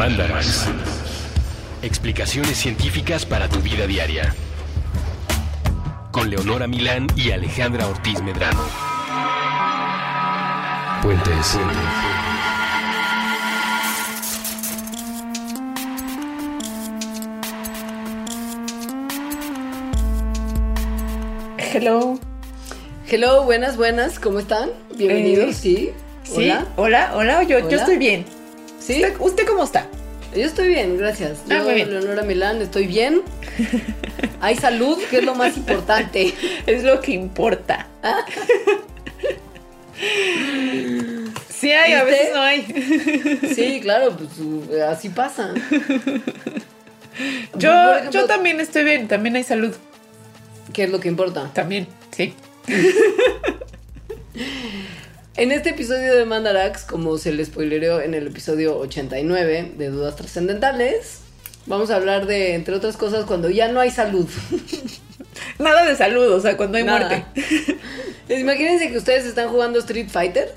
Mandarax. 0.00 0.64
Explicaciones 1.82 2.56
científicas 2.56 3.26
para 3.26 3.50
tu 3.50 3.58
vida 3.60 3.86
diaria. 3.86 4.34
Con 6.10 6.30
Leonora 6.30 6.66
Milán 6.66 7.06
y 7.16 7.32
Alejandra 7.32 7.86
Ortiz 7.86 8.22
Medrano. 8.22 8.62
Puentes. 11.02 11.58
Hello. 21.58 22.18
Hello, 23.06 23.44
buenas, 23.44 23.76
buenas, 23.76 24.18
¿cómo 24.18 24.38
están? 24.38 24.70
Bienvenidos, 24.96 25.50
Eh, 25.50 25.54
sí. 25.54 25.90
Sí, 26.22 26.32
Hola. 26.50 26.66
hola, 26.76 27.12
hola, 27.16 27.42
yo, 27.42 27.58
yo 27.58 27.66
Hola. 27.66 27.76
estoy 27.76 27.98
bien. 27.98 28.24
¿Sí? 28.80 28.96
¿Usted, 29.04 29.14
usted 29.20 29.46
cómo 29.46 29.62
está? 29.64 29.86
Yo 30.34 30.44
estoy 30.46 30.68
bien, 30.68 30.96
gracias. 30.96 31.38
Ah, 31.50 31.56
Yo, 31.58 31.64
muy 31.64 31.74
bien. 31.74 31.90
Leonora 31.90 32.22
Milán, 32.22 32.60
estoy 32.62 32.86
bien. 32.86 33.22
Hay 34.40 34.56
salud, 34.56 34.98
que 35.10 35.18
es 35.18 35.24
lo 35.24 35.34
más 35.34 35.56
importante. 35.56 36.32
Es 36.66 36.82
lo 36.82 37.00
que 37.00 37.12
importa. 37.12 37.86
sí 41.50 41.72
hay, 41.72 41.92
a 41.92 42.04
veces 42.04 42.30
no 42.34 42.40
hay. 42.40 42.62
Sí, 43.54 43.80
claro, 43.82 44.16
pues 44.16 44.30
así 44.82 45.10
pasa. 45.10 45.52
Yo, 47.56 47.70
ejemplo- 47.72 48.10
yo 48.10 48.26
también 48.26 48.60
estoy 48.60 48.84
bien, 48.84 49.08
también 49.08 49.36
hay 49.36 49.42
salud. 49.44 49.74
¿Qué 50.72 50.84
es 50.84 50.90
lo 50.90 51.00
que 51.00 51.08
importa? 51.08 51.50
También, 51.52 51.86
sí. 52.16 52.34
En 55.36 55.52
este 55.52 55.70
episodio 55.70 56.16
de 56.16 56.24
Mandarax, 56.26 56.84
como 56.84 57.16
se 57.16 57.32
le 57.32 57.44
spoilereó 57.44 58.00
en 58.00 58.14
el 58.14 58.26
episodio 58.26 58.76
89 58.78 59.72
de 59.78 59.88
Dudas 59.88 60.16
Trascendentales, 60.16 61.20
vamos 61.66 61.90
a 61.90 61.96
hablar 61.96 62.26
de, 62.26 62.54
entre 62.54 62.74
otras 62.74 62.96
cosas, 62.96 63.24
cuando 63.24 63.48
ya 63.48 63.68
no 63.68 63.80
hay 63.80 63.90
salud. 63.90 64.28
Nada 65.58 65.84
de 65.84 65.96
salud, 65.96 66.30
o 66.32 66.40
sea, 66.40 66.56
cuando 66.56 66.78
hay 66.78 66.84
Nada. 66.84 67.08
muerte. 67.08 67.78
Imagínense 68.40 68.90
que 68.90 68.98
ustedes 68.98 69.24
están 69.24 69.48
jugando 69.48 69.78
Street 69.78 70.08
Fighter 70.10 70.52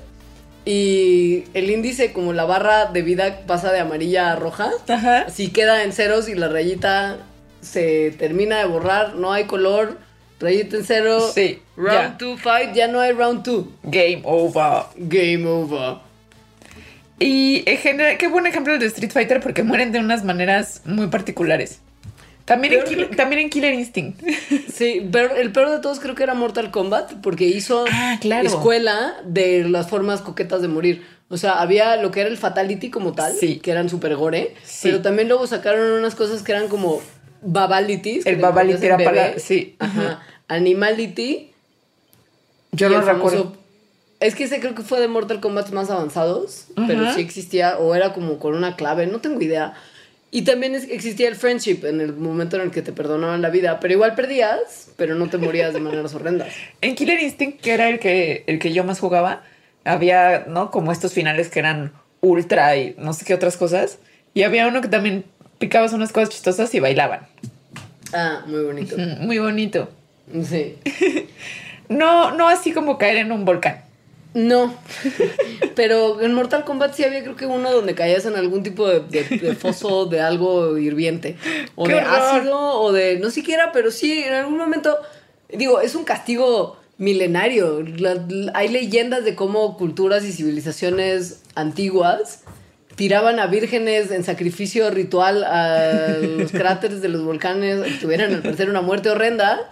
y 0.64 1.44
el 1.54 1.70
índice, 1.70 2.12
como 2.12 2.32
la 2.32 2.44
barra 2.44 2.86
de 2.86 3.02
vida 3.02 3.42
pasa 3.46 3.72
de 3.72 3.78
amarilla 3.78 4.32
a 4.32 4.36
roja, 4.36 4.70
Ajá. 4.88 5.20
así 5.22 5.50
queda 5.50 5.84
en 5.84 5.92
ceros 5.92 6.28
y 6.28 6.34
la 6.34 6.48
rayita 6.48 7.18
se 7.60 8.10
termina 8.18 8.58
de 8.58 8.66
borrar, 8.66 9.14
no 9.14 9.32
hay 9.32 9.44
color, 9.44 9.98
rayita 10.40 10.76
en 10.76 10.84
cero. 10.84 11.20
Sí, 11.34 11.58
Round. 11.76 12.18
2 12.18 12.40
fight, 12.40 12.72
ya 12.74 12.88
no 12.88 13.00
hay 13.00 13.12
round 13.12 13.42
2. 13.44 13.64
Game 13.84 14.22
over. 14.24 14.84
Game 14.96 15.46
over. 15.46 15.96
Y 17.18 17.62
en 17.68 17.78
general, 17.78 18.18
qué 18.18 18.26
buen 18.28 18.46
ejemplo 18.46 18.74
el 18.74 18.80
de 18.80 18.86
Street 18.86 19.10
Fighter 19.12 19.40
porque 19.40 19.62
mueren 19.62 19.92
de 19.92 20.00
unas 20.00 20.24
maneras 20.24 20.82
muy 20.84 21.06
particulares. 21.06 21.80
También, 22.44 22.74
en, 22.74 22.80
Kill- 22.80 23.08
que- 23.08 23.16
también 23.16 23.40
en 23.42 23.50
Killer 23.50 23.72
Instinct. 23.72 24.20
Sí, 24.74 25.08
pero 25.12 25.34
el 25.36 25.52
peor 25.52 25.70
de 25.70 25.78
todos 25.78 26.00
creo 26.00 26.14
que 26.16 26.24
era 26.24 26.34
Mortal 26.34 26.70
Kombat 26.72 27.14
porque 27.22 27.44
hizo 27.44 27.84
Ah, 27.90 28.18
claro. 28.20 28.46
escuela 28.48 29.14
de 29.24 29.64
las 29.68 29.88
formas 29.88 30.20
coquetas 30.20 30.60
de 30.60 30.68
morir. 30.68 31.06
O 31.28 31.36
sea, 31.38 31.60
había 31.62 31.96
lo 31.96 32.10
que 32.10 32.20
era 32.20 32.28
el 32.28 32.36
Fatality 32.36 32.90
como 32.90 33.12
tal, 33.14 33.32
Sí. 33.34 33.60
que 33.60 33.70
eran 33.70 33.88
super 33.88 34.14
gore, 34.16 34.54
Sí. 34.64 34.88
pero 34.88 35.00
también 35.00 35.28
luego 35.28 35.46
sacaron 35.46 35.92
unas 35.92 36.14
cosas 36.16 36.42
que 36.42 36.52
eran 36.52 36.68
como 36.68 37.00
Babalities. 37.44 38.24
que 38.24 38.30
El 38.30 38.36
en 38.44 38.84
era 38.84 38.96
para- 38.98 39.38
sí. 39.38 39.76
Ajá. 39.78 40.22
Animality. 40.48 41.50
Yo 42.72 42.88
no 42.88 42.96
famoso- 43.02 43.12
recuerdo. 43.14 43.56
Es 44.20 44.34
que 44.34 44.44
ese 44.44 44.60
creo 44.60 44.74
que 44.74 44.82
fue 44.82 45.00
de 45.00 45.08
Mortal 45.08 45.40
Kombat 45.40 45.70
más 45.70 45.90
avanzados, 45.90 46.68
pero 46.86 47.12
sí 47.12 47.20
existía, 47.20 47.78
o 47.78 47.94
era 47.94 48.12
como 48.12 48.38
con 48.38 48.54
una 48.54 48.74
clave, 48.76 49.06
no 49.06 49.20
tengo 49.20 49.40
idea. 49.40 49.74
Y 50.30 50.42
también 50.42 50.74
es- 50.74 50.88
existía 50.90 51.28
el 51.28 51.36
friendship 51.36 51.84
en 51.84 52.00
el 52.00 52.14
momento 52.14 52.56
en 52.56 52.62
el 52.62 52.70
que 52.70 52.80
te 52.82 52.92
perdonaban 52.92 53.42
la 53.42 53.50
vida, 53.50 53.78
pero 53.80 53.92
igual 53.94 54.14
perdías, 54.14 54.88
pero 54.96 55.14
no 55.14 55.28
te 55.28 55.36
morías 55.38 55.74
de 55.74 55.80
maneras 55.80 56.14
horrendas. 56.14 56.48
En 56.80 56.94
Killer 56.94 57.20
Instinct, 57.22 57.60
que 57.60 57.72
era 57.72 57.88
el 57.88 57.98
que, 57.98 58.44
el 58.46 58.58
que 58.58 58.72
yo 58.72 58.82
más 58.82 58.98
jugaba, 58.98 59.42
había, 59.84 60.46
¿no? 60.48 60.70
Como 60.70 60.90
estos 60.90 61.12
finales 61.12 61.50
que 61.50 61.58
eran 61.58 61.92
ultra 62.20 62.76
y 62.76 62.94
no 62.98 63.12
sé 63.12 63.24
qué 63.24 63.34
otras 63.34 63.56
cosas. 63.56 63.98
Y 64.32 64.42
había 64.42 64.66
uno 64.66 64.80
que 64.80 64.88
también 64.88 65.24
picabas 65.66 65.92
unas 65.92 66.12
cosas 66.12 66.28
chistosas 66.30 66.74
y 66.74 66.80
bailaban. 66.80 67.20
Ah, 68.12 68.42
muy 68.46 68.62
bonito. 68.62 68.96
Muy 69.20 69.38
bonito. 69.38 69.88
Sí. 70.48 70.76
No, 71.86 72.30
no 72.34 72.48
así 72.48 72.72
como 72.72 72.96
caer 72.96 73.18
en 73.18 73.30
un 73.30 73.44
volcán. 73.44 73.82
No, 74.32 74.74
pero 75.76 76.20
en 76.22 76.32
Mortal 76.32 76.64
Kombat 76.64 76.94
sí 76.94 77.04
había 77.04 77.22
creo 77.22 77.36
que 77.36 77.44
uno 77.46 77.70
donde 77.70 77.94
caías 77.94 78.24
en 78.24 78.36
algún 78.36 78.62
tipo 78.62 78.88
de, 78.88 79.00
de- 79.00 79.24
de 79.38 79.54
foso 79.54 80.06
de 80.06 80.20
algo 80.22 80.78
hirviente. 80.78 81.36
O 81.76 81.84
¡Qué 81.84 81.92
de 81.92 81.98
horror! 82.00 82.14
ácido, 82.14 82.58
o 82.80 82.90
de 82.90 83.18
no 83.18 83.28
siquiera, 83.30 83.70
pero 83.72 83.90
sí, 83.90 84.22
en 84.24 84.32
algún 84.32 84.56
momento, 84.56 84.96
digo, 85.52 85.80
es 85.82 85.94
un 85.94 86.04
castigo 86.04 86.78
milenario. 86.96 87.82
La- 87.98 88.14
la- 88.14 88.52
hay 88.54 88.68
leyendas 88.68 89.24
de 89.24 89.34
cómo 89.34 89.76
culturas 89.76 90.24
y 90.24 90.32
civilizaciones 90.32 91.42
antiguas 91.54 92.44
tiraban 92.96 93.40
a 93.40 93.46
vírgenes 93.46 94.10
en 94.10 94.24
sacrificio 94.24 94.90
ritual 94.90 95.44
a 95.44 96.16
los 96.20 96.52
cráteres 96.52 97.00
de 97.00 97.08
los 97.08 97.24
volcanes 97.24 98.00
tuvieran 98.00 98.32
al 98.32 98.42
parecer 98.42 98.70
una 98.70 98.82
muerte 98.82 99.10
horrenda. 99.10 99.70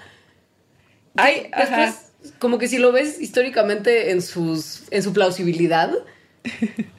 Ay, 1.17 1.51
Después, 1.57 1.71
ajá. 1.71 2.39
como 2.39 2.59
que 2.59 2.69
si 2.69 2.79
lo 2.79 2.93
ves 2.93 3.21
históricamente 3.21 4.11
en, 4.11 4.23
sus, 4.23 4.85
en 4.91 5.03
su 5.03 5.13
plausibilidad, 5.13 5.93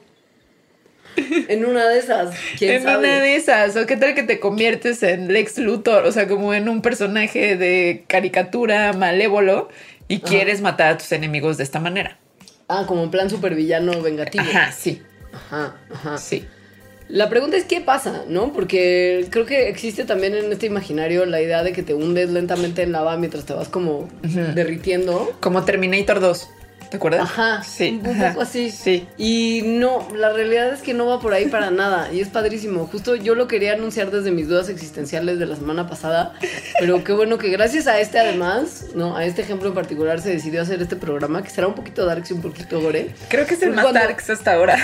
En 1.18 1.66
una 1.66 1.90
de 1.90 2.00
esas, 2.00 2.34
quién 2.58 2.76
En 2.76 2.84
sabe. 2.84 3.00
una 3.00 3.20
de 3.22 3.36
esas, 3.36 3.76
o 3.76 3.86
qué 3.86 3.98
tal 3.98 4.16
que 4.16 4.24
te 4.24 4.40
conviertes 4.40 5.04
en 5.04 5.34
Lex 5.34 5.58
Luthor, 5.58 6.06
o 6.06 6.14
sea, 6.14 6.30
como 6.30 6.54
en 6.54 6.70
un 6.70 6.82
personaje 6.82 7.58
de 7.58 8.06
caricatura 8.08 8.94
malévolo 8.94 9.68
y 10.08 10.22
quieres 10.22 10.62
matar 10.62 10.94
a 10.94 10.98
tus 10.98 11.12
enemigos 11.12 11.58
de 11.58 11.66
esta 11.66 11.82
manera. 11.82 12.18
Ah, 12.70 12.86
como 12.88 13.04
en 13.04 13.12
plan 13.12 13.30
supervillano 13.30 14.02
vengativo. 14.02 14.46
Ajá, 14.46 14.72
sí, 14.72 15.02
Ajá, 15.34 15.76
ajá. 15.94 16.18
sí. 16.18 16.48
La 17.12 17.30
pregunta 17.30 17.58
es 17.58 17.66
qué 17.66 17.82
pasa, 17.82 18.24
¿no? 18.30 18.54
Porque 18.54 19.28
creo 19.30 19.46
que 19.46 19.68
existe 19.68 20.06
también 20.06 20.34
en 20.34 20.50
este 20.50 20.66
imaginario 20.66 21.26
la 21.26 21.42
idea 21.42 21.62
de 21.62 21.74
que 21.74 21.84
te 21.84 21.94
hundes 21.94 22.30
lentamente 22.30 22.84
en 22.84 22.94
lava 22.94 23.18
mientras 23.18 23.46
te 23.46 23.54
vas 23.54 23.68
como 23.68 24.08
derritiendo. 24.56 25.34
Como 25.42 25.66
Terminator 25.66 26.22
2. 26.22 26.50
¿Te 26.92 26.98
acuerdas? 26.98 27.22
Ajá, 27.22 27.64
Sí. 27.64 28.00
un 28.04 28.06
ajá, 28.12 28.30
poco 28.34 28.42
así. 28.42 28.70
Sí. 28.70 29.08
Y 29.18 29.62
no, 29.66 30.06
la 30.14 30.34
realidad 30.34 30.74
es 30.74 30.82
que 30.82 30.94
no 30.94 31.06
va 31.06 31.22
por 31.22 31.34
ahí 31.34 31.46
para 31.48 31.72
nada. 31.72 32.12
Y 32.12 32.20
es 32.20 32.28
padrísimo. 32.28 32.86
Justo 32.86 33.16
yo 33.16 33.34
lo 33.34 33.48
quería 33.48 33.74
anunciar 33.74 34.12
desde 34.12 34.30
mis 34.32 34.50
dudas 34.50 34.68
existenciales 34.68 35.40
de 35.40 35.46
la 35.46 35.56
semana 35.56 35.88
pasada. 35.88 36.34
Pero 36.80 37.02
qué 37.06 37.14
bueno 37.14 37.38
que 37.38 37.50
gracias 37.50 37.88
a 37.88 37.98
este, 38.02 38.20
además, 38.20 38.88
¿no? 38.94 39.16
A 39.16 39.24
este 39.26 39.42
ejemplo 39.42 39.70
en 39.70 39.74
particular 39.74 40.20
se 40.20 40.32
decidió 40.32 40.62
hacer 40.62 40.82
este 40.82 40.98
programa, 40.98 41.42
que 41.42 41.50
será 41.50 41.68
un 41.68 41.76
poquito 41.76 42.06
darks 42.06 42.30
y 42.32 42.34
un 42.34 42.42
poquito 42.42 42.82
gore. 42.82 43.08
Creo 43.30 43.46
que 43.46 43.54
es 43.54 43.62
el 43.62 43.70
Porque 43.70 43.76
más 43.78 43.86
cuando- 43.86 44.00
darks 44.02 44.30
hasta 44.30 44.54
ahora. 44.54 44.78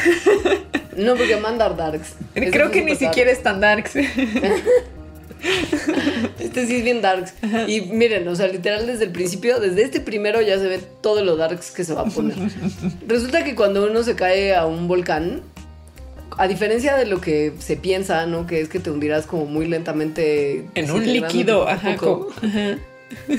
No, 0.95 1.15
porque 1.15 1.35
mandar 1.35 1.75
darks. 1.75 2.13
Creo 2.33 2.71
que 2.71 2.81
ni 2.83 2.95
siquiera 2.95 3.29
es 3.31 3.43
tan 3.43 3.59
darks. 3.59 3.91
Este 6.39 6.65
sí 6.67 6.77
es 6.77 6.83
bien 6.83 7.01
darks. 7.01 7.33
Y 7.67 7.81
miren, 7.81 8.27
o 8.27 8.35
sea, 8.35 8.47
literal 8.47 8.85
desde 8.87 9.05
el 9.05 9.11
principio, 9.11 9.59
desde 9.59 9.83
este 9.83 9.99
primero 9.99 10.41
ya 10.41 10.57
se 10.59 10.67
ve 10.67 10.79
todo 11.01 11.23
lo 11.23 11.35
darks 11.35 11.71
que 11.71 11.83
se 11.83 11.93
va 11.93 12.01
a 12.01 12.05
poner. 12.05 12.35
Resulta 13.07 13.43
que 13.43 13.55
cuando 13.55 13.85
uno 13.85 14.03
se 14.03 14.15
cae 14.15 14.55
a 14.55 14.65
un 14.65 14.87
volcán, 14.87 15.41
a 16.37 16.47
diferencia 16.47 16.95
de 16.95 17.05
lo 17.05 17.19
que 17.21 17.53
se 17.59 17.77
piensa, 17.77 18.25
¿no? 18.27 18.45
Que 18.47 18.61
es 18.61 18.69
que 18.69 18.79
te 18.79 18.91
hundirás 18.91 19.25
como 19.25 19.45
muy 19.45 19.67
lentamente. 19.67 20.65
En 20.75 20.91
un 20.91 21.05
líquido, 21.11 21.67
ajá, 21.67 21.95
poco. 21.95 22.29
ajá. 22.37 22.77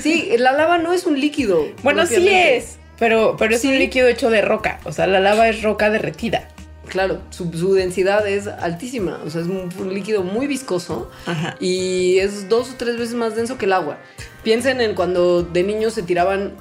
Sí, 0.01 0.29
la 0.37 0.51
lava 0.53 0.77
no 0.79 0.93
es 0.93 1.05
un 1.05 1.19
líquido. 1.19 1.65
Bueno, 1.83 2.05
sí 2.05 2.27
es, 2.27 2.77
pero, 2.97 3.35
pero 3.37 3.55
es 3.55 3.61
Sí. 3.61 3.67
un 3.69 3.77
líquido 3.79 4.07
hecho 4.07 4.29
de 4.29 4.41
roca. 4.41 4.79
O 4.83 4.91
sea, 4.91 5.05
la 5.07 5.19
lava 5.19 5.47
es 5.47 5.61
roca 5.61 5.89
derretida. 5.89 6.47
Claro, 6.89 7.21
su, 7.29 7.51
su 7.53 7.73
densidad 7.73 8.27
es 8.27 8.47
altísima. 8.47 9.19
O 9.25 9.29
sea, 9.29 9.41
es 9.41 9.47
un, 9.47 9.69
un 9.79 9.93
líquido 9.93 10.23
muy 10.23 10.47
viscoso. 10.47 11.09
Ajá. 11.25 11.55
y 11.59 12.17
es 12.17 12.49
dos 12.49 12.71
o 12.71 12.73
tres 12.77 12.97
veces 12.97 13.15
más 13.15 13.35
denso 13.35 13.57
que 13.57 13.65
el 13.65 13.73
agua. 13.73 13.99
Piensen 14.43 14.81
en 14.81 14.95
cuando 14.95 15.43
de 15.43 15.63
niños 15.63 15.93
se 15.93 16.03
tiraban, 16.03 16.53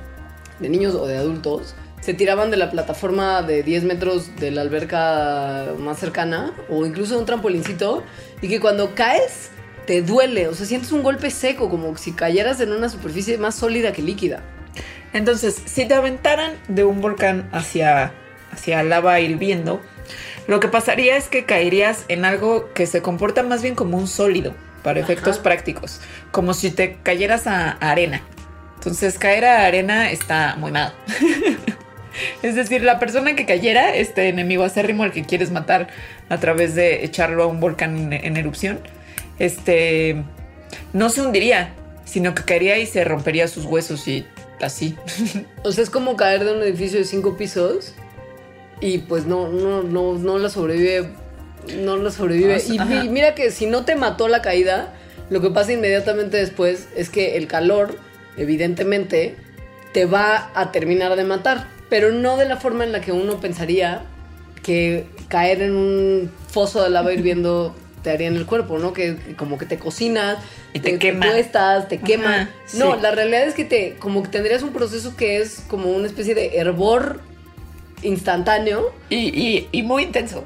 de 0.61 0.69
niños 0.69 0.95
o 0.95 1.07
de 1.07 1.17
adultos, 1.17 1.75
se 2.01 2.15
tiraban 2.15 2.51
de 2.51 2.57
la 2.57 2.71
plataforma 2.71 3.43
de 3.43 3.63
10 3.63 3.85
metros 3.85 4.37
de 4.37 4.51
la 4.51 4.63
alberca 4.63 5.67
más 5.79 5.99
cercana 5.99 6.53
o 6.69 6.87
incluso 6.87 7.15
de 7.15 7.21
un 7.21 7.27
trampolincito 7.27 8.03
y 8.41 8.49
que 8.49 8.61
cuando 8.61 8.95
caes 8.95 9.51
te 9.87 10.03
duele, 10.03 10.49
o 10.49 10.55
sea, 10.55 10.67
sientes 10.67 10.93
un 10.93 11.03
golpe 11.03 11.31
seco 11.31 11.71
como 11.71 11.97
si 11.97 12.13
cayeras 12.13 12.61
en 12.61 12.73
una 12.73 12.89
superficie 12.89 13.39
más 13.39 13.55
sólida 13.55 13.93
que 13.93 14.03
líquida. 14.03 14.43
Entonces, 15.13 15.61
si 15.65 15.87
te 15.87 15.95
aventaran 15.95 16.53
de 16.69 16.85
un 16.85 17.01
volcán 17.01 17.49
hacia, 17.53 18.13
hacia 18.53 18.83
lava 18.83 19.19
hirviendo, 19.21 19.81
lo 20.49 20.61
que 20.61 20.69
pasaría 20.69 21.17
es 21.17 21.29
que 21.29 21.45
caerías 21.45 22.05
en 22.09 22.25
algo 22.25 22.73
que 22.73 22.87
se 22.87 23.03
comporta 23.03 23.43
más 23.45 23.63
bien 23.63 23.75
como 23.75 23.99
un 23.99 24.09
sólido, 24.09 24.55
para 24.83 25.01
Ajá. 25.01 25.13
efectos 25.13 25.39
prácticos, 25.39 26.01
como 26.33 26.55
si 26.55 26.71
te 26.71 26.97
cayeras 27.03 27.47
a, 27.47 27.73
a 27.73 27.91
arena. 27.91 28.23
Entonces, 28.77 29.19
caer 29.19 29.45
a 29.45 29.67
arena 29.67 30.11
está 30.11 30.57
muy 30.57 30.73
mal. 30.73 30.95
es 32.43 32.55
decir, 32.55 32.83
la 32.83 32.99
persona 32.99 33.37
que 33.37 33.45
cayera, 33.45 33.95
este 33.95 34.29
enemigo 34.29 34.65
acérrimo 34.65 35.03
al 35.03 35.13
que 35.13 35.25
quieres 35.25 35.51
matar 35.51 35.89
a 36.31 36.39
través 36.39 36.75
de 36.75 37.05
echarlo 37.05 37.43
a 37.43 37.47
un 37.47 37.61
volcán 37.61 37.99
en, 37.99 38.13
en 38.15 38.37
erupción, 38.39 38.81
este 39.39 40.23
no 40.95 41.11
se 41.11 41.21
hundiría, 41.21 41.75
sino 42.05 42.35
que 42.35 42.45
caería 42.45 42.79
y 42.79 42.87
se 42.87 43.05
rompería 43.05 43.49
sus 43.49 43.67
huesos 43.67 44.09
y 44.09 44.27
así. 44.63 44.97
O 45.63 45.73
sea, 45.73 45.85
es 45.85 45.91
como 45.91 46.17
caer 46.17 46.45
de 46.45 46.55
un 46.55 46.63
edificio 46.63 46.99
de 46.99 47.05
cinco 47.05 47.37
pisos 47.37 47.95
y 48.81 48.99
pues 48.99 49.27
no, 49.27 49.49
no, 49.49 49.83
no, 49.83 50.15
no 50.15 50.39
la 50.39 50.49
sobrevive. 50.49 51.09
No 51.83 51.97
la 51.97 52.11
sobrevive. 52.11 52.61
Sea, 52.61 53.05
y, 53.05 53.09
mira 53.09 53.35
que 53.35 53.51
si 53.51 53.67
no 53.67 53.85
te 53.85 53.97
mató 53.97 54.29
la 54.29 54.43
caída, 54.43 54.95
lo 55.31 55.41
que 55.41 55.51
pasa 55.51 55.73
inmediatamente 55.73 56.37
después 56.37 56.89
es 56.97 57.11
que 57.11 57.37
el 57.37 57.47
calor, 57.47 57.97
evidentemente, 58.37 59.37
te 59.93 60.07
va 60.07 60.51
a 60.55 60.73
terminar 60.73 61.17
de 61.17 61.25
matar. 61.25 61.67
Pero 61.91 62.13
no 62.13 62.37
de 62.37 62.47
la 62.47 62.57
forma 62.59 62.85
en 62.85 62.93
la 62.93 63.01
que 63.01 63.13
uno 63.13 63.41
pensaría 63.41 64.03
que 64.63 65.07
caer 65.29 65.63
en 65.63 65.75
un 65.75 66.31
foso 66.49 66.83
de 66.83 66.91
lava 66.91 67.13
hirviendo 67.13 67.75
te 68.03 68.11
haría 68.11 68.29
en 68.29 68.37
el 68.37 68.47
cuerpo, 68.47 68.79
¿no? 68.79 68.93
Que, 68.93 69.17
que 69.17 69.35
como 69.35 69.59
que 69.59 69.67
te 69.67 69.79
cocinas 69.79 70.39
Y 70.73 70.81
te 70.81 70.99
quema. 70.99 71.27
tuestas, 71.27 71.89
te 71.89 71.97
Ajá, 71.97 72.05
quema. 72.05 72.51
No, 72.75 72.95
sí. 72.95 73.01
la 73.03 73.11
realidad 73.11 73.43
es 73.43 73.55
que 73.55 73.65
te, 73.65 73.97
como 73.99 74.23
que 74.23 74.29
tendrías 74.29 74.63
un 74.63 74.73
proceso 74.73 75.17
que 75.17 75.39
es 75.39 75.65
como 75.69 75.91
una 75.91 76.07
especie 76.07 76.35
de 76.35 76.59
hervor 76.59 77.21
instantáneo 78.03 78.93
Y, 79.11 79.17
y- 79.17 79.69
y 79.73 79.83
muy 79.83 80.05
intenso. 80.05 80.45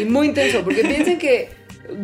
y 0.00 0.04
muy 0.04 0.28
intenso, 0.28 0.62
porque 0.62 0.82
piensen 0.84 1.18
que 1.18 1.50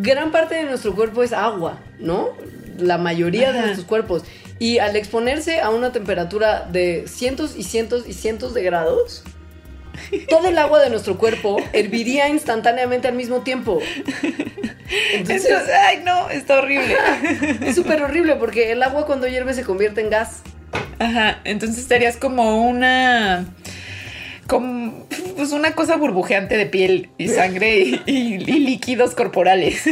gran 0.01 0.31
parte 0.33 0.55
de 0.57 0.65
nuestro 0.65 0.95
cuerpo 0.95 1.23
es 1.23 1.33
agua, 1.33 1.79
¿no? 1.99 2.31
La 2.79 2.99
mayoría 2.99 3.53
de 3.53 3.59
Ajá. 3.59 3.67
nuestros 3.67 3.87
cuerpos. 3.87 4.23
Y 4.59 4.79
al 4.79 4.97
exponerse 4.97 5.61
a 5.61 5.71
una 5.71 5.93
temperatura 5.93 6.67
de 6.71 7.05
cientos 7.09 7.55
y 7.57 7.63
cientos 7.63 8.05
y 8.09 8.13
cientos 8.15 8.55
de 8.55 8.63
grados, 8.63 9.23
todo 10.29 10.49
el 10.49 10.59
agua 10.59 10.81
de 10.81 10.91
nuestro 10.91 11.17
cuerpo 11.19 11.57
herviría 11.73 12.29
instantáneamente 12.29 13.09
al 13.09 13.15
mismo 13.15 13.41
tiempo. 13.43 13.81
Entonces, 15.13 15.47
Entonces, 15.51 15.75
ay, 15.89 16.03
no, 16.05 16.31
está 16.31 16.59
horrible. 16.59 16.97
es 17.67 17.75
súper 17.75 18.03
horrible 18.03 18.37
porque 18.37 18.73
el 18.73 18.83
agua 18.83 19.07
cuando 19.07 19.27
hierve 19.27 19.53
se 19.55 19.63
convierte 19.63 20.01
en 20.01 20.11
gas. 20.11 20.43
Ajá, 20.99 21.41
entonces 21.45 21.79
estarías 21.79 22.17
como 22.17 22.67
una. 22.69 23.47
Como 24.47 25.07
pues 25.37 25.53
una 25.53 25.73
cosa 25.75 25.97
burbujeante 25.97 26.57
de 26.57 26.67
piel 26.67 27.11
y 27.19 27.29
sangre 27.29 27.79
y, 27.79 28.01
y- 28.07 28.35
y 28.35 28.59
líquidos 28.61 29.15
corporales. 29.15 29.83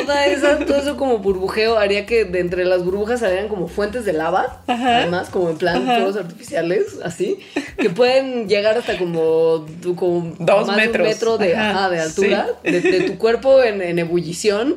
Toda 0.00 0.26
esa, 0.26 0.58
todo 0.64 0.78
eso 0.78 0.96
como 0.96 1.18
burbujeo 1.18 1.78
haría 1.78 2.04
que 2.04 2.24
de 2.24 2.40
entre 2.40 2.64
las 2.64 2.84
burbujas 2.84 3.20
salieran 3.20 3.46
como 3.48 3.68
fuentes 3.68 4.04
de 4.04 4.12
lava, 4.12 4.60
Ajá. 4.66 4.96
además, 4.96 5.28
como 5.28 5.50
en 5.50 5.58
plan 5.58 5.84
fuegos 5.84 6.16
artificiales, 6.16 6.96
así, 7.04 7.38
que 7.78 7.88
pueden 7.90 8.48
llegar 8.48 8.76
hasta 8.76 8.98
como, 8.98 9.66
como 9.94 10.34
Dos 10.40 10.66
más 10.66 10.76
de 10.78 10.82
un 10.82 10.88
metros. 10.88 11.06
metro 11.08 11.38
de, 11.38 11.54
altura, 11.54 12.48
de, 12.64 12.80
de 12.80 13.00
tu 13.02 13.18
cuerpo 13.18 13.62
en, 13.62 13.80
en 13.82 13.98
ebullición, 14.00 14.74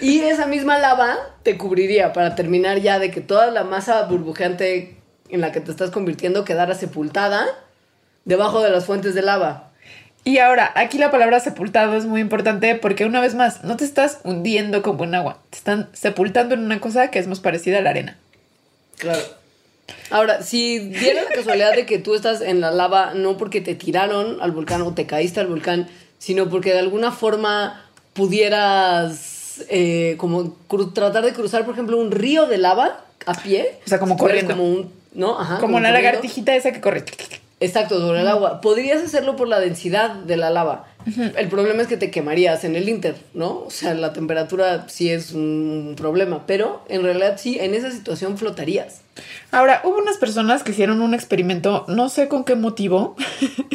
y 0.00 0.20
esa 0.20 0.46
misma 0.46 0.78
lava 0.78 1.18
te 1.42 1.58
cubriría 1.58 2.14
para 2.14 2.34
terminar 2.34 2.80
ya 2.80 2.98
de 2.98 3.10
que 3.10 3.20
toda 3.20 3.50
la 3.50 3.64
masa 3.64 4.04
burbujeante 4.04 4.94
en 5.30 5.40
la 5.40 5.52
que 5.52 5.60
te 5.60 5.70
estás 5.70 5.90
convirtiendo 5.90 6.44
quedara 6.44 6.74
sepultada 6.74 7.46
debajo 8.24 8.62
de 8.62 8.70
las 8.70 8.84
fuentes 8.84 9.14
de 9.14 9.22
lava. 9.22 9.70
Y 10.24 10.38
ahora, 10.38 10.72
aquí 10.74 10.98
la 10.98 11.10
palabra 11.10 11.40
sepultado 11.40 11.96
es 11.96 12.04
muy 12.04 12.20
importante 12.20 12.74
porque 12.74 13.06
una 13.06 13.20
vez 13.20 13.34
más, 13.34 13.64
no 13.64 13.76
te 13.76 13.84
estás 13.84 14.18
hundiendo 14.24 14.82
como 14.82 15.04
en 15.04 15.14
agua, 15.14 15.38
te 15.50 15.58
están 15.58 15.88
sepultando 15.94 16.54
en 16.54 16.60
una 16.60 16.80
cosa 16.80 17.10
que 17.10 17.18
es 17.18 17.26
más 17.26 17.40
parecida 17.40 17.78
a 17.78 17.80
la 17.80 17.90
arena. 17.90 18.18
Claro. 18.98 19.22
Ahora, 20.10 20.42
si 20.42 20.78
diera 20.80 21.22
la 21.22 21.30
casualidad 21.30 21.74
de 21.74 21.86
que 21.86 21.98
tú 21.98 22.14
estás 22.14 22.40
en 22.40 22.60
la 22.60 22.70
lava 22.70 23.14
no 23.14 23.36
porque 23.36 23.60
te 23.60 23.74
tiraron 23.74 24.38
al 24.42 24.52
volcán 24.52 24.82
o 24.82 24.92
te 24.92 25.06
caíste 25.06 25.40
al 25.40 25.46
volcán, 25.46 25.88
sino 26.18 26.50
porque 26.50 26.72
de 26.72 26.80
alguna 26.80 27.12
forma 27.12 27.84
pudieras 28.12 29.64
eh, 29.68 30.16
como 30.18 30.56
tratar 30.94 31.24
de 31.24 31.32
cruzar, 31.32 31.64
por 31.64 31.74
ejemplo, 31.74 31.96
un 31.96 32.10
río 32.10 32.46
de 32.46 32.58
lava 32.58 33.04
a 33.26 33.34
pie. 33.34 33.78
O 33.86 33.88
sea, 33.88 33.98
como 33.98 34.14
Si 34.14 34.20
corriendo. 34.20 34.52
Como 34.54 34.68
un, 34.68 34.92
¿no? 35.18 35.38
Ajá, 35.38 35.58
como 35.58 35.80
la 35.80 35.90
lagartijita 35.90 36.54
esa 36.54 36.72
que 36.72 36.80
corre. 36.80 37.04
Exacto, 37.60 37.98
sobre 38.00 38.20
el 38.20 38.28
agua. 38.28 38.60
Podrías 38.60 39.02
hacerlo 39.02 39.34
por 39.34 39.48
la 39.48 39.58
densidad 39.58 40.14
de 40.14 40.36
la 40.36 40.48
lava. 40.48 40.86
El 41.36 41.48
problema 41.48 41.82
es 41.82 41.88
que 41.88 41.96
te 41.96 42.10
quemarías 42.10 42.62
en 42.62 42.76
el 42.76 42.88
Inter, 42.88 43.16
¿no? 43.34 43.64
O 43.66 43.70
sea, 43.70 43.94
la 43.94 44.12
temperatura 44.12 44.88
sí 44.88 45.10
es 45.10 45.32
un 45.32 45.94
problema, 45.96 46.46
pero 46.46 46.84
en 46.88 47.02
realidad 47.02 47.36
sí, 47.36 47.58
en 47.58 47.74
esa 47.74 47.90
situación 47.90 48.38
flotarías. 48.38 49.00
Ahora, 49.50 49.80
hubo 49.84 49.98
unas 49.98 50.18
personas 50.18 50.62
que 50.62 50.70
hicieron 50.70 51.00
un 51.00 51.14
experimento, 51.14 51.84
no 51.88 52.08
sé 52.10 52.28
con 52.28 52.44
qué 52.44 52.54
motivo, 52.54 53.16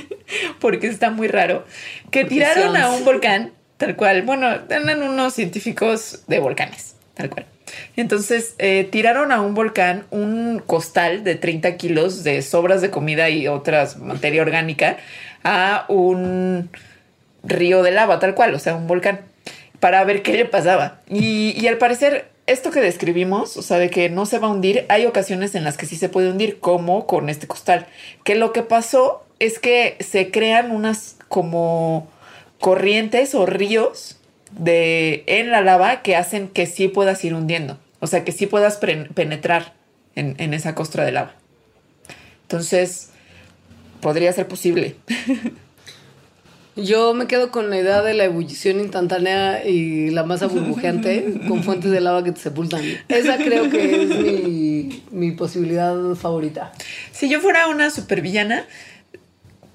porque 0.62 0.88
está 0.88 1.10
muy 1.10 1.28
raro, 1.28 1.66
que 2.10 2.22
Porque 2.22 2.36
tiraron 2.36 2.78
a 2.78 2.92
un 2.92 3.04
volcán, 3.04 3.52
tal 3.78 3.98
cual. 3.98 4.22
Bueno, 4.22 4.48
eran 4.70 5.02
unos 5.02 5.34
científicos 5.34 6.22
de 6.28 6.40
volcanes, 6.40 6.96
tal 7.16 7.30
cual. 7.30 7.48
Entonces, 7.96 8.56
eh, 8.60 8.88
tiraron 8.92 9.32
a 9.32 9.42
un 9.42 9.54
volcán 9.54 10.06
un 10.12 10.62
costal 10.66 11.24
de 11.24 11.36
30 11.36 11.78
kilos 11.78 12.24
de 12.24 12.42
sobras 12.42 12.82
de 12.82 12.90
comida 12.90 13.30
y 13.30 13.48
otras 13.48 13.98
materia 13.98 14.42
orgánica 14.42 14.98
a 15.44 15.86
un 15.90 16.70
río 17.44 17.84
de 17.84 17.92
lava, 17.92 18.20
tal 18.20 18.36
cual, 18.36 18.54
o 18.54 18.60
sea, 18.60 18.76
un 18.76 18.88
volcán, 18.88 19.22
para 19.80 20.04
ver 20.04 20.22
qué 20.22 20.34
le 20.34 20.46
pasaba. 20.46 21.02
Y, 21.10 21.54
y 21.60 21.68
al 21.68 21.78
parecer, 21.78 22.28
esto 22.48 22.72
que 22.72 22.82
describimos, 22.82 23.58
o 23.58 23.62
sea, 23.62 23.78
de 23.78 23.90
que 23.90 24.10
no 24.10 24.26
se 24.26 24.40
va 24.40 24.48
a 24.48 24.52
hundir, 24.52 24.86
hay 24.90 25.06
ocasiones 25.06 25.56
en 25.56 25.64
las 25.64 25.78
que 25.78 25.86
sí 25.86 25.96
se 25.96 26.10
puede 26.10 26.30
hundir, 26.30 26.60
como 26.60 27.06
con 27.06 27.30
este 27.30 27.48
costal. 27.48 27.88
Que 28.24 28.36
lo 28.36 28.54
que 28.54 28.64
pasó 28.64 29.26
es 29.40 29.60
que 29.60 29.98
se 30.00 30.32
crean 30.32 30.72
unas 30.72 31.18
como 31.28 32.08
corrientes 32.60 33.36
o 33.36 33.46
ríos 33.46 34.18
de 34.58 35.24
en 35.28 35.52
la 35.52 35.62
lava 35.62 36.02
que 36.02 36.16
hacen 36.16 36.48
que 36.48 36.66
sí 36.66 36.88
puedas 36.88 37.24
ir 37.24 37.34
hundiendo. 37.34 37.80
O 38.00 38.08
sea, 38.08 38.24
que 38.24 38.32
sí 38.32 38.48
puedas 38.48 38.78
penetrar 38.78 39.74
en, 40.16 40.36
en 40.38 40.54
esa 40.54 40.76
costra 40.76 41.06
de 41.06 41.14
lava. 41.14 41.36
Entonces, 42.44 43.10
podría 44.02 44.32
ser 44.34 44.48
posible. 44.48 44.96
Yo 46.76 47.14
me 47.14 47.28
quedo 47.28 47.52
con 47.52 47.70
la 47.70 47.78
idea 47.78 48.02
de 48.02 48.16
la 48.16 48.24
ebullición 48.24 48.80
instantánea 48.80 49.64
y 49.64 50.10
la 50.10 50.24
masa 50.24 50.48
burbujeante 50.48 51.42
con 51.48 51.64
fuentes 51.64 51.92
de 51.92 52.02
lava 52.02 52.24
que 52.24 52.32
te 52.32 52.42
sepultan. 52.42 52.82
Esa 53.10 53.38
creo 53.38 53.70
que 53.70 54.04
es 54.04 54.10
mi, 54.10 55.04
mi 55.12 55.32
posibilidad 55.32 55.96
favorita. 56.16 56.74
Si 57.12 57.30
yo 57.30 57.42
fuera 57.42 57.68
una 57.68 57.92
supervillana, 57.92 58.66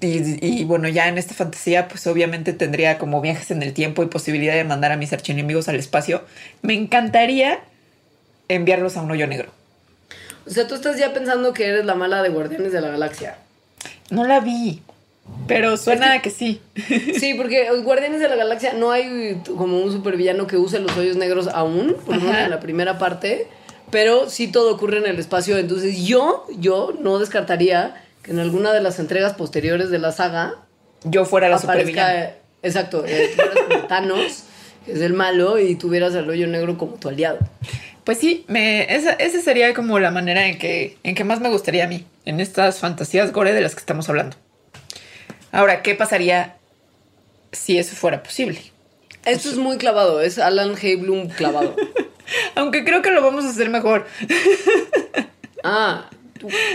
y, 0.01 0.61
y 0.61 0.63
bueno, 0.63 0.87
ya 0.87 1.07
en 1.07 1.17
esta 1.17 1.33
fantasía, 1.33 1.87
pues 1.87 2.07
obviamente 2.07 2.53
tendría 2.53 2.97
como 2.97 3.21
viajes 3.21 3.51
en 3.51 3.61
el 3.63 3.73
tiempo 3.73 4.03
y 4.03 4.07
posibilidad 4.07 4.53
de 4.53 4.63
mandar 4.63 4.91
a 4.91 4.97
mis 4.97 5.11
archienemigos 5.11 5.67
al 5.67 5.75
espacio, 5.75 6.23
me 6.61 6.73
encantaría 6.73 7.59
enviarlos 8.47 8.97
a 8.97 9.01
un 9.01 9.11
hoyo 9.11 9.27
negro. 9.27 9.51
O 10.47 10.49
sea, 10.49 10.67
tú 10.67 10.75
estás 10.75 10.97
ya 10.97 11.13
pensando 11.13 11.53
que 11.53 11.67
eres 11.67 11.85
la 11.85 11.95
mala 11.95 12.23
de 12.23 12.29
Guardianes 12.29 12.71
de 12.71 12.81
la 12.81 12.89
Galaxia. 12.89 13.37
No 14.09 14.25
la 14.25 14.39
vi. 14.39 14.81
Pero 15.47 15.77
suena 15.77 16.13
a 16.13 16.21
que 16.21 16.31
sí. 16.31 16.59
Sí, 17.19 17.35
porque 17.35 17.69
Guardianes 17.83 18.19
de 18.19 18.29
la 18.29 18.35
Galaxia 18.35 18.73
no 18.73 18.91
hay 18.91 19.41
como 19.55 19.79
un 19.79 19.91
supervillano 19.91 20.47
que 20.47 20.57
use 20.57 20.79
los 20.79 20.95
hoyos 20.97 21.17
negros 21.17 21.47
aún, 21.53 21.95
por 22.05 22.15
lo 22.15 22.21
menos 22.21 22.35
Ajá. 22.35 22.45
en 22.45 22.49
la 22.49 22.59
primera 22.59 22.97
parte, 22.97 23.47
pero 23.91 24.29
sí 24.29 24.47
todo 24.47 24.73
ocurre 24.73 24.97
en 24.97 25.05
el 25.05 25.19
espacio. 25.19 25.57
Entonces 25.57 26.03
yo, 26.03 26.47
yo 26.57 26.95
no 26.99 27.19
descartaría 27.19 28.01
que 28.23 28.31
en 28.31 28.39
alguna 28.39 28.73
de 28.73 28.81
las 28.81 28.99
entregas 28.99 29.33
posteriores 29.33 29.89
de 29.89 29.99
la 29.99 30.11
saga 30.11 30.55
Yo 31.03 31.25
fuera 31.25 31.49
la 31.49 31.59
supervillana. 31.59 32.31
exacto, 32.61 33.05
eh, 33.05 33.31
tú 33.35 33.41
fueras 33.41 33.63
como 33.67 33.87
Thanos, 33.87 34.43
que 34.85 34.93
es 34.93 35.01
el 35.01 35.13
malo, 35.13 35.59
y 35.59 35.75
tuvieras 35.75 36.15
al 36.15 36.29
hoyo 36.29 36.47
negro 36.47 36.77
como 36.77 36.93
tu 36.93 37.09
aliado. 37.09 37.39
Pues 38.03 38.17
sí, 38.17 38.45
me, 38.47 38.93
esa, 38.95 39.11
esa 39.13 39.41
sería 39.41 39.73
como 39.73 39.99
la 39.99 40.11
manera 40.11 40.47
en 40.47 40.57
que, 40.57 40.97
en 41.03 41.15
que 41.15 41.23
más 41.23 41.41
me 41.41 41.49
gustaría 41.49 41.85
a 41.85 41.87
mí, 41.87 42.05
en 42.25 42.39
estas 42.39 42.79
fantasías 42.79 43.31
gore 43.31 43.53
de 43.53 43.61
las 43.61 43.75
que 43.75 43.79
estamos 43.79 44.09
hablando. 44.09 44.35
Ahora, 45.51 45.81
¿qué 45.81 45.95
pasaría 45.95 46.57
si 47.51 47.77
eso 47.77 47.95
fuera 47.95 48.23
posible? 48.23 48.61
Esto 49.25 49.49
es 49.49 49.57
muy 49.57 49.77
clavado, 49.77 50.21
es 50.21 50.39
Alan 50.39 50.75
Bloom 50.99 51.27
clavado. 51.29 51.75
Aunque 52.55 52.83
creo 52.83 53.01
que 53.01 53.11
lo 53.11 53.21
vamos 53.21 53.45
a 53.45 53.49
hacer 53.49 53.69
mejor. 53.69 54.05
Ah, 55.63 56.09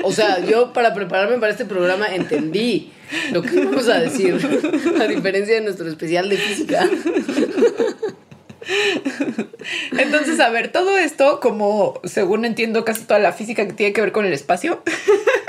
o 0.02 0.12
sea, 0.12 0.40
yo 0.40 0.72
para 0.72 0.94
prepararme 0.94 1.38
para 1.38 1.52
este 1.52 1.64
programa 1.64 2.14
entendí 2.14 2.92
lo 3.32 3.42
que 3.42 3.64
vamos 3.64 3.88
a 3.88 4.00
decir, 4.00 4.34
a 5.00 5.06
diferencia 5.06 5.54
de 5.54 5.60
nuestro 5.60 5.88
especial 5.88 6.28
de 6.28 6.36
física. 6.36 6.88
Entonces, 9.92 10.40
a 10.40 10.48
ver, 10.48 10.72
todo 10.72 10.96
esto, 10.98 11.40
como 11.40 12.00
según 12.04 12.44
entiendo 12.44 12.84
casi 12.84 13.04
toda 13.04 13.20
la 13.20 13.32
física 13.32 13.66
que 13.66 13.72
tiene 13.72 13.92
que 13.92 14.00
ver 14.00 14.12
con 14.12 14.24
el 14.24 14.32
espacio, 14.32 14.82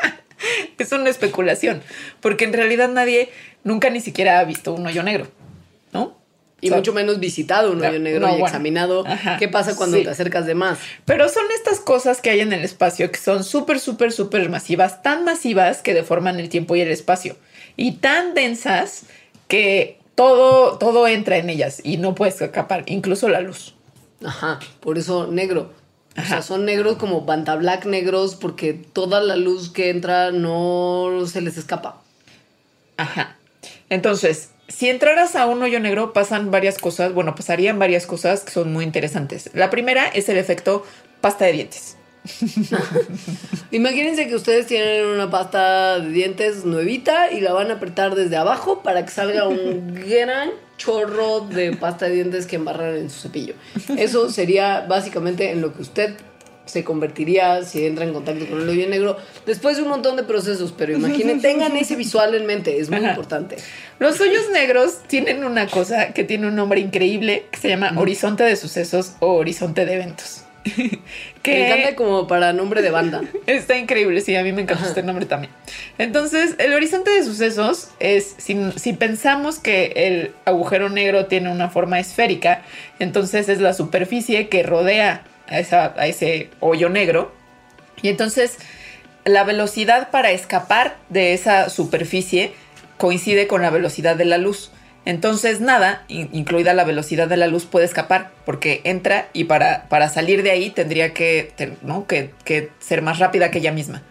es 0.78 0.92
una 0.92 1.10
especulación, 1.10 1.82
porque 2.22 2.46
en 2.46 2.54
realidad 2.54 2.90
nadie 2.90 3.30
nunca 3.64 3.90
ni 3.90 4.02
siquiera 4.02 4.40
ha 4.40 4.44
visto 4.44 4.74
un 4.74 4.86
hoyo 4.86 5.04
negro, 5.04 5.28
¿no? 5.92 6.18
Y 6.62 6.68
O 6.68 6.70
sea, 6.70 6.78
mucho 6.78 6.94
menos 6.94 7.20
visitado 7.20 7.72
un 7.72 7.84
hoyo 7.84 8.00
negro 8.00 8.22
no, 8.22 8.28
y 8.28 8.32
bueno. 8.32 8.46
examinado 8.46 9.06
Ajá, 9.06 9.38
qué 9.38 9.48
pasa 9.48 9.76
cuando 9.76 9.98
sí. 9.98 10.04
te 10.04 10.10
acercas 10.10 10.46
de 10.46 10.56
más. 10.56 10.80
Pero 11.04 11.28
son 11.30 11.44
estas 11.54 11.80
cosas 11.80 12.22
que 12.22 12.30
hay 12.30 12.40
en 12.40 12.54
el 12.54 12.64
espacio 12.64 13.12
que 13.12 13.20
son 13.20 13.44
súper, 13.44 13.80
súper, 13.80 14.12
súper 14.12 14.50
masivas, 14.50 15.04
tan 15.04 15.26
masivas 15.26 15.82
que 15.82 15.94
deforman 15.94 16.40
el 16.40 16.50
tiempo 16.50 16.76
y 16.76 16.82
el 16.82 16.90
espacio, 16.90 17.36
y 17.76 17.94
tan 17.98 18.34
densas 18.34 19.04
que 19.48 20.00
todo, 20.16 20.78
todo 20.78 21.08
entra 21.08 21.38
en 21.38 21.50
ellas 21.50 21.82
y 21.84 21.98
no 21.98 22.16
puedes 22.16 22.42
escapar, 22.42 22.84
incluso 22.88 23.28
la 23.30 23.42
luz. 23.42 23.76
Ajá, 24.24 24.60
por 24.80 24.98
eso 24.98 25.28
negro. 25.28 25.74
O 26.18 26.22
sea, 26.22 26.38
Ajá. 26.38 26.42
son 26.42 26.64
negros 26.64 26.96
como 26.96 27.22
Banta 27.22 27.56
Black 27.58 27.86
negros 27.86 28.36
porque 28.36 28.74
toda 28.74 29.20
la 29.22 29.36
luz 29.36 29.70
que 29.70 29.90
entra 29.90 30.32
no 30.32 31.12
se 31.28 31.42
les 31.42 31.58
escapa. 31.58 32.02
Ajá. 32.96 33.36
Entonces, 33.90 34.52
si 34.68 34.90
entraras 34.90 35.36
a 35.36 35.46
un 35.46 35.62
hoyo 35.62 35.80
negro, 35.80 36.14
pasan 36.14 36.52
varias 36.52 36.78
cosas. 36.78 37.14
Bueno, 37.14 37.36
pasarían 37.36 37.78
varias 37.80 38.06
cosas 38.06 38.44
que 38.44 38.52
son 38.52 38.74
muy 38.74 38.84
interesantes. 38.84 39.50
La 39.54 39.70
primera 39.70 40.08
es 40.08 40.30
el 40.30 40.38
efecto 40.38 40.86
pasta 41.22 41.46
de 41.46 41.54
dientes. 41.54 41.98
Imagínense 43.72 44.28
que 44.28 44.36
ustedes 44.36 44.66
tienen 44.66 45.06
una 45.06 45.30
pasta 45.30 46.00
de 46.00 46.10
dientes 46.10 46.66
nuevita 46.66 47.32
y 47.32 47.42
la 47.42 47.54
van 47.54 47.70
a 47.70 47.76
apretar 47.76 48.16
desde 48.16 48.38
abajo 48.38 48.82
para 48.82 49.06
que 49.06 49.12
salga 49.12 49.48
un 49.48 49.94
gran 50.08 50.50
chorro 50.78 51.42
de 51.42 51.74
pasta 51.74 52.06
de 52.06 52.16
dientes 52.16 52.48
que 52.48 52.56
embarrar 52.56 52.96
en 52.96 53.10
su 53.10 53.22
cepillo. 53.22 53.54
Eso 53.98 54.32
sería 54.32 54.82
básicamente 54.82 55.52
en 55.52 55.62
lo 55.62 55.74
que 55.74 55.84
usted 55.84 56.16
se 56.66 56.84
convertiría 56.84 57.64
si 57.64 57.86
entra 57.86 58.06
en 58.06 58.14
contacto 58.14 58.46
con 58.48 58.62
el 58.62 58.70
hoyo 58.70 58.88
negro 58.90 59.18
después 59.46 59.78
de 59.78 59.84
un 59.84 59.90
montón 59.90 60.16
de 60.16 60.24
procesos, 60.24 60.74
pero 60.78 60.94
imaginen, 60.98 61.42
tengan 61.42 61.76
ese 61.78 61.96
visual 61.96 62.36
en 62.36 62.46
mente, 62.46 62.80
es 62.80 62.90
muy 62.90 63.00
Ajá. 63.00 63.10
importante. 63.10 63.58
Los 64.00 64.20
hoyos 64.20 64.50
negros 64.52 65.00
tienen 65.08 65.44
una 65.44 65.68
cosa 65.68 66.14
que 66.14 66.24
tiene 66.24 66.48
un 66.48 66.56
nombre 66.56 66.80
increíble 66.80 67.46
que 67.52 67.60
se 67.60 67.70
llama 67.70 67.94
horizonte 67.98 68.44
de 68.44 68.56
sucesos 68.56 69.14
o 69.20 69.36
horizonte 69.36 69.86
de 69.86 69.94
eventos. 69.94 70.42
Me 71.46 71.68
encanta 71.68 71.96
como 71.96 72.28
para 72.28 72.54
nombre 72.54 72.82
de 72.82 72.90
banda. 72.90 73.22
Está 73.48 73.78
increíble, 73.78 74.20
sí, 74.22 74.36
a 74.36 74.42
mí 74.42 74.52
me 74.52 74.64
encanta 74.64 74.88
este 74.88 75.04
nombre 75.04 75.28
también. 75.28 75.54
Entonces, 76.00 76.56
el 76.58 76.74
horizonte 76.74 77.12
de 77.12 77.24
sucesos 77.24 77.90
es, 78.00 78.34
si, 78.38 78.58
si 78.76 78.94
pensamos 78.94 79.60
que 79.60 79.94
el 79.96 80.32
agujero 80.46 80.90
negro 80.90 81.28
tiene 81.28 81.52
una 81.52 81.70
forma 81.70 82.00
esférica, 82.00 82.64
entonces 82.98 83.48
es 83.48 83.62
la 83.62 83.74
superficie 83.74 84.50
que 84.50 84.64
rodea 84.64 85.24
a, 85.50 86.06
ese 86.08 86.50
hoyo 86.60 86.90
negro. 86.90 87.34
Y 88.02 88.10
entonces, 88.10 88.58
la 89.24 89.44
velocidad 89.44 90.10
para 90.12 90.32
escapar 90.32 90.98
de 91.10 91.34
esa 91.34 91.70
superficie 91.70 92.54
coincide 92.98 93.48
con 93.48 93.62
la 93.62 93.70
velocidad 93.70 94.16
de 94.16 94.26
la 94.26 94.38
luz. 94.38 94.72
Entonces 95.06 95.62
nada, 95.62 96.04
in- 96.08 96.30
incluida 96.32 96.74
la 96.74 96.84
velocidad 96.84 97.28
de 97.28 97.38
la 97.38 97.48
luz, 97.48 97.66
puede 97.66 97.86
escapar 97.86 98.32
porque 98.46 98.82
entra 98.86 99.28
y 99.34 99.44
para, 99.44 99.86
para 99.88 100.10
salir 100.10 100.42
de 100.42 100.50
ahí 100.52 100.72
tendría 100.72 101.14
que, 101.14 101.52
¿no? 101.84 102.08
que, 102.08 102.32
que 102.44 102.72
ser 102.80 103.02
más 103.04 103.20
rápida 103.20 103.52
que 103.52 103.60
ella 103.60 103.72
misma. 103.72 104.02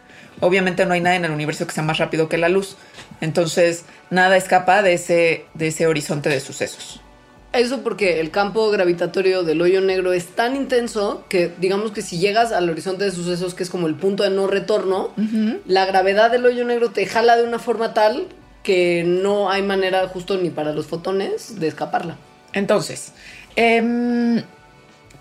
Obviamente 0.41 0.87
no 0.87 0.95
hay 0.95 1.00
nada 1.00 1.17
en 1.17 1.25
el 1.25 1.33
universo 1.33 1.67
que 1.67 1.73
sea 1.73 1.83
más 1.83 1.99
rápido 1.99 2.29
que 2.29 2.38
la 2.38 2.49
luz. 2.49 2.76
Entonces 3.21 3.85
nada 4.11 4.37
escapa 4.37 4.83
de 4.83 4.93
ese, 4.95 5.47
de 5.55 5.69
ese 5.69 5.87
horizonte 5.88 6.29
de 6.29 6.38
sucesos. 6.38 7.00
Eso 7.54 7.82
porque 7.82 8.18
el 8.18 8.32
campo 8.32 8.68
gravitatorio 8.70 9.44
del 9.44 9.62
hoyo 9.62 9.80
negro 9.80 10.12
es 10.12 10.26
tan 10.26 10.56
intenso 10.56 11.25
que 11.28 11.52
digamos 11.58 11.92
que 11.92 12.02
si 12.02 12.18
llegas 12.18 12.50
al 12.50 12.68
horizonte 12.68 13.04
de 13.04 13.12
sucesos, 13.12 13.54
que 13.54 13.62
es 13.62 13.70
como 13.70 13.87
el 13.87 13.94
punto 13.94 14.25
de 14.25 14.30
no 14.30 14.49
retorno, 14.49 15.12
la 15.64 15.87
gravedad 15.87 16.32
del 16.32 16.44
hoyo 16.46 16.64
negro 16.64 16.90
te 16.90 17.06
jala 17.06 17.37
de 17.37 17.44
una 17.44 17.61
forma 17.61 17.94
tal 17.94 18.26
que 18.64 19.04
no 19.06 19.50
hay 19.50 19.62
manera 19.62 20.08
justo 20.08 20.37
ni 20.37 20.50
para 20.50 20.73
los 20.73 20.87
fotones 20.87 21.61
de 21.61 21.68
escaparla. 21.68 22.16
Entonces, 22.54 23.12
em, 23.54 24.42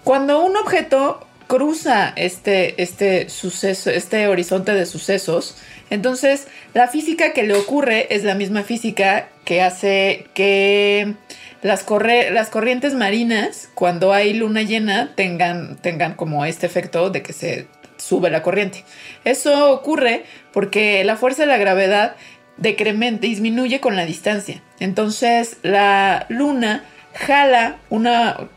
cuando 0.03 0.43
un 0.43 0.57
objeto 0.57 1.19
cruza 1.53 2.13
este, 2.15 2.81
este 2.81 3.29
suceso, 3.29 3.91
este 3.91 4.27
horizonte 4.27 4.73
de 4.73 4.87
sucesos, 4.87 5.55
entonces 5.91 6.47
la 6.73 6.87
física 6.87 7.31
que 7.33 7.43
le 7.43 7.53
ocurre 7.53 8.07
es 8.09 8.23
la 8.23 8.33
misma 8.33 8.63
física 8.63 9.27
que 9.45 9.61
hace 9.61 10.25
que 10.33 11.13
las, 11.61 11.85
corre- 11.85 12.31
las 12.31 12.49
corrientes 12.49 12.95
marinas, 12.95 13.69
cuando 13.75 14.13
hay 14.13 14.33
luna 14.33 14.63
llena, 14.63 15.13
tengan, 15.13 15.77
tengan 15.79 16.15
como 16.15 16.43
este 16.43 16.65
efecto 16.65 17.11
de 17.11 17.21
que 17.21 17.33
se 17.33 17.67
sube 17.97 18.31
la 18.31 18.41
corriente. 18.41 18.83
Eso 19.23 19.71
ocurre 19.71 20.23
porque 20.53 21.03
la 21.03 21.17
fuerza 21.17 21.43
de 21.43 21.49
la 21.49 21.57
gravedad 21.57 22.15
decrementa, 22.57 23.27
disminuye 23.27 23.79
con 23.79 23.95
la 23.95 24.07
distancia. 24.07 24.63
Entonces 24.79 25.57
la 25.61 26.25
luna 26.29 26.83
jala 27.13 27.77
una, 27.91 28.49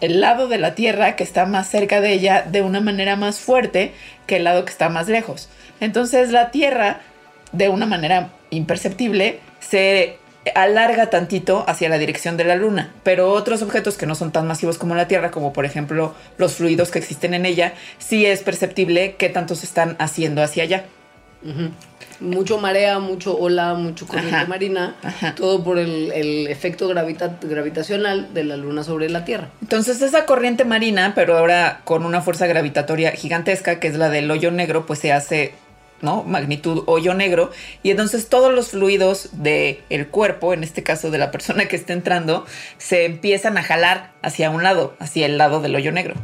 el 0.00 0.20
lado 0.20 0.48
de 0.48 0.58
la 0.58 0.74
Tierra 0.74 1.16
que 1.16 1.24
está 1.24 1.46
más 1.46 1.68
cerca 1.68 2.00
de 2.00 2.12
ella 2.12 2.46
de 2.50 2.62
una 2.62 2.80
manera 2.80 3.16
más 3.16 3.38
fuerte 3.38 3.92
que 4.26 4.36
el 4.36 4.44
lado 4.44 4.64
que 4.64 4.70
está 4.70 4.88
más 4.88 5.08
lejos. 5.08 5.48
Entonces 5.80 6.30
la 6.30 6.50
Tierra, 6.50 7.00
de 7.52 7.68
una 7.68 7.86
manera 7.86 8.30
imperceptible, 8.50 9.40
se 9.60 10.18
alarga 10.54 11.10
tantito 11.10 11.64
hacia 11.68 11.88
la 11.88 11.98
dirección 11.98 12.36
de 12.36 12.44
la 12.44 12.56
Luna, 12.56 12.92
pero 13.02 13.30
otros 13.32 13.62
objetos 13.62 13.96
que 13.96 14.06
no 14.06 14.14
son 14.14 14.32
tan 14.32 14.46
masivos 14.46 14.78
como 14.78 14.94
la 14.94 15.08
Tierra, 15.08 15.30
como 15.30 15.52
por 15.52 15.64
ejemplo 15.64 16.14
los 16.38 16.54
fluidos 16.54 16.90
que 16.90 16.98
existen 16.98 17.34
en 17.34 17.44
ella, 17.44 17.74
sí 17.98 18.24
es 18.24 18.42
perceptible 18.42 19.16
que 19.16 19.28
tanto 19.28 19.54
se 19.54 19.66
están 19.66 19.96
haciendo 19.98 20.42
hacia 20.42 20.62
allá. 20.64 20.84
Mucho 22.20 22.58
marea, 22.58 22.98
mucho 22.98 23.36
ola, 23.38 23.72
mucho 23.74 24.06
corriente 24.06 24.36
Ajá. 24.36 24.46
marina, 24.46 24.96
Ajá. 25.02 25.34
todo 25.34 25.64
por 25.64 25.78
el, 25.78 26.12
el 26.12 26.48
efecto 26.48 26.86
gravita- 26.88 27.38
gravitacional 27.40 28.34
de 28.34 28.44
la 28.44 28.56
luna 28.58 28.84
sobre 28.84 29.08
la 29.08 29.24
Tierra. 29.24 29.48
Entonces 29.62 30.02
esa 30.02 30.26
corriente 30.26 30.64
marina, 30.66 31.12
pero 31.14 31.38
ahora 31.38 31.80
con 31.84 32.04
una 32.04 32.20
fuerza 32.20 32.46
gravitatoria 32.46 33.12
gigantesca, 33.12 33.80
que 33.80 33.88
es 33.88 33.94
la 33.96 34.10
del 34.10 34.30
hoyo 34.30 34.50
negro, 34.50 34.84
pues 34.84 34.98
se 34.98 35.12
hace, 35.12 35.54
¿no? 36.02 36.22
Magnitud 36.24 36.82
hoyo 36.86 37.14
negro. 37.14 37.52
Y 37.82 37.90
entonces 37.90 38.28
todos 38.28 38.52
los 38.52 38.68
fluidos 38.68 39.30
del 39.32 40.08
cuerpo, 40.10 40.52
en 40.52 40.62
este 40.62 40.82
caso 40.82 41.10
de 41.10 41.16
la 41.18 41.30
persona 41.30 41.66
que 41.68 41.76
está 41.76 41.94
entrando, 41.94 42.44
se 42.76 43.06
empiezan 43.06 43.56
a 43.56 43.62
jalar 43.62 44.12
hacia 44.20 44.50
un 44.50 44.62
lado, 44.62 44.94
hacia 44.98 45.24
el 45.24 45.38
lado 45.38 45.62
del 45.62 45.74
hoyo 45.74 45.90
negro. 45.90 46.14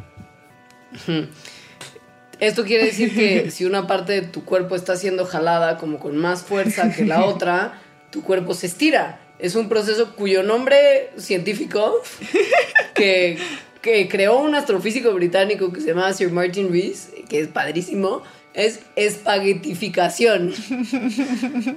Esto 2.40 2.64
quiere 2.64 2.84
decir 2.84 3.14
que 3.14 3.50
si 3.50 3.64
una 3.64 3.86
parte 3.86 4.12
de 4.12 4.22
tu 4.22 4.44
cuerpo 4.44 4.76
está 4.76 4.96
siendo 4.96 5.24
jalada 5.24 5.78
como 5.78 5.98
con 5.98 6.16
más 6.16 6.42
fuerza 6.42 6.92
que 6.92 7.04
la 7.04 7.24
otra, 7.26 7.80
tu 8.10 8.22
cuerpo 8.22 8.54
se 8.54 8.66
estira. 8.66 9.20
Es 9.38 9.54
un 9.54 9.68
proceso 9.68 10.14
cuyo 10.16 10.42
nombre 10.42 11.10
científico 11.18 12.00
que, 12.94 13.38
que 13.82 14.08
creó 14.08 14.38
un 14.38 14.54
astrofísico 14.54 15.12
británico 15.12 15.72
que 15.72 15.80
se 15.80 15.88
llama 15.88 16.12
Sir 16.12 16.30
Martin 16.30 16.72
Rees, 16.72 17.10
que 17.28 17.40
es 17.40 17.48
padrísimo, 17.48 18.22
es 18.54 18.80
espaguetificación. 18.96 20.54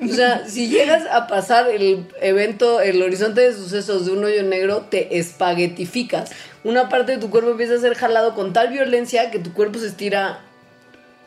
O 0.01 0.07
sea, 0.07 0.47
si 0.47 0.69
llegas 0.69 1.03
a 1.11 1.27
pasar 1.27 1.69
el 1.69 2.07
evento, 2.21 2.79
el 2.79 3.01
horizonte 3.01 3.41
de 3.41 3.53
sucesos 3.53 4.05
de 4.05 4.13
un 4.13 4.23
hoyo 4.23 4.43
negro, 4.43 4.85
te 4.89 5.19
espaguetificas. 5.19 6.31
Una 6.63 6.87
parte 6.87 7.11
de 7.13 7.17
tu 7.17 7.29
cuerpo 7.29 7.51
empieza 7.51 7.75
a 7.75 7.79
ser 7.79 7.95
jalado 7.95 8.33
con 8.33 8.53
tal 8.53 8.69
violencia 8.69 9.29
que 9.29 9.39
tu 9.39 9.53
cuerpo 9.53 9.79
se 9.79 9.87
estira 9.87 10.39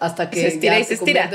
hasta 0.03 0.31
que 0.31 0.41
Se 0.41 0.49
estira 0.49 0.75
ya 0.75 0.81
y 0.81 0.85
se 0.85 0.95
estira. 0.95 1.31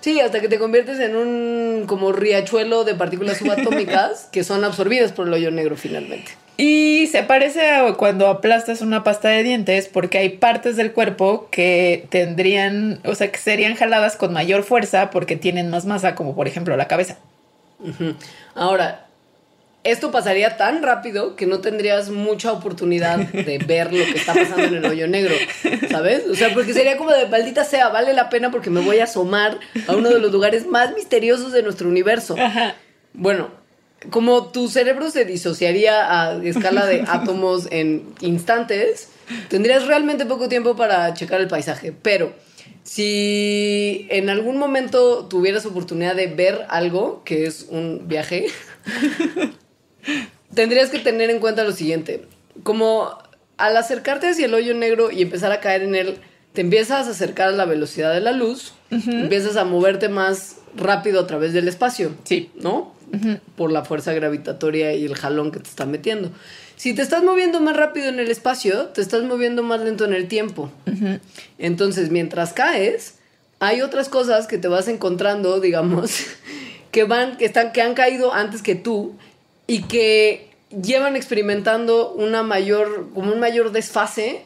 Sí, 0.00 0.20
hasta 0.20 0.40
que 0.40 0.48
te 0.48 0.58
conviertes 0.58 1.00
en 1.00 1.16
un 1.16 1.84
como 1.86 2.12
riachuelo 2.12 2.84
de 2.84 2.94
partículas 2.94 3.38
subatómicas 3.38 4.28
que 4.32 4.44
son 4.44 4.64
absorbidas 4.64 5.12
por 5.12 5.26
el 5.26 5.34
hoyo 5.34 5.50
negro 5.50 5.76
finalmente. 5.76 6.30
Y 6.56 7.08
se 7.08 7.22
parece 7.22 7.68
a 7.68 7.92
cuando 7.94 8.28
aplastas 8.28 8.80
una 8.80 9.04
pasta 9.04 9.28
de 9.28 9.42
dientes 9.42 9.88
porque 9.88 10.18
hay 10.18 10.30
partes 10.30 10.76
del 10.76 10.92
cuerpo 10.92 11.48
que 11.50 12.06
tendrían, 12.10 13.00
o 13.04 13.14
sea, 13.14 13.30
que 13.30 13.38
serían 13.38 13.74
jaladas 13.74 14.16
con 14.16 14.32
mayor 14.32 14.62
fuerza 14.62 15.10
porque 15.10 15.36
tienen 15.36 15.70
más 15.70 15.84
masa, 15.84 16.14
como 16.14 16.34
por 16.34 16.46
ejemplo 16.48 16.76
la 16.76 16.88
cabeza. 16.88 17.18
Ahora, 18.54 19.07
esto 19.90 20.10
pasaría 20.10 20.56
tan 20.56 20.82
rápido 20.82 21.36
que 21.36 21.46
no 21.46 21.60
tendrías 21.60 22.10
mucha 22.10 22.52
oportunidad 22.52 23.18
de 23.18 23.58
ver 23.58 23.92
lo 23.92 24.04
que 24.04 24.18
está 24.18 24.34
pasando 24.34 24.64
en 24.64 24.76
el 24.76 24.84
hoyo 24.84 25.06
negro, 25.06 25.34
¿sabes? 25.90 26.26
O 26.28 26.34
sea, 26.34 26.52
porque 26.54 26.72
sería 26.72 26.96
como 26.96 27.12
de 27.12 27.26
maldita 27.26 27.64
sea, 27.64 27.88
vale 27.88 28.12
la 28.12 28.28
pena 28.28 28.50
porque 28.50 28.70
me 28.70 28.80
voy 28.80 28.98
a 28.98 29.04
asomar 29.04 29.58
a 29.86 29.96
uno 29.96 30.08
de 30.08 30.18
los 30.18 30.32
lugares 30.32 30.66
más 30.66 30.94
misteriosos 30.94 31.52
de 31.52 31.62
nuestro 31.62 31.88
universo. 31.88 32.36
Ajá. 32.38 32.74
Bueno, 33.12 33.50
como 34.10 34.48
tu 34.48 34.68
cerebro 34.68 35.10
se 35.10 35.24
disociaría 35.24 36.22
a 36.22 36.42
escala 36.44 36.86
de 36.86 37.04
átomos 37.08 37.68
en 37.70 38.14
instantes, 38.20 39.10
tendrías 39.48 39.86
realmente 39.86 40.26
poco 40.26 40.48
tiempo 40.48 40.76
para 40.76 41.12
checar 41.14 41.40
el 41.40 41.48
paisaje. 41.48 41.92
Pero 41.92 42.32
si 42.84 44.06
en 44.10 44.30
algún 44.30 44.56
momento 44.56 45.26
tuvieras 45.26 45.66
oportunidad 45.66 46.14
de 46.14 46.28
ver 46.28 46.64
algo, 46.68 47.22
que 47.24 47.46
es 47.46 47.66
un 47.68 48.08
viaje, 48.08 48.46
tendrías 50.54 50.90
que 50.90 50.98
tener 50.98 51.30
en 51.30 51.40
cuenta 51.40 51.64
lo 51.64 51.72
siguiente. 51.72 52.24
Como 52.62 53.16
al 53.56 53.76
acercarte 53.76 54.28
hacia 54.28 54.46
el 54.46 54.54
hoyo 54.54 54.74
negro 54.74 55.10
y 55.10 55.22
empezar 55.22 55.52
a 55.52 55.60
caer 55.60 55.82
en 55.82 55.94
él, 55.94 56.16
te 56.52 56.62
empiezas 56.62 57.06
a 57.06 57.10
acercar 57.10 57.48
a 57.48 57.52
la 57.52 57.64
velocidad 57.64 58.12
de 58.12 58.20
la 58.20 58.32
luz, 58.32 58.72
empiezas 58.90 59.56
a 59.56 59.64
moverte 59.64 60.08
más 60.08 60.56
rápido 60.76 61.20
a 61.20 61.26
través 61.26 61.52
del 61.52 61.68
espacio. 61.68 62.12
Sí. 62.24 62.50
¿no? 62.56 62.94
Por 63.56 63.72
la 63.72 63.84
fuerza 63.84 64.12
gravitatoria 64.12 64.94
y 64.94 65.04
el 65.04 65.14
jalón 65.14 65.50
que 65.50 65.60
te 65.60 65.68
está 65.68 65.86
metiendo. 65.86 66.30
Si 66.76 66.94
te 66.94 67.02
estás 67.02 67.24
moviendo 67.24 67.60
más 67.60 67.76
rápido 67.76 68.08
en 68.08 68.20
el 68.20 68.30
espacio, 68.30 68.86
te 68.86 69.00
estás 69.00 69.24
moviendo 69.24 69.62
más 69.62 69.80
lento 69.80 70.04
en 70.04 70.14
el 70.14 70.28
tiempo. 70.28 70.70
Entonces, 71.58 72.10
mientras 72.10 72.52
caes, 72.52 73.14
hay 73.58 73.80
otras 73.80 74.08
cosas 74.08 74.46
que 74.46 74.58
te 74.58 74.68
vas 74.68 74.88
encontrando, 74.88 75.60
digamos, 75.60 76.26
que 76.92 77.04
van, 77.04 77.36
que 77.36 77.46
están, 77.46 77.72
que 77.72 77.82
han 77.82 77.94
caído 77.94 78.32
antes 78.32 78.62
que 78.62 78.74
tú 78.74 79.16
y 79.68 79.82
que 79.82 80.48
llevan 80.70 81.14
experimentando 81.14 82.10
una 82.12 82.42
mayor, 82.42 83.10
como 83.14 83.32
un 83.32 83.38
mayor 83.38 83.70
desfase 83.70 84.42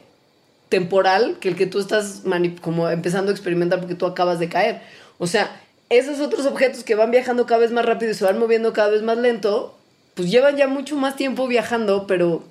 temporal 0.69 1.37
que 1.41 1.49
el 1.49 1.57
que 1.57 1.67
tú 1.67 1.79
estás 1.79 2.23
como 2.61 2.91
empezando 2.91 3.31
a 3.31 3.35
experimentar 3.35 3.79
porque 3.79 3.95
tú 3.95 4.05
acabas 4.05 4.39
de 4.39 4.49
caer. 4.49 4.83
O 5.19 5.27
sea, 5.27 5.61
esos 5.91 6.21
otros 6.21 6.45
objetos 6.45 6.83
que 6.83 6.97
van 6.97 7.11
viajando 7.11 7.47
cada 7.47 7.61
vez 7.61 7.71
más 7.71 7.87
rápido 7.87 8.11
y 8.11 8.15
se 8.15 8.25
van 8.25 8.39
moviendo 8.39 8.73
cada 8.73 8.89
vez 8.89 9.03
más 9.03 9.17
lento, 9.17 9.79
pues 10.15 10.31
llevan 10.31 10.57
ya 10.57 10.67
mucho 10.67 10.97
más 10.97 11.15
tiempo 11.15 11.47
viajando, 11.47 12.07
pero 12.07 12.43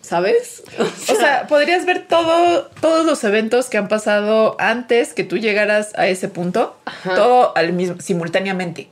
¿sabes? 0.00 0.62
O 1.10 1.14
sea, 1.16 1.48
podrías 1.48 1.84
ver 1.84 2.06
todo, 2.06 2.70
todos 2.80 3.04
los 3.04 3.24
eventos 3.24 3.68
que 3.68 3.78
han 3.78 3.88
pasado 3.88 4.54
antes 4.60 5.14
que 5.14 5.24
tú 5.24 5.36
llegaras 5.36 5.92
a 5.96 6.06
ese 6.06 6.28
punto, 6.28 6.76
Ajá. 6.84 7.14
todo 7.16 7.56
al 7.56 7.72
mismo, 7.72 8.00
simultáneamente. 8.00 8.88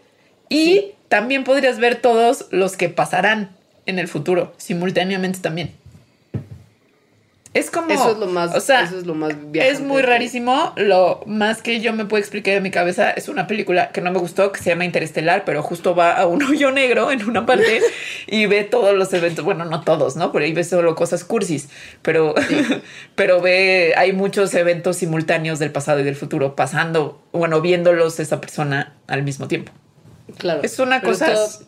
Y 0.48 0.92
también 1.08 1.44
podrías 1.44 1.78
ver 1.78 1.96
todos 1.96 2.46
los 2.50 2.76
que 2.76 2.88
pasarán 2.88 3.50
en 3.86 3.98
el 3.98 4.08
futuro, 4.08 4.52
simultáneamente 4.58 5.40
también. 5.40 5.72
Es 7.54 7.70
como. 7.70 7.90
eso 7.90 8.12
es 8.12 8.18
lo 8.18 8.26
más, 8.26 8.54
O 8.54 8.60
sea, 8.60 8.82
eso 8.82 8.98
es 8.98 9.06
lo 9.06 9.14
más 9.14 9.30
es 9.30 9.50
viajante 9.50 9.82
muy 9.82 10.02
rarísimo. 10.02 10.72
Lo 10.76 11.22
más 11.26 11.62
que 11.62 11.80
yo 11.80 11.92
me 11.92 12.04
puedo 12.04 12.20
explicar 12.20 12.54
de 12.54 12.60
mi 12.60 12.70
cabeza 12.70 13.10
es 13.10 13.28
una 13.28 13.46
película 13.46 13.90
que 13.90 14.00
no 14.00 14.12
me 14.12 14.18
gustó, 14.18 14.52
que 14.52 14.60
se 14.60 14.70
llama 14.70 14.84
Interestelar, 14.84 15.44
pero 15.44 15.62
justo 15.62 15.94
va 15.94 16.12
a 16.12 16.26
un 16.26 16.42
hoyo 16.44 16.70
negro 16.70 17.10
en 17.10 17.28
una 17.28 17.46
parte 17.46 17.80
y 18.26 18.46
ve 18.46 18.64
todos 18.64 18.94
los 18.94 19.12
eventos. 19.14 19.44
Bueno, 19.44 19.64
no 19.64 19.80
todos, 19.80 20.16
¿no? 20.16 20.30
Por 20.30 20.42
ahí 20.42 20.52
ve 20.52 20.62
solo 20.62 20.94
cosas 20.94 21.24
cursis, 21.24 21.68
pero, 22.02 22.34
pero 23.14 23.40
ve, 23.40 23.94
hay 23.96 24.12
muchos 24.12 24.54
eventos 24.54 24.98
simultáneos 24.98 25.58
del 25.58 25.72
pasado 25.72 26.00
y 26.00 26.04
del 26.04 26.16
futuro 26.16 26.54
pasando, 26.54 27.22
bueno, 27.32 27.60
viéndolos 27.60 28.20
esa 28.20 28.40
persona 28.40 28.94
al 29.06 29.22
mismo 29.22 29.48
tiempo. 29.48 29.72
Claro. 30.36 30.60
Es 30.62 30.78
una 30.78 31.00
cosa- 31.00 31.32
esto- 31.32 31.64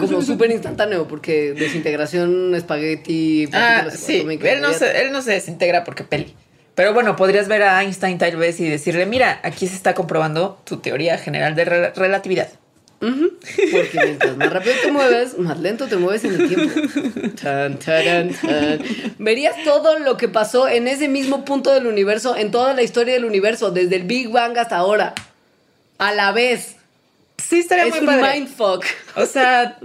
como 0.00 0.22
súper 0.22 0.50
instantáneo, 0.50 1.06
porque 1.06 1.52
desintegración, 1.52 2.54
espagueti, 2.54 3.48
Ah, 3.52 3.84
sí, 3.90 4.24
él 4.56 4.60
no, 4.62 4.72
se, 4.72 5.02
él 5.02 5.12
no 5.12 5.22
se 5.22 5.32
desintegra 5.32 5.84
porque 5.84 6.02
peli. 6.04 6.34
Pero 6.74 6.94
bueno, 6.94 7.14
podrías 7.16 7.46
ver 7.46 7.62
a 7.62 7.82
Einstein 7.82 8.16
tal 8.16 8.36
vez 8.36 8.58
y 8.60 8.66
decirle, 8.68 9.04
mira, 9.04 9.38
aquí 9.42 9.66
se 9.66 9.74
está 9.74 9.92
comprobando 9.94 10.60
tu 10.64 10.78
teoría 10.78 11.18
general 11.18 11.54
de 11.54 11.66
rel- 11.66 11.94
relatividad. 11.94 12.48
Porque 13.00 13.98
mientras 14.04 14.36
más 14.36 14.52
rápido 14.52 14.74
te 14.82 14.92
mueves, 14.92 15.38
más 15.38 15.58
lento 15.58 15.86
te 15.88 15.96
mueves 15.96 16.24
en 16.24 16.34
el 16.40 16.48
tiempo. 16.48 16.80
Tan, 17.42 17.78
taran, 17.78 18.30
tan. 18.30 18.78
Verías 19.18 19.56
todo 19.64 19.98
lo 19.98 20.16
que 20.16 20.28
pasó 20.28 20.68
en 20.68 20.86
ese 20.88 21.08
mismo 21.08 21.44
punto 21.46 21.72
del 21.72 21.86
universo, 21.86 22.36
en 22.36 22.50
toda 22.50 22.72
la 22.74 22.82
historia 22.82 23.14
del 23.14 23.24
universo, 23.24 23.70
desde 23.70 23.96
el 23.96 24.02
Big 24.04 24.28
Bang 24.30 24.56
hasta 24.58 24.76
ahora. 24.76 25.14
A 25.98 26.12
la 26.12 26.32
vez. 26.32 26.76
Sí, 27.48 27.60
estaría 27.60 27.84
Es 27.84 27.90
muy 27.90 28.00
un 28.00 28.06
padre. 28.06 28.34
mindfuck. 28.40 28.84
O 29.16 29.26
sea, 29.26 29.78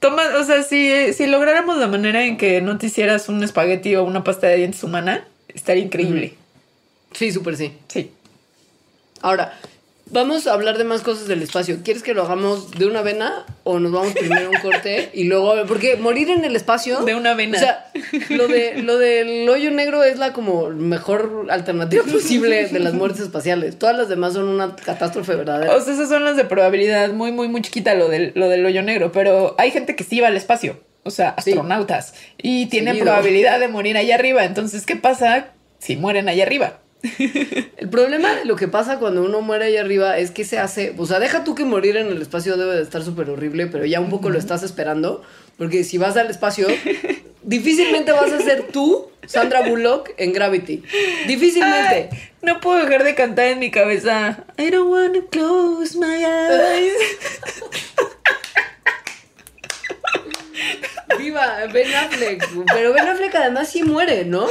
toma, 0.00 0.22
o 0.38 0.44
sea, 0.44 0.62
si, 0.62 1.12
si 1.12 1.26
lográramos 1.26 1.78
la 1.78 1.86
manera 1.88 2.24
en 2.24 2.36
que 2.36 2.60
no 2.60 2.78
te 2.78 2.86
hicieras 2.86 3.28
un 3.28 3.42
espagueti 3.42 3.94
o 3.96 4.04
una 4.04 4.24
pasta 4.24 4.46
de 4.48 4.56
dientes 4.56 4.82
humana, 4.84 5.26
estaría 5.48 5.82
increíble. 5.84 6.34
Sí, 7.12 7.32
súper 7.32 7.56
sí. 7.56 7.72
Sí. 7.88 8.10
Ahora, 9.22 9.58
vamos 10.10 10.46
a 10.46 10.52
hablar 10.54 10.78
de 10.78 10.84
más 10.84 11.02
cosas 11.02 11.28
del 11.28 11.42
espacio. 11.42 11.78
¿Quieres 11.84 12.02
que 12.02 12.14
lo 12.14 12.22
hagamos 12.22 12.70
de 12.72 12.86
una 12.86 13.02
vena 13.02 13.44
o 13.64 13.78
nos 13.78 13.92
vamos 13.92 14.12
primero 14.14 14.46
a 14.46 14.50
un 14.50 14.56
corte 14.60 15.10
y 15.12 15.24
luego 15.24 15.54
porque 15.66 15.96
morir 15.96 16.30
en 16.30 16.44
el 16.44 16.56
espacio 16.56 17.00
De 17.00 17.14
una 17.14 17.34
vena. 17.34 17.56
O 17.58 17.60
sea, 17.60 17.90
lo 18.30 18.48
de 18.48 18.82
lo 18.82 18.98
del 18.98 19.48
hoyo 19.48 19.70
negro 19.70 20.02
es 20.02 20.18
la 20.18 20.32
como 20.32 20.70
mejor 20.70 21.46
alternativa 21.50 22.02
posible 22.10 22.66
de 22.68 22.78
las 22.78 22.94
muertes 22.94 23.20
espaciales. 23.20 23.78
Todas 23.78 23.96
las 23.96 24.08
demás 24.08 24.32
son 24.34 24.48
una 24.48 24.74
catástrofe 24.76 25.34
verdadera. 25.34 25.74
O 25.76 25.80
sea, 25.80 25.92
esas 25.94 26.08
son 26.08 26.24
las 26.24 26.36
de 26.36 26.44
probabilidad 26.44 27.12
muy, 27.12 27.32
muy, 27.32 27.48
muy 27.48 27.62
chiquita, 27.62 27.94
lo 27.94 28.08
del, 28.08 28.32
lo 28.34 28.48
del 28.48 28.64
hoyo 28.64 28.82
negro. 28.82 29.12
Pero 29.12 29.54
hay 29.58 29.70
gente 29.70 29.96
que 29.96 30.04
sí 30.04 30.20
va 30.20 30.28
al 30.28 30.36
espacio. 30.36 30.80
O 31.04 31.10
sea, 31.10 31.34
Sí. 31.42 31.52
astronautas. 31.52 32.14
Y 32.36 32.66
tienen 32.66 32.94
Seguido. 32.94 33.06
probabilidad 33.06 33.60
de 33.60 33.68
morir 33.68 33.96
allá 33.96 34.14
arriba. 34.16 34.44
Entonces, 34.44 34.84
¿qué 34.84 34.96
pasa 34.96 35.48
si 35.78 35.96
mueren 35.96 36.28
allá 36.28 36.42
arriba? 36.44 36.80
El 37.76 37.88
problema 37.88 38.34
de 38.34 38.44
lo 38.44 38.56
que 38.56 38.68
pasa 38.68 38.98
cuando 38.98 39.22
uno 39.22 39.40
muere 39.40 39.66
ahí 39.66 39.76
arriba 39.76 40.18
es 40.18 40.30
que 40.30 40.44
se 40.44 40.58
hace, 40.58 40.94
o 40.96 41.06
sea, 41.06 41.20
deja 41.20 41.44
tú 41.44 41.54
que 41.54 41.64
morir 41.64 41.96
en 41.96 42.08
el 42.08 42.20
espacio 42.20 42.56
debe 42.56 42.74
de 42.76 42.82
estar 42.82 43.02
súper 43.04 43.30
horrible, 43.30 43.66
pero 43.66 43.84
ya 43.84 44.00
un 44.00 44.10
poco 44.10 44.30
lo 44.30 44.38
estás 44.38 44.62
esperando, 44.62 45.22
porque 45.56 45.84
si 45.84 45.98
vas 45.98 46.16
al 46.16 46.28
espacio, 46.30 46.66
difícilmente 47.42 48.12
vas 48.12 48.32
a 48.32 48.40
ser 48.40 48.68
tú, 48.72 49.10
Sandra 49.26 49.62
Bullock, 49.62 50.10
en 50.16 50.32
Gravity. 50.32 50.82
Difícilmente. 51.26 52.08
Ay, 52.10 52.18
no 52.42 52.60
puedo 52.60 52.84
dejar 52.84 53.04
de 53.04 53.14
cantar 53.14 53.46
en 53.46 53.58
mi 53.58 53.70
cabeza. 53.70 54.44
I 54.58 54.70
don't 54.70 54.90
wanna 54.90 55.20
close 55.30 55.96
my 55.96 56.24
eyes. 56.24 56.94
Viva 61.18 61.66
Ben 61.72 61.94
Affleck. 61.94 62.48
Pero 62.72 62.92
Ben 62.92 63.06
Affleck 63.06 63.34
además 63.34 63.68
sí 63.68 63.82
muere, 63.82 64.24
¿no? 64.24 64.46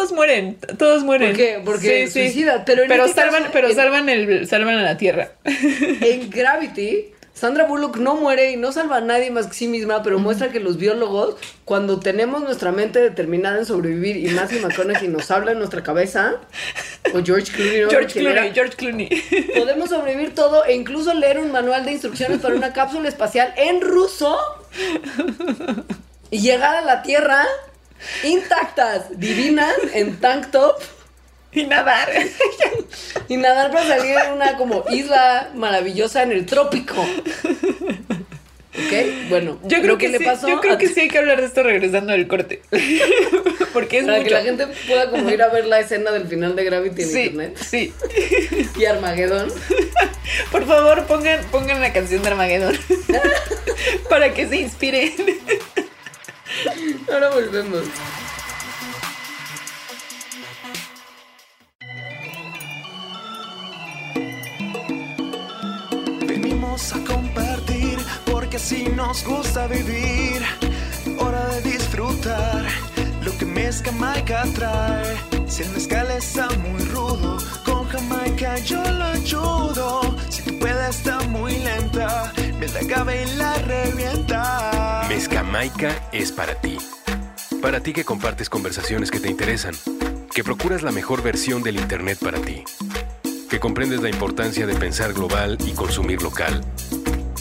Todos 0.00 0.12
mueren, 0.12 0.56
todos 0.78 1.04
mueren. 1.04 1.28
¿Por 1.28 1.36
qué? 1.36 1.60
Porque 1.62 2.10
suicida, 2.10 2.64
pero 2.64 2.84
en 2.84 2.90
este 2.92 3.12
salvan, 3.12 3.42
caso, 3.42 3.52
pero 3.52 3.68
en- 3.68 3.76
salvan 3.76 4.08
el, 4.08 4.48
salvan 4.48 4.76
a 4.78 4.82
la 4.82 4.96
tierra. 4.96 5.32
En 5.44 6.30
Gravity, 6.30 7.12
Sandra 7.34 7.64
Bullock 7.66 7.98
no 7.98 8.16
muere 8.16 8.50
y 8.52 8.56
no 8.56 8.72
salva 8.72 8.96
a 8.96 9.00
nadie 9.02 9.30
más 9.30 9.46
que 9.48 9.52
sí 9.52 9.68
misma, 9.68 10.02
pero 10.02 10.18
muestra 10.18 10.48
que 10.50 10.58
los 10.58 10.78
biólogos, 10.78 11.36
cuando 11.66 12.00
tenemos 12.00 12.40
nuestra 12.42 12.72
mente 12.72 12.98
determinada 12.98 13.58
en 13.58 13.66
sobrevivir 13.66 14.16
y 14.16 14.28
Matthew 14.30 14.60
McConaughey 14.60 15.08
nos 15.08 15.30
habla 15.30 15.52
en 15.52 15.58
nuestra 15.58 15.82
cabeza, 15.82 16.36
o 17.12 17.22
George 17.22 17.52
Clooney, 17.52 17.80
¿no? 17.82 17.90
George 17.90 18.08
¿Quién 18.14 18.24
Clooney, 18.24 18.44
era? 18.46 18.54
George 18.54 18.76
Clooney. 18.76 19.08
podemos 19.54 19.90
sobrevivir 19.90 20.34
todo 20.34 20.64
e 20.64 20.74
incluso 20.74 21.12
leer 21.12 21.38
un 21.38 21.52
manual 21.52 21.84
de 21.84 21.92
instrucciones 21.92 22.40
para 22.40 22.54
una 22.54 22.72
cápsula 22.72 23.06
espacial 23.08 23.52
en 23.58 23.82
ruso 23.82 24.34
y 26.30 26.40
llegar 26.40 26.74
a 26.76 26.80
la 26.82 27.02
Tierra 27.02 27.44
intactas, 28.24 29.18
divinas, 29.18 29.74
en 29.94 30.16
tank 30.20 30.50
top. 30.50 30.76
y 31.52 31.64
nadar. 31.64 32.08
Y 33.28 33.36
nadar 33.36 33.70
para 33.72 33.86
salir 33.86 34.16
en 34.26 34.32
una 34.32 34.56
como 34.56 34.84
isla 34.90 35.50
maravillosa 35.54 36.22
en 36.22 36.32
el 36.32 36.46
trópico. 36.46 37.00
¿Ok? 38.72 39.28
Bueno, 39.28 39.58
Yo 39.64 39.78
creo 39.78 39.92
lo 39.92 39.98
que, 39.98 40.08
le 40.08 40.18
sí, 40.18 40.24
pasó 40.24 40.48
yo 40.48 40.60
creo 40.60 40.78
que 40.78 40.86
sí 40.88 41.00
hay 41.00 41.08
que 41.08 41.18
hablar 41.18 41.40
de 41.40 41.46
esto 41.48 41.62
regresando 41.64 42.12
del 42.12 42.28
corte. 42.28 42.62
Porque 43.72 43.98
es 43.98 44.04
para 44.04 44.18
mucho. 44.18 44.28
que 44.28 44.34
la 44.34 44.42
gente 44.42 44.66
pueda 44.86 45.10
como 45.10 45.28
ir 45.28 45.42
a 45.42 45.48
ver 45.48 45.66
la 45.66 45.80
escena 45.80 46.12
del 46.12 46.26
final 46.28 46.54
de 46.56 46.64
Gravity 46.64 47.02
en 47.02 47.08
Sí, 47.08 47.20
internet. 47.20 47.58
sí. 47.58 47.92
Y 48.78 48.84
Armagedón. 48.84 49.52
Por 50.52 50.66
favor, 50.66 51.04
pongan, 51.06 51.44
pongan 51.50 51.80
la 51.80 51.92
canción 51.92 52.22
de 52.22 52.28
Armagedón. 52.28 52.78
Para 54.08 54.32
que 54.32 54.46
se 54.48 54.56
inspiren. 54.56 55.12
Ahora 57.12 57.30
volvemos. 57.30 57.84
Venimos 66.26 66.92
a 66.92 67.04
compartir 67.04 67.98
porque 68.30 68.58
si 68.58 68.88
nos 68.88 69.24
gusta 69.24 69.66
vivir. 69.68 70.42
Hora 71.18 71.46
de 71.54 71.72
disfrutar 71.72 72.66
lo 73.22 73.36
que 73.38 73.44
Mez 73.44 73.82
Jamaica 73.82 74.44
trae. 74.54 75.16
Si 75.46 75.62
el 75.62 75.70
mezcal 75.70 76.10
está 76.10 76.48
muy 76.58 76.84
rudo, 76.86 77.38
con 77.64 77.88
Jamaica 77.88 78.58
yo 78.58 78.82
lo 78.82 79.04
ayudo. 79.04 80.16
Si 80.28 80.42
tu 80.42 80.58
peda 80.58 80.88
está 80.88 81.20
muy 81.22 81.58
lenta 81.58 82.32
cabe 82.88 83.22
y 83.22 83.36
la. 83.36 85.06
Mezcamaica 85.08 86.08
es 86.12 86.32
para 86.32 86.54
ti. 86.54 86.78
Para 87.60 87.80
ti 87.80 87.92
que 87.92 88.04
compartes 88.04 88.48
conversaciones 88.48 89.10
que 89.10 89.20
te 89.20 89.28
interesan, 89.28 89.74
que 90.32 90.44
procuras 90.44 90.82
la 90.82 90.92
mejor 90.92 91.22
versión 91.22 91.62
del 91.62 91.76
Internet 91.76 92.18
para 92.20 92.40
ti, 92.40 92.64
que 93.48 93.60
comprendes 93.60 94.00
la 94.00 94.08
importancia 94.08 94.66
de 94.66 94.74
pensar 94.74 95.12
global 95.12 95.58
y 95.66 95.72
consumir 95.72 96.22
local. 96.22 96.64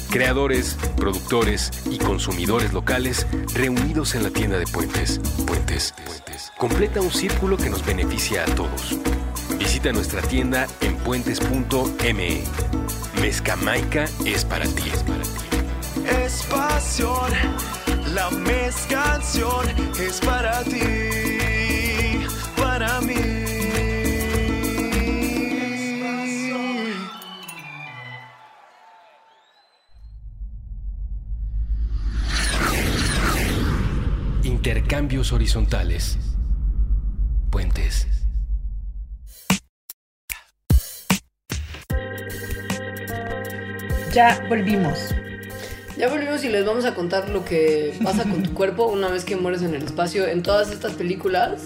Creadores, 0.10 0.76
productores 0.98 1.72
y 1.90 2.00
consumidores 2.00 2.74
locales 2.74 3.28
reunidos 3.54 4.16
en 4.16 4.24
la 4.24 4.32
tienda 4.32 4.58
de 4.58 4.66
Puentes. 4.66 5.22
Puentes. 5.46 5.94
Puentes. 6.06 6.52
Completa 6.58 7.02
un 7.02 7.12
círculo 7.12 7.56
que 7.56 7.70
nos 7.70 7.86
beneficia 7.86 8.44
a 8.44 8.46
todos. 8.56 8.98
Visita 9.58 9.92
nuestra 9.92 10.22
tienda 10.22 10.68
en 10.82 10.96
puentes.me. 10.98 12.44
Mezcamaica 13.22 14.06
es 14.26 14.46
para 14.46 14.66
ti. 14.66 14.84
Es 14.94 15.04
para 15.04 15.24
ti. 15.24 15.50
Es 16.24 16.44
pasión, 16.44 17.32
la 18.14 18.30
mezcanción 18.32 19.68
es 20.00 20.20
para 20.22 20.64
ti, 20.64 22.26
para 22.56 23.02
mí. 23.02 23.16
Intercambios 34.44 35.32
horizontales. 35.32 36.18
Ya 44.14 44.44
volvimos. 44.48 45.14
Ya 45.98 46.08
volvimos 46.08 46.44
y 46.44 46.50
les 46.50 46.66
vamos 46.66 46.86
a 46.86 46.96
contar 46.96 47.30
lo 47.30 47.44
que 47.44 47.94
pasa 48.04 48.24
con 48.24 48.44
tu 48.44 48.54
cuerpo 48.54 48.88
una 48.88 49.10
vez 49.10 49.26
que 49.26 49.36
mueres 49.36 49.62
en 49.62 49.74
el 49.76 49.84
espacio 49.84 50.28
en 50.28 50.44
todas 50.44 50.72
estas 50.72 50.94
películas. 50.94 51.62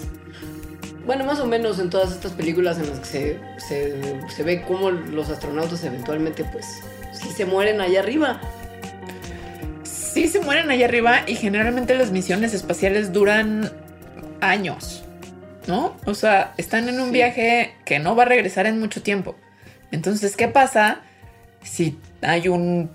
Bueno, 1.06 1.24
más 1.24 1.38
o 1.40 1.46
menos 1.46 1.78
en 1.78 1.90
todas 1.90 2.12
estas 2.12 2.32
películas 2.32 2.78
en 2.78 2.88
las 2.88 2.98
que 3.00 3.04
se, 3.06 3.38
se, 3.58 4.20
se 4.28 4.42
ve 4.42 4.62
cómo 4.66 4.90
los 4.90 5.28
astronautas 5.28 5.84
eventualmente, 5.84 6.44
pues, 6.44 6.80
sí 7.12 7.28
se 7.30 7.44
mueren 7.44 7.80
allá 7.80 8.00
arriba. 8.00 8.40
Sí 9.82 10.28
se 10.28 10.40
mueren 10.40 10.70
allá 10.70 10.86
arriba 10.86 11.20
y 11.26 11.34
generalmente 11.34 11.94
las 11.94 12.10
misiones 12.10 12.54
espaciales 12.54 13.12
duran 13.12 13.70
años, 14.40 15.04
¿no? 15.66 15.94
O 16.06 16.14
sea, 16.14 16.54
están 16.56 16.88
en 16.88 16.98
un 17.00 17.06
Sí. 17.08 17.12
viaje 17.12 17.74
que 17.84 17.98
no 17.98 18.16
va 18.16 18.22
a 18.22 18.26
regresar 18.26 18.66
en 18.66 18.80
mucho 18.80 19.02
tiempo. 19.02 19.36
Entonces, 19.90 20.36
¿qué 20.36 20.48
pasa 20.48 21.00
si 21.64 21.98
hay 22.22 22.48
un 22.48 22.90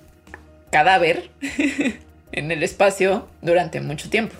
cadáver 0.71 1.29
en 2.31 2.51
el 2.51 2.63
espacio 2.63 3.27
durante 3.41 3.81
mucho 3.81 4.09
tiempo? 4.09 4.35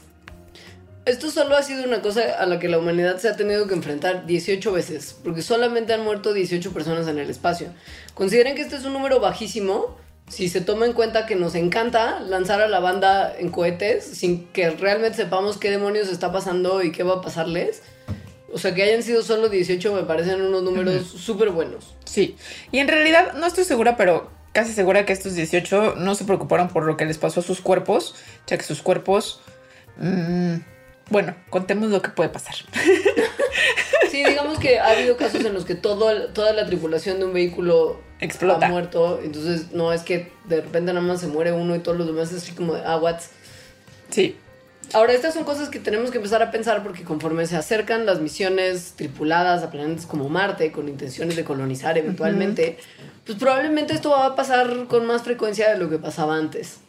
Esto 1.05 1.31
solo 1.31 1.57
ha 1.57 1.63
sido 1.63 1.85
una 1.85 2.01
cosa 2.01 2.21
a 2.39 2.45
la 2.45 2.59
que 2.59 2.67
la 2.67 2.77
humanidad 2.77 3.17
se 3.17 3.29
ha 3.29 3.35
tenido 3.35 3.67
que 3.67 3.73
enfrentar 3.73 4.27
18 4.27 4.71
veces, 4.71 5.17
porque 5.23 5.41
solamente 5.41 5.91
han 5.91 6.03
muerto 6.03 6.33
18 6.33 6.71
personas 6.71 7.07
en 7.07 7.17
el 7.17 7.29
espacio. 7.29 7.69
Consideren 8.13 8.55
que 8.55 8.61
este 8.61 8.75
es 8.75 8.85
un 8.85 8.93
número 8.93 9.19
bajísimo 9.19 9.97
si 10.27 10.47
se 10.47 10.61
toma 10.61 10.85
en 10.85 10.93
cuenta 10.93 11.25
que 11.25 11.35
nos 11.35 11.55
encanta 11.55 12.19
lanzar 12.19 12.61
a 12.61 12.67
la 12.67 12.79
banda 12.79 13.35
en 13.35 13.49
cohetes 13.49 14.05
sin 14.05 14.45
que 14.49 14.69
realmente 14.69 15.17
sepamos 15.17 15.57
qué 15.57 15.71
demonios 15.71 16.09
está 16.09 16.31
pasando 16.31 16.83
y 16.83 16.91
qué 16.91 17.01
va 17.01 17.15
a 17.15 17.21
pasarles. 17.21 17.81
O 18.53 18.57
sea, 18.57 18.73
que 18.73 18.83
hayan 18.83 19.03
sido 19.03 19.21
solo 19.21 19.49
18 19.49 19.93
me 19.93 20.03
parecen 20.03 20.41
unos 20.41 20.63
números 20.63 21.07
súper 21.07 21.49
buenos. 21.49 21.95
Sí. 22.05 22.35
Y 22.71 22.79
en 22.79 22.87
realidad 22.87 23.33
no 23.33 23.45
estoy 23.45 23.63
segura, 23.63 23.97
pero 23.97 24.31
casi 24.53 24.73
segura 24.73 25.05
que 25.05 25.13
estos 25.13 25.35
18 25.35 25.95
no 25.97 26.15
se 26.15 26.25
preocuparon 26.25 26.69
por 26.69 26.83
lo 26.83 26.97
que 26.97 27.05
les 27.05 27.17
pasó 27.17 27.41
a 27.41 27.43
sus 27.43 27.61
cuerpos, 27.61 28.15
ya 28.47 28.57
que 28.57 28.63
sus 28.63 28.81
cuerpos... 28.81 29.41
mm, 29.97 30.55
bueno, 31.09 31.35
contemos 31.49 31.89
lo 31.89 32.01
que 32.01 32.09
puede 32.09 32.29
pasar. 32.29 32.55
Sí, 34.09 34.23
digamos 34.25 34.57
que 34.59 34.79
ha 34.79 34.89
habido 34.89 35.17
casos 35.17 35.45
en 35.45 35.53
los 35.53 35.65
que 35.65 35.75
todo, 35.75 36.29
toda 36.29 36.51
la 36.53 36.65
tripulación 36.65 37.19
de 37.19 37.25
un 37.25 37.33
vehículo 37.33 38.01
Explota. 38.19 38.65
ha 38.65 38.69
muerto. 38.69 39.19
Entonces, 39.23 39.71
no 39.71 39.93
es 39.93 40.01
que 40.01 40.31
de 40.45 40.61
repente 40.61 40.93
nada 40.93 41.05
más 41.05 41.21
se 41.21 41.27
muere 41.27 41.51
uno 41.51 41.75
y 41.75 41.79
todos 41.79 41.97
los 41.97 42.07
demás 42.07 42.31
es 42.31 42.43
así 42.43 42.53
como 42.53 42.73
de, 42.73 42.81
ah, 42.85 42.97
what? 42.97 43.19
Sí. 44.09 44.35
Ahora, 44.93 45.13
estas 45.13 45.33
son 45.33 45.43
cosas 45.43 45.69
que 45.69 45.79
tenemos 45.79 46.09
que 46.11 46.17
empezar 46.17 46.41
a 46.41 46.51
pensar 46.51 46.81
porque 46.83 47.03
conforme 47.03 47.45
se 47.45 47.55
acercan 47.55 48.05
las 48.05 48.19
misiones 48.21 48.93
tripuladas 48.95 49.63
a 49.63 49.69
planetas 49.71 50.05
como 50.05 50.29
Marte 50.29 50.71
con 50.71 50.87
intenciones 50.89 51.35
de 51.35 51.43
colonizar 51.43 51.97
eventualmente, 51.97 52.77
pues 53.25 53.37
probablemente 53.37 53.93
esto 53.93 54.09
va 54.11 54.25
a 54.25 54.35
pasar 54.35 54.87
con 54.87 55.05
más 55.05 55.23
frecuencia 55.23 55.69
de 55.71 55.77
lo 55.77 55.89
que 55.89 55.97
pasaba 55.99 56.35
antes. 56.35 56.79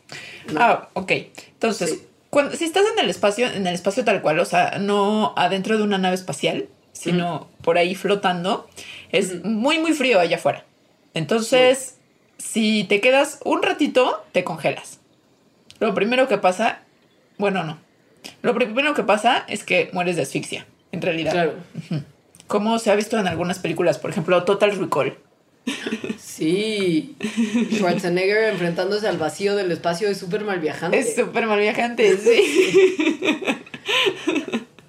¿no? 0.53 0.61
Ah, 0.61 0.89
ok. 0.95 1.13
Entonces, 1.53 1.91
Sí. 1.91 2.07
cuando, 2.31 2.57
si 2.57 2.65
estás 2.65 2.85
en 2.93 3.05
el 3.05 3.11
espacio, 3.11 3.47
en 3.47 3.67
el 3.67 3.75
espacio 3.75 4.05
tal 4.05 4.23
cual, 4.23 4.39
o 4.39 4.45
sea, 4.45 4.79
no 4.79 5.35
adentro 5.37 5.77
de 5.77 5.83
una 5.83 5.99
nave 5.99 6.15
espacial, 6.15 6.69
sino 6.93 7.49
por 7.63 7.79
ahí 7.79 7.95
flotando, 7.95 8.69
es 9.13 9.45
muy, 9.45 9.79
muy 9.79 9.93
frío 9.93 10.21
allá 10.21 10.37
afuera. 10.37 10.65
Entonces, 11.15 11.97
si 12.39 12.85
te 12.85 13.01
quedas 13.01 13.41
un 13.45 13.63
ratito, 13.63 14.25
te 14.33 14.45
congelas. 14.45 15.01
Lo 15.79 15.95
primero 15.95 16.29
que 16.29 16.39
pasa, 16.39 16.81
bueno, 17.39 17.65
no. 17.65 17.79
Lo 18.43 18.55
primero 18.55 18.95
que 18.95 19.03
pasa 19.03 19.45
es 19.49 19.65
que 19.65 19.91
mueres 19.93 20.17
de 20.17 20.23
asfixia, 20.23 20.67
en 20.93 21.03
realidad. 21.03 21.33
Claro. 21.33 21.55
Como 22.47 22.79
se 22.79 22.91
ha 22.91 22.97
visto 22.97 23.19
en 23.19 23.27
algunas 23.27 23.59
películas, 23.59 23.99
por 23.99 24.11
ejemplo, 24.11 24.43
Total 24.45 24.77
Recall. 24.77 25.17
Sí. 26.19 27.15
Schwarzenegger 27.75 28.45
enfrentándose 28.45 29.07
al 29.07 29.19
vacío 29.19 29.57
del 29.57 29.71
espacio 29.71 30.09
es 30.09 30.19
súper 30.19 30.45
mal 30.45 30.59
viajante. 30.59 30.99
Es 30.99 31.15
súper 31.15 31.47
mal 31.47 31.61
viajante, 31.61 32.17
sí. 32.17 32.77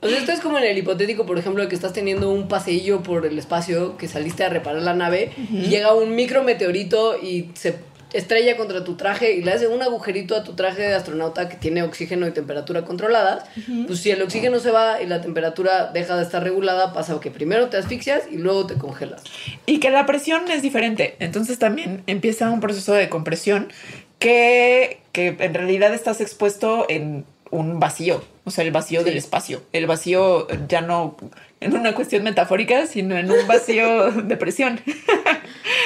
O 0.03 0.07
sea, 0.07 0.17
esto 0.17 0.31
es 0.31 0.39
como 0.39 0.57
en 0.57 0.63
el 0.63 0.77
hipotético, 0.77 1.27
por 1.27 1.37
ejemplo, 1.37 1.61
de 1.61 1.69
que 1.69 1.75
estás 1.75 1.93
teniendo 1.93 2.31
un 2.31 2.47
paseillo 2.47 3.03
por 3.03 3.27
el 3.27 3.37
espacio, 3.37 3.97
que 3.97 4.07
saliste 4.07 4.43
a 4.43 4.49
reparar 4.49 4.81
la 4.81 4.95
nave, 4.95 5.31
y 5.51 5.67
llega 5.67 5.93
un 5.93 6.15
micrometeorito 6.15 7.19
y 7.21 7.51
se 7.53 7.75
estrella 8.13 8.57
contra 8.57 8.83
tu 8.83 8.95
traje 8.95 9.33
y 9.33 9.41
le 9.41 9.51
hace 9.51 9.67
un 9.67 9.81
agujerito 9.81 10.35
a 10.35 10.43
tu 10.43 10.53
traje 10.53 10.81
de 10.81 10.93
astronauta 10.93 11.47
que 11.49 11.55
tiene 11.55 11.83
oxígeno 11.83 12.27
y 12.27 12.31
temperatura 12.31 12.83
controladas. 12.83 13.43
Pues 13.87 13.99
si 13.99 14.11
el 14.11 14.21
oxígeno 14.21 14.59
se 14.59 14.71
va 14.71 15.01
y 15.01 15.07
la 15.07 15.21
temperatura 15.21 15.91
deja 15.93 16.15
de 16.17 16.23
estar 16.23 16.43
regulada, 16.43 16.93
pasa 16.93 17.19
que 17.21 17.31
primero 17.31 17.69
te 17.69 17.77
asfixias 17.77 18.23
y 18.31 18.37
luego 18.37 18.67
te 18.67 18.75
congelas. 18.75 19.23
Y 19.65 19.79
que 19.79 19.89
la 19.89 20.05
presión 20.05 20.49
es 20.51 20.61
diferente. 20.61 21.15
Entonces 21.19 21.59
también 21.59 22.03
empieza 22.07 22.49
un 22.49 22.59
proceso 22.59 22.93
de 22.93 23.09
compresión 23.09 23.71
que, 24.19 24.99
que 25.11 25.35
en 25.39 25.53
realidad 25.53 25.93
estás 25.93 26.21
expuesto 26.21 26.85
en 26.89 27.25
un 27.49 27.79
vacío. 27.79 28.23
O 28.45 28.51
sea, 28.51 28.63
el 28.63 28.71
vacío 28.71 28.99
Sí. 29.01 29.05
del 29.05 29.17
espacio. 29.17 29.61
El 29.73 29.85
vacío 29.87 30.47
ya 30.67 30.81
no 30.81 31.17
en 31.59 31.75
una 31.75 31.93
cuestión 31.93 32.23
metafórica, 32.23 32.87
sino 32.87 33.15
en 33.17 33.29
un 33.31 33.45
vacío 33.47 34.11
de 34.23 34.37
presión. 34.37 34.79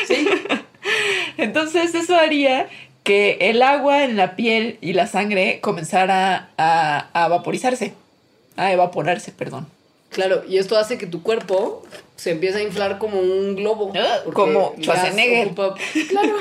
Sí, 0.07 0.27
Entonces 1.37 1.93
eso 1.95 2.15
haría 2.15 2.67
que 3.03 3.37
el 3.41 3.61
agua 3.61 4.03
en 4.03 4.17
la 4.17 4.35
piel 4.35 4.77
y 4.81 4.93
la 4.93 5.07
sangre 5.07 5.59
comenzara 5.61 6.49
a, 6.57 7.09
a 7.13 7.27
vaporizarse. 7.27 7.93
A 8.57 8.71
evaporarse, 8.71 9.31
perdón. 9.31 9.67
claro, 10.09 10.43
y 10.47 10.57
esto 10.57 10.77
hace 10.77 10.97
que 10.97 11.05
tu 11.07 11.21
cuerpo 11.21 11.83
se 12.15 12.31
empiece 12.31 12.59
a 12.59 12.61
inflar 12.63 12.97
como 12.97 13.19
un 13.19 13.55
globo. 13.55 13.91
Ah, 13.95 14.19
como 14.33 14.73
Schwarzenegger. 14.79 15.47
ocupa- 15.49 15.75
claro, 16.09 16.35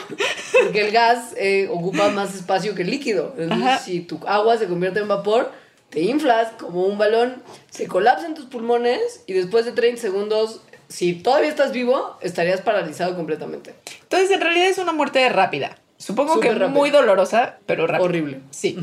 porque 0.63 0.81
el 0.87 0.93
gas 0.93 1.35
eh, 1.37 1.69
ocupa 1.71 2.09
más 2.11 2.35
espacio 2.35 2.75
que 2.77 2.83
el 2.83 2.91
líquido. 2.91 3.35
Entonces, 3.37 3.81
si 3.85 4.01
tu 4.01 4.21
agua 4.27 4.57
se 4.57 4.67
convierte 4.69 5.01
en 5.01 5.09
vapor, 5.09 5.51
te 5.91 6.01
inflas 6.03 6.53
como 6.59 6.85
un 6.87 6.97
balón, 6.97 7.43
se 7.71 7.89
colapsan 7.89 8.35
tus 8.35 8.47
pulmones 8.47 9.23
y 9.27 9.33
después 9.33 9.65
de 9.65 9.73
30 9.73 10.01
segundos, 10.01 10.61
si 10.95 11.15
todavía 11.15 11.49
estás 11.49 11.73
vivo, 11.73 12.17
estarías 12.21 12.61
paralizado 12.61 13.17
completamente. 13.17 13.75
Entonces 14.03 14.31
en 14.31 14.41
realidad 14.41 14.69
es 14.69 14.79
una 14.79 14.93
muerte 14.93 15.29
rápida. 15.29 15.77
Supongo 15.97 16.35
Súper 16.35 16.53
que 16.53 16.59
rápida. 16.61 16.69
muy 16.79 16.91
dolorosa, 16.91 17.59
pero 17.67 17.89
rápida. 17.89 18.05
Horrible. 18.05 18.41
Sí. 18.51 18.79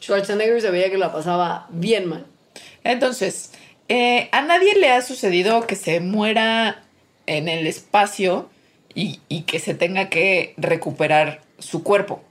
Schwarzenegger 0.00 0.60
se 0.60 0.70
veía 0.70 0.88
que 0.88 0.98
la 0.98 1.12
pasaba 1.12 1.66
bien 1.70 2.08
mal. 2.08 2.26
Entonces, 2.84 3.50
eh, 3.88 4.28
a 4.30 4.42
nadie 4.42 4.76
le 4.76 4.90
ha 4.92 5.02
sucedido 5.02 5.66
que 5.66 5.74
se 5.74 5.98
muera 5.98 6.84
en 7.26 7.48
el 7.48 7.66
espacio 7.66 8.48
y, 8.94 9.18
y 9.28 9.42
que 9.42 9.58
se 9.58 9.74
tenga 9.74 10.10
que 10.10 10.54
recuperar 10.58 11.40
su 11.58 11.82
cuerpo. 11.82 12.22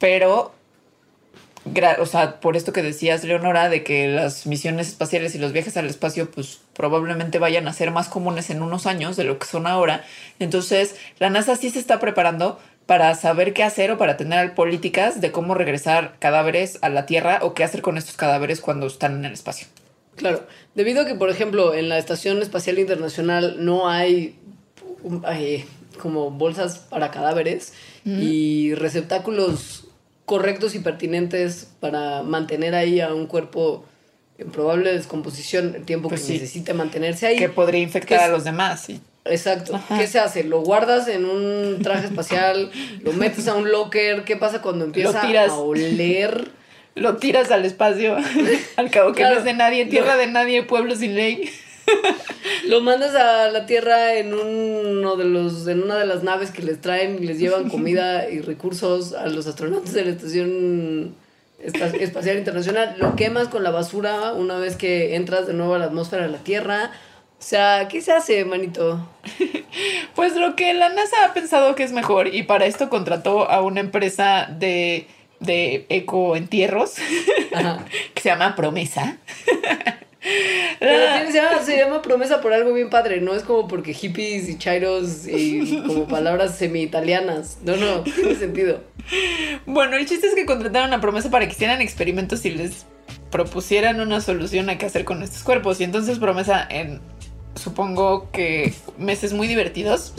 Pero, 0.00 0.52
o 1.98 2.06
sea, 2.06 2.40
por 2.40 2.56
esto 2.56 2.72
que 2.72 2.82
decías, 2.82 3.24
Leonora, 3.24 3.68
de 3.68 3.82
que 3.84 4.08
las 4.08 4.46
misiones 4.46 4.88
espaciales 4.88 5.34
y 5.34 5.38
los 5.38 5.52
viajes 5.52 5.76
al 5.76 5.86
espacio, 5.86 6.30
pues 6.30 6.60
probablemente 6.74 7.38
vayan 7.38 7.68
a 7.68 7.72
ser 7.72 7.90
más 7.90 8.08
comunes 8.08 8.50
en 8.50 8.62
unos 8.62 8.86
años 8.86 9.16
de 9.16 9.24
lo 9.24 9.38
que 9.38 9.46
son 9.46 9.66
ahora. 9.66 10.04
Entonces, 10.38 10.96
la 11.18 11.30
NASA 11.30 11.56
sí 11.56 11.70
se 11.70 11.78
está 11.78 12.00
preparando 12.00 12.58
para 12.86 13.14
saber 13.14 13.52
qué 13.52 13.62
hacer 13.62 13.92
o 13.92 13.98
para 13.98 14.16
tener 14.16 14.54
políticas 14.54 15.20
de 15.20 15.30
cómo 15.30 15.54
regresar 15.54 16.16
cadáveres 16.18 16.78
a 16.82 16.88
la 16.88 17.06
Tierra 17.06 17.38
o 17.42 17.54
qué 17.54 17.62
hacer 17.62 17.82
con 17.82 17.96
estos 17.96 18.16
cadáveres 18.16 18.60
cuando 18.60 18.86
están 18.86 19.16
en 19.16 19.24
el 19.26 19.32
espacio. 19.32 19.68
Claro, 20.16 20.44
debido 20.74 21.02
a 21.02 21.06
que, 21.06 21.14
por 21.14 21.30
ejemplo, 21.30 21.74
en 21.74 21.88
la 21.88 21.98
Estación 21.98 22.42
Espacial 22.42 22.78
Internacional 22.78 23.64
no 23.64 23.88
hay, 23.88 24.38
hay 25.22 25.64
como 25.98 26.30
bolsas 26.30 26.78
para 26.78 27.10
cadáveres 27.10 27.74
y 28.04 28.74
receptáculos 28.74 29.89
correctos 30.30 30.76
y 30.76 30.78
pertinentes 30.78 31.66
para 31.80 32.22
mantener 32.22 32.76
ahí 32.76 33.00
a 33.00 33.12
un 33.12 33.26
cuerpo 33.26 33.84
en 34.38 34.48
probable 34.52 34.92
descomposición 34.92 35.74
el 35.74 35.84
tiempo 35.84 36.08
Pues 36.08 36.20
que 36.20 36.26
sí. 36.28 36.32
necesite 36.34 36.72
mantenerse 36.72 37.26
ahí. 37.26 37.36
Que 37.36 37.48
podría 37.48 37.80
infectar 37.80 38.18
¿Qué 38.20 38.24
a 38.26 38.28
los 38.28 38.44
demás, 38.44 38.80
sí. 38.80 39.00
Exacto. 39.24 39.74
Ajá. 39.74 39.98
¿Qué 39.98 40.06
se 40.06 40.20
hace? 40.20 40.44
¿Lo 40.44 40.60
guardas 40.60 41.08
en 41.08 41.24
un 41.24 41.82
traje 41.82 42.06
espacial? 42.06 42.70
¿Lo 43.02 43.12
metes 43.12 43.48
a 43.48 43.56
un 43.56 43.72
locker? 43.72 44.22
¿Qué 44.22 44.36
pasa 44.36 44.62
cuando 44.62 44.84
empieza 44.84 45.20
a 45.20 45.54
oler? 45.56 46.52
Lo 46.94 47.16
tiras 47.16 47.50
al 47.50 47.64
espacio, 47.64 48.16
al 48.76 48.90
cabo 48.92 49.10
que 49.10 49.22
Claro. 49.22 49.34
no 49.34 49.38
es 49.40 49.44
de 49.44 49.54
nadie, 49.54 49.86
tierra 49.86 50.16
de 50.16 50.28
nadie, 50.28 50.62
pueblo 50.62 50.94
sin 50.94 51.16
ley. 51.16 51.50
Lo 52.66 52.80
mandas 52.80 53.14
a 53.14 53.48
la 53.50 53.66
Tierra 53.66 54.14
en 54.14 54.32
uno 54.34 55.16
de 55.16 55.24
los 55.24 55.66
en 55.66 55.82
una 55.82 55.96
de 55.98 56.06
las 56.06 56.22
naves 56.22 56.50
que 56.50 56.62
les 56.62 56.80
traen 56.80 57.22
y 57.22 57.26
les 57.26 57.38
llevan 57.38 57.68
comida 57.68 58.28
y 58.28 58.40
recursos 58.40 59.12
a 59.12 59.26
los 59.28 59.46
astronautas 59.46 59.92
de 59.92 60.04
la 60.04 60.10
Estación 60.12 61.14
Esta- 61.62 61.86
Espacial 61.88 62.38
Internacional. 62.38 62.96
Lo 62.98 63.16
quemas 63.16 63.48
con 63.48 63.62
la 63.62 63.70
basura 63.70 64.32
una 64.34 64.56
vez 64.58 64.76
que 64.76 65.16
entras 65.16 65.46
de 65.46 65.52
nuevo 65.54 65.74
a 65.74 65.78
la 65.78 65.86
atmósfera 65.86 66.24
de 66.24 66.30
la 66.32 66.38
Tierra. 66.38 66.90
O 67.38 67.42
sea, 67.42 67.88
¿qué 67.88 68.00
se 68.02 68.12
hace, 68.12 68.44
manito? 68.44 69.08
Pues 70.14 70.34
lo 70.36 70.56
que 70.56 70.74
la 70.74 70.88
NASA 70.90 71.24
ha 71.24 71.32
pensado 71.32 71.74
que 71.76 71.84
es 71.84 71.92
mejor 71.92 72.26
y 72.34 72.42
para 72.42 72.66
esto 72.66 72.90
contrató 72.90 73.48
a 73.48 73.62
una 73.62 73.80
empresa 73.80 74.48
de, 74.58 75.06
de 75.38 75.86
ecoentierros 75.88 76.94
que 78.14 78.20
se 78.20 78.28
llama 78.28 78.56
Promesa. 78.56 79.16
Pero 80.80 81.12
tiene- 81.14 81.32
se, 81.32 81.38
llama, 81.38 81.62
se 81.62 81.76
llama 81.76 82.02
promesa 82.02 82.40
por 82.40 82.52
algo 82.52 82.72
bien 82.74 82.90
padre, 82.90 83.20
no 83.20 83.34
es 83.34 83.42
como 83.42 83.68
porque 83.68 83.94
hippies 83.94 84.48
y 84.48 84.58
chairos 84.58 85.26
y 85.26 85.82
como 85.86 86.06
palabras 86.08 86.56
semi-italianas. 86.58 87.58
No, 87.62 87.76
no, 87.76 88.02
tiene 88.02 88.34
sentido. 88.34 88.82
Bueno, 89.66 89.96
el 89.96 90.06
chiste 90.06 90.26
es 90.26 90.34
que 90.34 90.46
contrataron 90.46 90.92
a 90.92 91.00
Promesa 91.00 91.30
para 91.30 91.46
que 91.46 91.52
hicieran 91.52 91.80
experimentos 91.80 92.44
y 92.44 92.50
les 92.50 92.86
propusieran 93.30 94.00
una 94.00 94.20
solución 94.20 94.68
a 94.70 94.78
qué 94.78 94.86
hacer 94.86 95.04
con 95.04 95.22
estos 95.22 95.42
cuerpos. 95.42 95.80
Y 95.80 95.84
entonces 95.84 96.18
Promesa, 96.18 96.66
en 96.68 97.00
supongo 97.54 98.30
que 98.30 98.72
meses 98.98 99.32
muy 99.32 99.48
divertidos, 99.48 100.14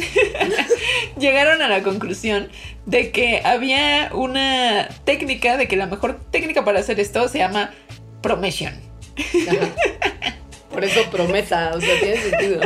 llegaron 1.18 1.62
a 1.62 1.68
la 1.68 1.82
conclusión 1.84 2.50
de 2.86 3.12
que 3.12 3.42
había 3.44 4.10
una 4.14 4.88
técnica, 5.06 5.58
de 5.58 5.68
que 5.68 5.78
la 5.78 5.88
mejor 5.88 6.20
técnica 6.32 6.66
para 6.66 6.80
hacer 6.80 7.00
esto 7.00 7.28
se 7.28 7.38
llama 7.40 7.72
Promesion. 8.22 8.91
Ajá. 9.50 9.68
Por 10.72 10.84
eso 10.86 11.10
promesa, 11.12 11.72
o 11.76 11.82
sea, 11.82 12.00
tiene 12.00 12.18
sentido. 12.18 12.62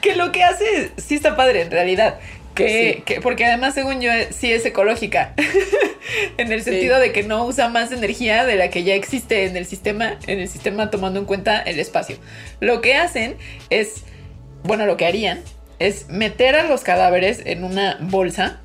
Que 0.00 0.16
lo 0.16 0.32
que 0.32 0.42
hace 0.44 0.90
sí 0.96 1.14
está 1.16 1.36
padre 1.36 1.62
en 1.62 1.70
realidad. 1.70 2.18
Que, 2.54 2.94
Sí. 2.96 3.02
que- 3.04 3.20
porque 3.20 3.44
además, 3.46 3.74
según 3.74 4.00
yo, 4.00 4.10
sí 4.30 4.52
es 4.52 4.64
ecológica. 4.66 5.34
en 6.36 6.50
el 6.52 6.62
Sí. 6.64 6.70
sentido 6.70 6.98
de 6.98 7.12
que 7.12 7.22
no 7.22 7.44
usa 7.46 7.68
más 7.68 7.92
energía 7.92 8.44
de 8.44 8.56
la 8.56 8.70
que 8.70 8.82
ya 8.82 8.94
existe 8.94 9.44
en 9.46 9.56
el 9.56 9.66
sistema, 9.66 10.18
en 10.26 10.40
el 10.40 10.48
sistema 10.48 10.90
tomando 10.90 11.20
en 11.20 11.26
cuenta 11.26 11.60
el 11.60 11.78
espacio. 11.78 12.16
Lo 12.58 12.80
que 12.80 12.94
hacen 12.94 13.36
es, 13.70 14.04
bueno, 14.64 14.86
lo 14.86 14.96
que 14.96 15.06
harían 15.06 15.40
es 15.78 16.08
meter 16.08 16.56
a 16.56 16.64
los 16.64 16.82
cadáveres 16.82 17.40
en 17.44 17.62
una 17.64 17.96
bolsa, 18.00 18.60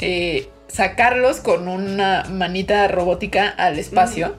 eh, 0.00 0.48
sacarlos 0.68 1.38
con 1.40 1.68
una 1.68 2.24
manita 2.30 2.88
robótica 2.88 3.48
al 3.48 3.78
espacio. 3.78 4.36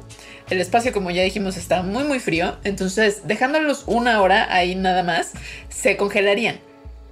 El 0.49 0.61
espacio, 0.61 0.91
como 0.91 1.11
ya 1.11 1.23
dijimos, 1.23 1.57
está 1.57 1.83
muy 1.83 2.03
muy 2.03 2.19
frío. 2.19 2.57
Entonces, 2.63 3.27
dejándolos 3.27 3.83
una 3.85 4.21
hora 4.21 4.53
ahí 4.53 4.75
nada 4.75 5.03
más, 5.03 5.33
se 5.69 5.95
congelarían. 5.95 6.59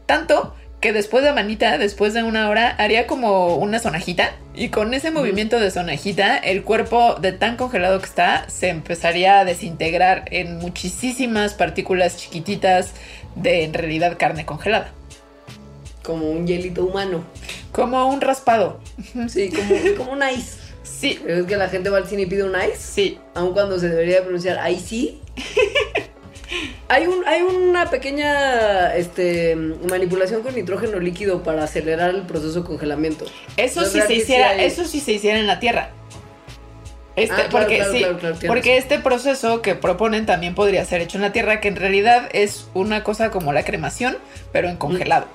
Tanto 0.05 0.55
que 0.79 0.93
después 0.93 1.23
de 1.23 1.33
manita, 1.33 1.77
después 1.77 2.13
de 2.13 2.23
una 2.23 2.49
hora, 2.49 2.69
haría 2.69 3.07
como 3.07 3.55
una 3.57 3.79
sonajita. 3.79 4.35
Y 4.55 4.69
con 4.69 4.93
ese 4.93 5.11
movimiento 5.11 5.59
de 5.59 5.71
sonajita, 5.71 6.37
el 6.37 6.63
cuerpo 6.63 7.15
de 7.15 7.31
tan 7.31 7.57
congelado 7.57 7.99
que 7.99 8.05
está, 8.05 8.49
se 8.49 8.69
empezaría 8.69 9.39
a 9.39 9.45
desintegrar 9.45 10.25
en 10.31 10.57
muchísimas 10.57 11.53
partículas 11.53 12.17
chiquititas 12.17 12.91
de 13.35 13.63
en 13.63 13.73
realidad 13.73 14.17
carne 14.17 14.45
congelada. 14.45 14.91
Como 16.03 16.29
un 16.29 16.47
hielito 16.47 16.85
humano. 16.85 17.23
Como 17.71 18.07
un 18.07 18.21
raspado. 18.21 18.79
Sí, 19.27 19.51
como, 19.51 19.75
como 19.97 20.11
un 20.13 20.23
ice. 20.29 20.66
Sí, 20.99 21.19
Es 21.27 21.45
que 21.45 21.57
la 21.57 21.69
gente 21.69 21.89
va 21.89 21.97
al 21.97 22.07
cine 22.07 22.23
y 22.23 22.25
pide 22.25 22.43
un 22.43 22.55
ice, 22.55 22.77
sí. 22.77 23.19
aun 23.35 23.53
cuando 23.53 23.77
se 23.79 23.89
debería 23.89 24.21
pronunciar 24.23 24.57
ahí 24.59 24.79
sí. 24.79 25.21
Hay, 26.89 27.05
un, 27.05 27.27
hay 27.27 27.41
una 27.41 27.89
pequeña 27.89 28.95
este, 28.95 29.57
manipulación 29.57 30.41
con 30.41 30.55
nitrógeno 30.55 30.97
líquido 30.99 31.43
para 31.43 31.65
acelerar 31.65 32.11
el 32.11 32.21
proceso 32.21 32.61
de 32.61 32.65
congelamiento. 32.65 33.25
Eso 33.57 33.83
sí 33.83 33.99
se 33.99 34.07
sí 34.07 34.13
hiciera, 34.13 34.51
hay- 34.51 34.63
eso 34.63 34.85
sí 34.85 35.01
se 35.01 35.11
hiciera 35.11 35.37
en 35.37 35.47
la 35.47 35.59
Tierra. 35.59 35.89
Este, 37.17 37.33
Ah, 37.33 37.47
claro, 37.49 37.49
porque 37.51 37.75
claro, 37.77 37.91
sí, 37.91 38.05
claro, 38.19 38.35
porque 38.47 38.77
este 38.77 38.99
proceso 38.99 39.61
que 39.61 39.75
proponen 39.75 40.25
también 40.25 40.55
podría 40.55 40.85
ser 40.85 41.01
hecho 41.01 41.17
en 41.17 41.23
la 41.23 41.33
Tierra, 41.33 41.59
que 41.59 41.67
en 41.67 41.75
realidad 41.75 42.29
es 42.31 42.67
una 42.73 43.03
cosa 43.03 43.31
como 43.31 43.51
la 43.51 43.63
cremación, 43.63 44.17
pero 44.53 44.69
en 44.69 44.77
congelado. 44.77 45.25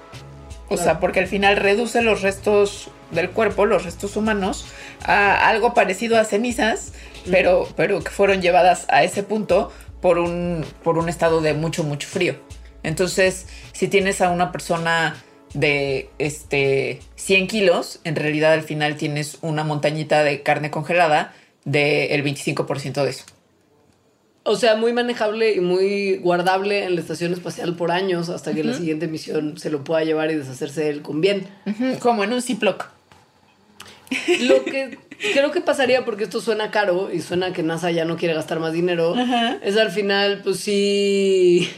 O 0.73 0.77
Claro. 0.77 0.91
sea, 0.91 1.01
porque 1.01 1.21
al 1.21 1.27
final 1.27 1.57
reduce 1.57 2.03
los 2.03 2.23
restos 2.23 2.89
del 3.11 3.31
cuerpo, 3.31 3.67
los 3.67 3.85
restos 3.85 4.17
humanos, 4.17 4.67
a 5.05 5.49
algo 5.49 5.75
parecido 5.75 6.19
a 6.19 6.25
cenizas, 6.25 6.93
pero, 7.31 7.69
pero 7.77 8.01
que 8.03 8.11
fueron 8.11 8.41
llevadas 8.41 8.87
a 8.89 9.05
ese 9.05 9.23
punto 9.23 9.71
por 10.01 10.19
un, 10.19 10.65
por 10.83 10.99
un 10.99 11.09
estado 11.09 11.41
de 11.41 11.53
mucho, 11.55 11.85
mucho 11.85 12.09
frío. 12.09 12.37
Entonces, 12.83 13.47
si 13.73 13.87
tienes 13.89 14.21
a 14.21 14.31
una 14.31 14.51
persona 14.51 15.17
de 15.55 16.09
este 16.19 17.01
100 17.17 17.47
kilos, 17.47 18.01
en 18.05 18.17
realidad 18.17 18.53
al 18.55 18.63
final 18.63 18.97
tienes 18.97 19.39
una 19.43 19.63
montañita 19.65 20.25
de 20.25 20.43
carne 20.43 20.71
congelada 20.71 21.35
del 21.65 22.25
25% 22.25 23.05
de 23.05 23.11
eso. 23.11 23.25
O 24.45 24.57
sea, 24.57 24.75
muy 24.75 24.93
manejable 24.93 25.53
y 25.55 25.61
muy 25.61 26.17
guardable 26.17 26.85
en 26.85 26.97
la 26.97 27.01
estación 27.01 27.33
espacial 27.33 27.77
por 27.77 27.93
años 27.93 28.29
hasta 28.29 28.53
que 28.53 28.65
la 28.65 28.75
siguiente 28.75 29.07
misión 29.07 29.57
se 29.57 29.71
lo 29.71 29.85
pueda 29.85 30.03
llevar 30.03 30.31
y 30.33 30.35
deshacerse 30.35 30.83
de 30.83 30.91
él 30.91 31.03
con 31.03 31.21
bien. 31.21 31.47
Como 32.01 32.25
en 32.25 32.33
un 32.33 32.43
Ziploc. 32.43 32.89
Lo 34.41 34.65
que 34.65 34.99
creo 35.33 35.53
que 35.53 35.61
pasaría, 35.61 36.05
porque 36.05 36.25
esto 36.25 36.41
suena 36.41 36.71
caro 36.71 37.11
y 37.13 37.21
suena 37.21 37.53
que 37.53 37.63
NASA 37.63 37.91
ya 37.93 38.05
no 38.05 38.17
quiere 38.17 38.35
gastar 38.35 38.59
más 38.59 38.73
dinero, 38.73 39.15
es 39.63 39.77
al 39.77 39.91
final, 39.91 40.41
pues 40.43 40.59
sí, 40.59 41.71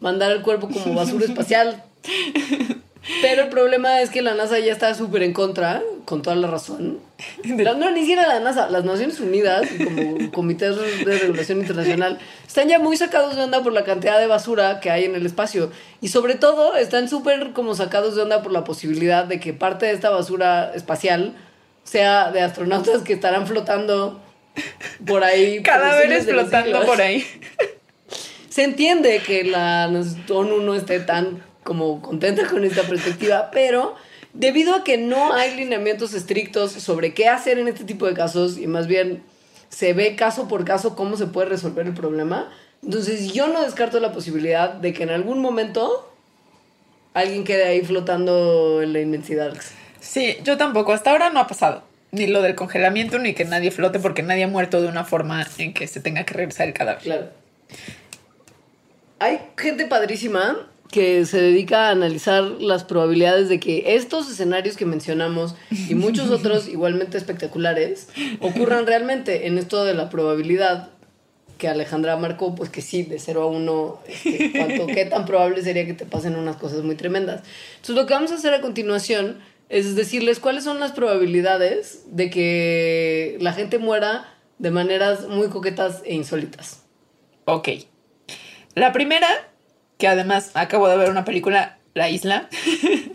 mandar 0.00 0.32
el 0.32 0.42
cuerpo 0.42 0.68
como 0.68 0.94
basura 0.94 1.24
espacial. 1.24 1.84
Pero 3.22 3.42
el 3.44 3.48
problema 3.48 4.02
es 4.02 4.10
que 4.10 4.20
la 4.20 4.34
NASA 4.34 4.58
ya 4.58 4.72
está 4.72 4.94
súper 4.94 5.22
en 5.22 5.32
contra, 5.32 5.82
con 6.04 6.20
toda 6.20 6.36
la 6.36 6.48
razón. 6.48 6.98
La- 7.44 7.72
no, 7.74 7.90
ni 7.90 8.00
siquiera 8.00 8.26
la 8.26 8.40
NASA, 8.40 8.68
las 8.68 8.84
Naciones 8.84 9.18
Unidas, 9.20 9.66
como 9.82 10.30
comités 10.32 10.76
de 10.76 11.18
regulación 11.18 11.60
internacional, 11.60 12.18
están 12.46 12.68
ya 12.68 12.78
muy 12.78 12.96
sacados 12.98 13.36
de 13.36 13.42
onda 13.42 13.62
por 13.62 13.72
la 13.72 13.84
cantidad 13.84 14.18
de 14.18 14.26
basura 14.26 14.80
que 14.80 14.90
hay 14.90 15.04
en 15.04 15.14
el 15.14 15.24
espacio. 15.24 15.70
Y 16.02 16.08
sobre 16.08 16.34
todo, 16.34 16.76
están 16.76 17.08
súper 17.08 17.52
como 17.52 17.74
sacados 17.74 18.16
de 18.16 18.22
onda 18.22 18.42
por 18.42 18.52
la 18.52 18.64
posibilidad 18.64 19.24
de 19.24 19.40
que 19.40 19.54
parte 19.54 19.86
de 19.86 19.92
esta 19.92 20.10
basura 20.10 20.72
espacial 20.74 21.34
sea 21.84 22.30
de 22.32 22.42
astronautas 22.42 23.02
que 23.02 23.14
estarán 23.14 23.46
flotando 23.46 24.20
por 25.06 25.24
ahí. 25.24 25.62
Cadáveres 25.62 26.26
flotando 26.26 26.84
por 26.84 27.00
ahí. 27.00 27.26
Se 28.50 28.62
entiende 28.64 29.22
que 29.26 29.44
la 29.44 29.90
ONU 30.28 30.60
no 30.60 30.74
esté 30.74 31.00
tan 31.00 31.42
como 31.70 32.02
contenta 32.02 32.48
con 32.48 32.64
esta 32.64 32.82
perspectiva, 32.82 33.52
pero 33.52 33.94
debido 34.32 34.74
a 34.74 34.82
que 34.82 34.98
no 34.98 35.32
hay 35.32 35.54
lineamientos 35.54 36.14
estrictos 36.14 36.72
sobre 36.72 37.14
qué 37.14 37.28
hacer 37.28 37.60
en 37.60 37.68
este 37.68 37.84
tipo 37.84 38.08
de 38.08 38.14
casos 38.14 38.58
y 38.58 38.66
más 38.66 38.88
bien 38.88 39.22
se 39.68 39.92
ve 39.92 40.16
caso 40.16 40.48
por 40.48 40.64
caso 40.64 40.96
cómo 40.96 41.16
se 41.16 41.28
puede 41.28 41.48
resolver 41.48 41.86
el 41.86 41.94
problema, 41.94 42.50
entonces 42.82 43.32
yo 43.32 43.46
no 43.46 43.62
descarto 43.62 44.00
la 44.00 44.10
posibilidad 44.10 44.72
de 44.72 44.92
que 44.92 45.04
en 45.04 45.10
algún 45.10 45.38
momento 45.38 46.12
alguien 47.14 47.44
quede 47.44 47.62
ahí 47.62 47.82
flotando 47.82 48.82
en 48.82 48.92
la 48.92 48.98
inmensidad. 48.98 49.54
Sí, 50.00 50.38
yo 50.42 50.56
tampoco. 50.56 50.92
Hasta 50.92 51.12
ahora 51.12 51.30
no 51.30 51.38
ha 51.38 51.46
pasado. 51.46 51.84
Ni 52.10 52.26
lo 52.26 52.42
del 52.42 52.56
congelamiento, 52.56 53.20
ni 53.20 53.32
que 53.32 53.44
nadie 53.44 53.70
flote, 53.70 54.00
porque 54.00 54.24
nadie 54.24 54.42
ha 54.42 54.48
muerto 54.48 54.82
de 54.82 54.88
una 54.88 55.04
forma 55.04 55.46
en 55.58 55.72
que 55.72 55.86
se 55.86 56.00
tenga 56.00 56.24
que 56.24 56.34
regresar 56.34 56.66
el 56.66 56.74
cadáver. 56.74 57.00
Claro. 57.00 57.30
Hay 59.20 59.38
gente 59.56 59.86
padrísima 59.86 60.69
que 60.90 61.24
se 61.24 61.40
dedica 61.40 61.88
a 61.88 61.90
analizar 61.90 62.42
las 62.42 62.84
probabilidades 62.84 63.48
de 63.48 63.60
que 63.60 63.94
estos 63.94 64.30
escenarios 64.30 64.76
que 64.76 64.86
mencionamos 64.86 65.54
y 65.88 65.94
muchos 65.94 66.30
otros 66.30 66.68
igualmente 66.68 67.16
espectaculares 67.16 68.08
ocurran 68.40 68.86
realmente 68.86 69.46
en 69.46 69.58
esto 69.58 69.84
de 69.84 69.94
la 69.94 70.10
probabilidad 70.10 70.90
que 71.58 71.68
Alejandra 71.68 72.16
marcó, 72.16 72.54
pues 72.54 72.70
que 72.70 72.80
sí, 72.80 73.02
de 73.02 73.18
0 73.18 73.42
a 73.42 73.46
1, 73.46 74.00
cuánto, 74.56 74.86
qué 74.86 75.04
tan 75.04 75.26
probable 75.26 75.62
sería 75.62 75.84
que 75.84 75.92
te 75.92 76.06
pasen 76.06 76.34
unas 76.36 76.56
cosas 76.56 76.82
muy 76.82 76.96
tremendas. 76.96 77.42
Entonces 77.76 77.94
lo 77.94 78.06
que 78.06 78.14
vamos 78.14 78.32
a 78.32 78.36
hacer 78.36 78.54
a 78.54 78.62
continuación 78.62 79.40
es 79.68 79.94
decirles 79.94 80.40
cuáles 80.40 80.64
son 80.64 80.80
las 80.80 80.92
probabilidades 80.92 82.02
de 82.06 82.30
que 82.30 83.36
la 83.40 83.52
gente 83.52 83.78
muera 83.78 84.34
de 84.58 84.70
maneras 84.70 85.28
muy 85.28 85.48
coquetas 85.48 86.02
e 86.04 86.14
insólitas. 86.14 86.82
Ok. 87.44 87.68
La 88.74 88.92
primera, 88.92 89.28
que 90.00 90.08
además 90.08 90.50
acabo 90.54 90.88
de 90.88 90.96
ver 90.96 91.10
una 91.10 91.24
película, 91.24 91.78
La 91.94 92.10
Isla, 92.10 92.48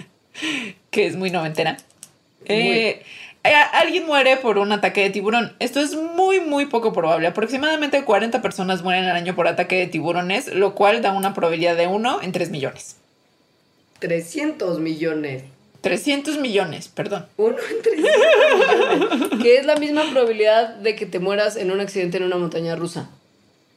que 0.92 1.08
es 1.08 1.18
muy 1.18 1.32
noventera. 1.32 1.76
Eh, 2.46 3.04
eh, 3.44 3.54
alguien 3.74 4.06
muere 4.06 4.38
por 4.38 4.60
un 4.60 4.72
ataque 4.72 5.02
de 5.02 5.10
tiburón. 5.10 5.54
Esto 5.60 5.82
es 5.82 5.96
muy, 5.96 6.40
muy 6.40 6.68
poco 6.68 6.94
probable. 6.94 7.28
Aproximadamente 7.28 8.06
40 8.06 8.42
personas 8.42 8.84
mueren 8.84 9.06
al 9.06 9.16
año 9.16 9.36
por 9.36 9.48
ataque 9.48 9.78
de 9.78 9.88
tiburones, 9.88 10.54
lo 10.54 10.76
cual 10.76 11.02
da 11.02 11.12
una 11.12 11.34
probabilidad 11.34 11.76
de 11.76 11.88
1 11.88 12.22
en 12.22 12.32
3 12.32 12.52
millones. 12.52 12.98
300 14.00 14.80
millones. 14.80 15.44
300 15.82 16.38
millones, 16.38 16.88
perdón. 16.88 17.26
Uno 17.38 17.58
en 17.58 17.82
300 17.82 19.20
millones. 19.20 19.44
Que 19.44 19.58
es 19.58 19.66
la 19.66 19.76
misma 19.76 20.04
probabilidad 20.12 20.76
de 20.76 20.96
que 20.96 21.06
te 21.06 21.20
mueras 21.20 21.56
en 21.56 21.72
un 21.72 21.80
accidente 21.80 22.18
en 22.18 22.24
una 22.24 22.38
montaña 22.38 22.76
rusa. 22.76 23.10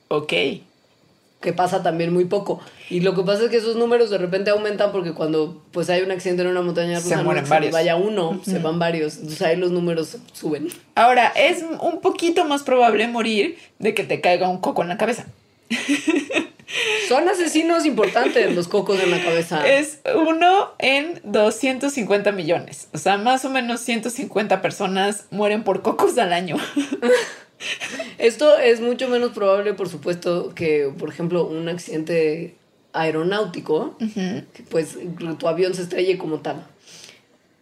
Ok. 0.08 0.32
Que 1.40 1.52
pasa 1.52 1.82
también 1.84 2.12
muy 2.12 2.24
poco. 2.24 2.60
Y 2.90 3.00
lo 3.00 3.14
que 3.14 3.22
pasa 3.22 3.44
es 3.44 3.50
que 3.50 3.58
esos 3.58 3.76
números 3.76 4.10
de 4.10 4.18
repente 4.18 4.50
aumentan 4.50 4.90
porque 4.90 5.12
cuando 5.12 5.62
pues 5.70 5.88
hay 5.88 6.02
un 6.02 6.10
accidente 6.10 6.42
en 6.42 6.48
una 6.48 6.62
montaña 6.62 6.98
Se 6.98 7.04
rusa 7.04 7.16
no 7.18 7.24
mueren 7.24 7.44
que 7.44 7.50
varios. 7.50 7.72
vaya 7.72 7.94
uno, 7.96 8.40
se 8.44 8.58
van 8.58 8.78
varios. 8.80 9.16
Entonces 9.16 9.42
ahí 9.42 9.56
los 9.56 9.70
números 9.70 10.16
suben. 10.32 10.68
Ahora, 10.96 11.28
es 11.28 11.62
un 11.80 12.00
poquito 12.00 12.44
más 12.44 12.64
probable 12.64 13.06
morir 13.06 13.56
de 13.78 13.94
que 13.94 14.02
te 14.02 14.20
caiga 14.20 14.48
un 14.48 14.58
coco 14.60 14.82
en 14.82 14.88
la 14.88 14.96
cabeza. 14.96 15.26
Son 17.08 17.26
asesinos 17.28 17.86
importantes 17.86 18.54
los 18.54 18.68
cocos 18.68 19.00
en 19.00 19.10
la 19.10 19.22
cabeza. 19.24 19.66
Es 19.66 20.00
uno 20.14 20.72
en 20.78 21.20
250 21.24 22.32
millones. 22.32 22.88
O 22.92 22.98
sea, 22.98 23.16
más 23.16 23.44
o 23.46 23.50
menos 23.50 23.80
150 23.80 24.60
personas 24.60 25.24
mueren 25.30 25.64
por 25.64 25.80
cocos 25.82 26.18
al 26.18 26.32
año. 26.32 26.56
Esto 28.18 28.58
es 28.58 28.80
mucho 28.80 29.08
menos 29.08 29.32
probable, 29.32 29.74
por 29.74 29.88
supuesto, 29.88 30.54
que, 30.54 30.92
por 30.98 31.08
ejemplo, 31.08 31.44
un 31.46 31.68
accidente 31.68 32.56
aeronáutico, 32.92 33.96
que 33.98 34.62
pues 34.70 34.96
tu 35.38 35.48
avión 35.48 35.74
se 35.74 35.82
estrelle 35.82 36.18
como 36.18 36.40
tal. 36.40 36.66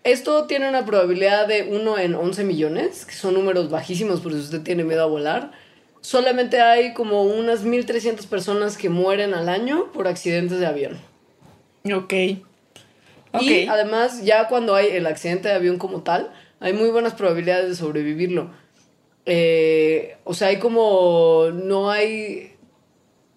Esto 0.05 0.45
tiene 0.45 0.69
una 0.69 0.87
probabilidad 0.87 1.49
de 1.49 1.65
1 1.65 1.99
en 1.99 2.15
11 2.15 2.45
millones, 2.45 3.05
que 3.05 3.15
son 3.15 3.35
números 3.35 3.71
bajísimos 3.71 4.21
por 4.21 4.33
si 4.33 4.39
usted 4.39 4.63
tiene 4.63 4.85
miedo 4.85 5.03
a 5.03 5.07
volar. 5.07 5.51
Solamente 6.01 6.61
hay 6.61 6.95
como 6.95 7.25
unas 7.25 7.65
1.300 7.65 8.25
personas 8.29 8.77
que 8.77 8.89
mueren 8.89 9.35
al 9.35 9.49
año 9.49 9.91
por 9.93 10.07
accidentes 10.07 10.61
de 10.61 10.67
avión. 10.67 10.99
Ok. 11.93 12.15
Ok. 13.33 13.43
Y 13.43 13.67
además, 13.67 14.23
ya 14.23 14.47
cuando 14.47 14.77
hay 14.77 14.87
el 14.89 15.07
accidente 15.07 15.49
de 15.49 15.55
avión 15.55 15.79
como 15.79 16.03
tal, 16.03 16.31
hay 16.61 16.73
muy 16.73 16.91
buenas 16.91 17.15
probabilidades 17.15 17.69
de 17.69 17.75
sobrevivirlo. 17.75 18.53
Eh, 19.27 20.17
o 20.25 20.35
sea, 20.35 20.49
hay 20.49 20.59
como. 20.59 21.47
No 21.53 21.91
hay. 21.91 22.53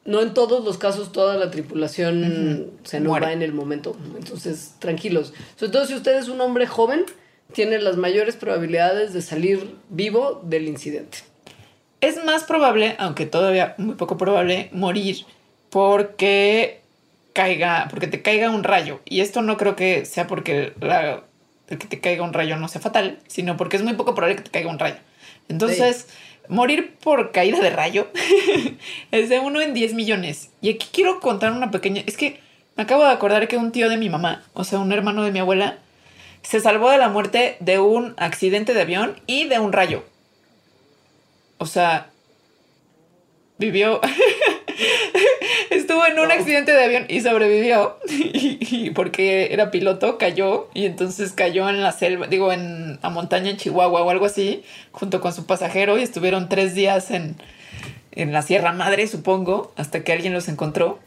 No 0.06 0.22
en 0.22 0.34
todos 0.34 0.64
los 0.64 0.78
casos 0.78 1.12
toda 1.12 1.36
la 1.38 1.52
tripulación 1.52 2.72
se 2.84 3.00
nos 3.00 3.10
Muere. 3.10 3.26
va 3.28 3.34
en 3.34 3.42
el 3.42 3.54
momento. 3.54 3.96
Entonces, 4.18 4.76
tranquilos. 4.80 5.34
Sobre 5.56 5.72
todo 5.72 5.86
si 5.86 5.94
usted 5.94 6.18
es 6.18 6.30
un 6.30 6.42
hombre 6.42 6.66
joven, 6.68 7.06
tiene 7.54 7.80
las 7.80 7.98
mayores 7.98 8.36
probabilidades 8.36 9.14
de 9.14 9.22
salir 9.22 9.76
vivo 9.90 10.42
del 10.44 10.68
incidente. 10.68 11.20
Es 12.02 12.24
más 12.24 12.44
probable, 12.44 12.96
aunque 12.98 13.26
todavía 13.26 13.76
muy 13.78 13.96
poco 13.96 14.18
probable, 14.18 14.70
morir 14.72 15.26
porque 15.70 16.82
caiga, 17.34 17.88
porque 17.90 18.08
te 18.08 18.22
caiga 18.22 18.50
un 18.50 18.64
rayo. 18.64 19.02
Y 19.06 19.20
esto 19.22 19.42
no 19.42 19.58
creo 19.58 19.76
que 19.76 20.06
sea 20.06 20.26
porque 20.28 20.74
la- 20.82 21.24
el 21.68 21.78
que 21.78 21.88
te 21.88 22.00
caiga 22.00 22.24
un 22.24 22.34
rayo 22.34 22.56
no 22.58 22.68
sea 22.68 22.82
fatal, 22.82 23.20
sino 23.28 23.58
porque 23.58 23.78
es 23.78 23.84
muy 23.84 23.94
poco 23.94 24.16
probable 24.16 24.38
que 24.38 24.44
te 24.44 24.50
caiga 24.52 24.72
un 24.72 24.80
rayo. 24.80 24.96
Entonces, 25.50 26.08
morir 26.48 26.96
por 27.02 27.32
caída 27.32 27.60
de 27.60 27.70
rayo 27.70 28.08
es 29.12 29.30
de 29.30 29.40
uno 29.40 29.62
en 29.62 29.74
10 29.74 29.94
millones. 29.94 30.50
Y 30.62 30.70
aquí 30.70 30.88
quiero 30.92 31.20
contar 31.20 31.52
una 31.52 31.72
pequeña. 31.72 32.04
Es 32.06 32.16
que 32.16 32.40
me 32.78 32.84
acabo 32.84 33.04
de 33.04 33.12
acordar 33.12 33.48
que 33.48 33.58
un 33.58 33.72
tío 33.72 33.90
de 33.90 33.98
mi 33.98 34.10
mamá, 34.10 34.44
o 34.54 34.64
sea, 34.64 34.80
un 34.80 34.92
hermano 34.92 35.24
de 35.24 35.32
mi 35.32 35.40
abuela, 35.40 35.80
se 36.42 36.62
salvó 36.62 36.90
de 36.90 36.98
la 36.98 37.10
muerte 37.10 37.58
de 37.60 37.80
un 37.80 38.14
accidente 38.18 38.74
de 38.74 38.82
avión 38.82 39.20
y 39.28 39.46
de 39.46 39.60
un 39.60 39.74
rayo. 39.74 40.06
O 41.58 41.66
sea, 41.66 42.10
vivió. 43.58 44.00
Estuvo 45.70 46.06
en 46.06 46.20
un 46.20 46.32
accidente 46.32 46.72
de 46.72 46.84
avión 46.84 47.06
y 47.08 47.22
sobrevivió. 47.22 47.98
Y, 48.10 48.58
y 48.62 48.90
porque 48.92 49.54
era 49.54 49.72
piloto, 49.72 50.18
cayó. 50.18 50.70
Y 50.74 50.86
entonces 50.86 51.34
cayó 51.34 51.70
en 51.70 51.82
la 51.82 51.92
selva, 51.92 52.28
digo, 52.28 52.52
en 52.52 53.00
la 53.02 53.10
montaña 53.10 53.50
en 53.50 53.58
Chihuahua 53.58 54.02
o 54.02 54.10
algo 54.10 54.26
así, 54.26 54.64
junto 54.92 55.22
con 55.22 55.34
su 55.34 55.46
pasajero. 55.46 55.98
Y 55.98 56.04
estuvieron 56.04 56.50
tres 56.50 56.76
días 56.76 57.12
en, 57.12 57.36
en 58.12 58.32
la 58.32 58.42
Sierra 58.42 58.72
Madre, 58.72 59.08
supongo, 59.08 59.74
hasta 59.78 60.04
que 60.04 60.12
alguien 60.14 60.34
los 60.34 60.48
encontró. 60.48 61.00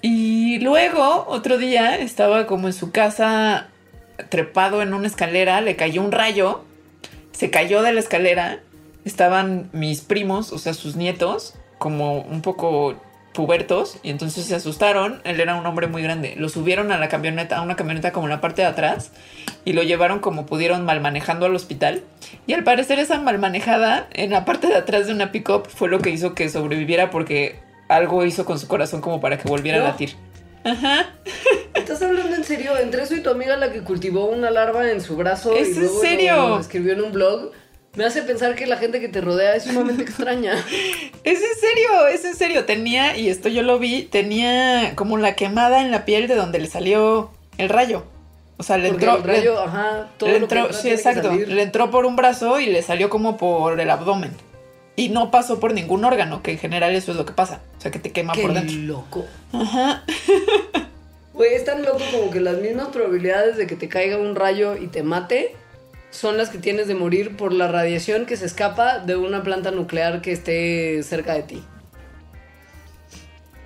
Y 0.00 0.60
luego, 0.60 1.26
otro 1.28 1.58
día, 1.58 1.96
estaba 1.96 2.46
como 2.46 2.68
en 2.68 2.72
su 2.72 2.92
casa, 2.92 3.68
trepado 4.28 4.82
en 4.82 4.94
una 4.94 5.08
escalera, 5.08 5.60
le 5.60 5.76
cayó 5.76 6.02
un 6.02 6.12
rayo, 6.12 6.62
se 7.32 7.50
cayó 7.50 7.82
de 7.82 7.92
la 7.92 8.00
escalera, 8.00 8.60
estaban 9.04 9.70
mis 9.72 10.02
primos, 10.02 10.52
o 10.52 10.58
sea, 10.58 10.74
sus 10.74 10.94
nietos, 10.94 11.54
como 11.78 12.20
un 12.20 12.42
poco 12.42 12.94
pubertos, 13.38 13.98
y 14.02 14.10
entonces 14.10 14.46
se 14.46 14.56
asustaron, 14.56 15.20
él 15.22 15.38
era 15.38 15.54
un 15.54 15.64
hombre 15.64 15.86
muy 15.86 16.02
grande, 16.02 16.34
lo 16.36 16.48
subieron 16.48 16.90
a 16.90 16.98
la 16.98 17.08
camioneta, 17.08 17.58
a 17.58 17.62
una 17.62 17.76
camioneta 17.76 18.10
como 18.10 18.26
en 18.26 18.30
la 18.32 18.40
parte 18.40 18.62
de 18.62 18.66
atrás, 18.66 19.12
y 19.64 19.74
lo 19.74 19.84
llevaron 19.84 20.18
como 20.18 20.44
pudieron 20.44 20.84
mal 20.84 21.00
manejando 21.00 21.46
al 21.46 21.54
hospital, 21.54 22.02
y 22.48 22.54
al 22.54 22.64
parecer 22.64 22.98
esa 22.98 23.20
mal 23.20 23.38
manejada 23.38 24.08
en 24.12 24.32
la 24.32 24.44
parte 24.44 24.66
de 24.66 24.74
atrás 24.74 25.06
de 25.06 25.12
una 25.12 25.30
pickup 25.30 25.68
fue 25.68 25.88
lo 25.88 26.00
que 26.00 26.10
hizo 26.10 26.34
que 26.34 26.48
sobreviviera 26.48 27.10
porque 27.12 27.60
algo 27.88 28.24
hizo 28.24 28.44
con 28.44 28.58
su 28.58 28.66
corazón 28.66 29.00
como 29.00 29.20
para 29.20 29.38
que 29.38 29.48
volviera 29.48 29.78
¿No? 29.78 29.84
a 29.84 29.88
latir. 29.90 30.16
Ajá. 30.64 31.06
¿Estás 31.74 32.02
hablando 32.02 32.34
en 32.34 32.42
serio? 32.42 32.76
Entre 32.76 33.04
eso 33.04 33.14
y 33.14 33.22
tu 33.22 33.30
amiga 33.30 33.56
la 33.56 33.70
que 33.70 33.82
cultivó 33.82 34.26
una 34.26 34.50
larva 34.50 34.90
en 34.90 35.00
su 35.00 35.14
brazo 35.16 35.54
¿Es 35.54 35.68
y 35.68 35.72
en 35.74 35.80
luego 35.82 36.00
serio? 36.00 36.48
lo 36.48 36.58
escribió 36.60 36.94
en 36.94 37.02
un 37.02 37.12
blog, 37.12 37.52
me 37.98 38.04
hace 38.04 38.22
pensar 38.22 38.54
que 38.54 38.66
la 38.66 38.76
gente 38.76 39.00
que 39.00 39.08
te 39.08 39.20
rodea 39.20 39.56
es 39.56 39.64
sumamente 39.64 40.02
extraña. 40.04 40.54
Es 41.24 41.40
en 41.42 41.60
serio, 41.60 42.06
es 42.10 42.24
en 42.24 42.34
serio. 42.36 42.64
Tenía, 42.64 43.16
y 43.16 43.28
esto 43.28 43.48
yo 43.50 43.62
lo 43.62 43.78
vi, 43.78 44.04
tenía 44.04 44.92
como 44.94 45.18
la 45.18 45.34
quemada 45.34 45.82
en 45.82 45.90
la 45.90 46.04
piel 46.06 46.26
de 46.28 46.36
donde 46.36 46.58
le 46.58 46.68
salió 46.68 47.30
el 47.58 47.68
rayo. 47.68 48.04
O 48.56 48.62
sea, 48.62 48.78
le 48.78 48.88
Porque 48.90 49.04
entró. 49.04 49.18
el 49.20 49.24
rayo, 49.24 49.54
le- 49.54 49.60
ajá, 49.60 50.08
todo 50.16 50.30
le 50.30 50.38
lo 50.40 50.48
que 50.48 50.54
entró, 50.54 50.66
entra 50.68 50.80
sí, 50.80 50.88
que 50.88 50.94
exacto. 50.94 51.32
Le 51.34 51.62
entró 51.62 51.90
por 51.90 52.06
un 52.06 52.16
brazo 52.16 52.60
y 52.60 52.66
le 52.66 52.80
salió 52.82 53.10
como 53.10 53.36
por 53.36 53.78
el 53.78 53.90
abdomen. 53.90 54.30
Y 54.96 55.10
no 55.10 55.30
pasó 55.30 55.60
por 55.60 55.74
ningún 55.74 56.04
órgano, 56.04 56.42
que 56.42 56.52
en 56.52 56.58
general 56.58 56.94
eso 56.94 57.10
es 57.10 57.16
lo 57.18 57.26
que 57.26 57.32
pasa. 57.32 57.60
O 57.76 57.80
sea, 57.80 57.90
que 57.90 57.98
te 57.98 58.10
quema 58.10 58.32
Qué 58.32 58.42
por 58.42 58.54
dentro. 58.54 58.74
loco. 58.78 59.26
Ajá. 59.52 60.02
Güey, 61.34 61.54
es 61.54 61.64
tan 61.64 61.82
loco 61.84 62.00
como 62.10 62.30
que 62.30 62.40
las 62.40 62.56
mismas 62.58 62.88
probabilidades 62.88 63.56
de 63.56 63.66
que 63.66 63.76
te 63.76 63.88
caiga 63.88 64.16
un 64.16 64.34
rayo 64.34 64.76
y 64.76 64.86
te 64.88 65.02
mate 65.02 65.54
son 66.10 66.36
las 66.36 66.50
que 66.50 66.58
tienes 66.58 66.88
de 66.88 66.94
morir 66.94 67.36
por 67.36 67.52
la 67.52 67.68
radiación 67.68 68.26
que 68.26 68.36
se 68.36 68.46
escapa 68.46 68.98
de 68.98 69.16
una 69.16 69.42
planta 69.42 69.70
nuclear 69.70 70.22
que 70.22 70.32
esté 70.32 71.02
cerca 71.02 71.34
de 71.34 71.42
ti. 71.42 71.62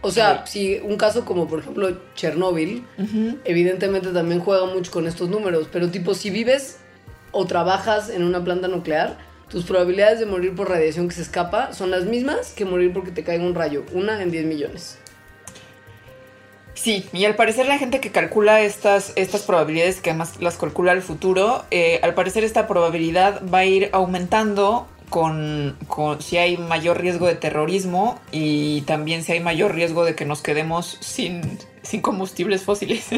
O 0.04 0.10
sea, 0.10 0.44
si 0.46 0.80
un 0.82 0.96
caso 0.96 1.24
como 1.24 1.46
por 1.46 1.60
ejemplo 1.60 1.96
Chernóbil, 2.14 2.84
evidentemente 3.44 4.08
también 4.08 4.40
juega 4.40 4.66
mucho 4.66 4.90
con 4.90 5.06
estos 5.06 5.28
números, 5.28 5.68
pero 5.72 5.90
tipo 5.90 6.14
si 6.14 6.30
vives 6.30 6.78
o 7.30 7.46
trabajas 7.46 8.10
en 8.10 8.24
una 8.24 8.42
planta 8.42 8.66
nuclear, 8.66 9.16
tus 9.48 9.64
probabilidades 9.64 10.18
de 10.18 10.26
morir 10.26 10.54
por 10.54 10.68
radiación 10.68 11.08
que 11.08 11.14
se 11.14 11.22
escapa 11.22 11.72
son 11.72 11.90
las 11.90 12.04
mismas 12.04 12.52
que 12.52 12.64
morir 12.64 12.92
porque 12.92 13.12
te 13.12 13.22
caiga 13.22 13.44
un 13.44 13.54
rayo, 13.54 13.84
una 13.92 14.20
en 14.20 14.30
10 14.32 14.46
millones. 14.46 14.98
Sí, 16.74 17.06
y 17.12 17.24
al 17.26 17.36
parecer 17.36 17.66
la 17.66 17.78
gente 17.78 18.00
que 18.00 18.10
calcula 18.10 18.62
estas, 18.62 19.12
estas 19.16 19.42
probabilidades, 19.42 20.00
que 20.00 20.10
además 20.10 20.40
las 20.40 20.56
calcula 20.56 20.92
al 20.92 21.02
futuro, 21.02 21.64
eh, 21.70 22.00
al 22.02 22.14
parecer 22.14 22.44
esta 22.44 22.66
probabilidad 22.66 23.42
va 23.52 23.58
a 23.58 23.64
ir 23.66 23.90
aumentando 23.92 24.88
con, 25.10 25.76
con 25.88 26.22
si 26.22 26.38
hay 26.38 26.56
mayor 26.56 27.00
riesgo 27.00 27.26
de 27.26 27.34
terrorismo 27.34 28.18
y 28.32 28.80
también 28.82 29.22
si 29.22 29.32
hay 29.32 29.40
mayor 29.40 29.74
riesgo 29.74 30.04
de 30.04 30.14
que 30.14 30.24
nos 30.24 30.40
quedemos 30.40 30.96
sin, 31.00 31.42
sin 31.82 32.00
combustibles 32.00 32.62
fósiles. 32.62 33.06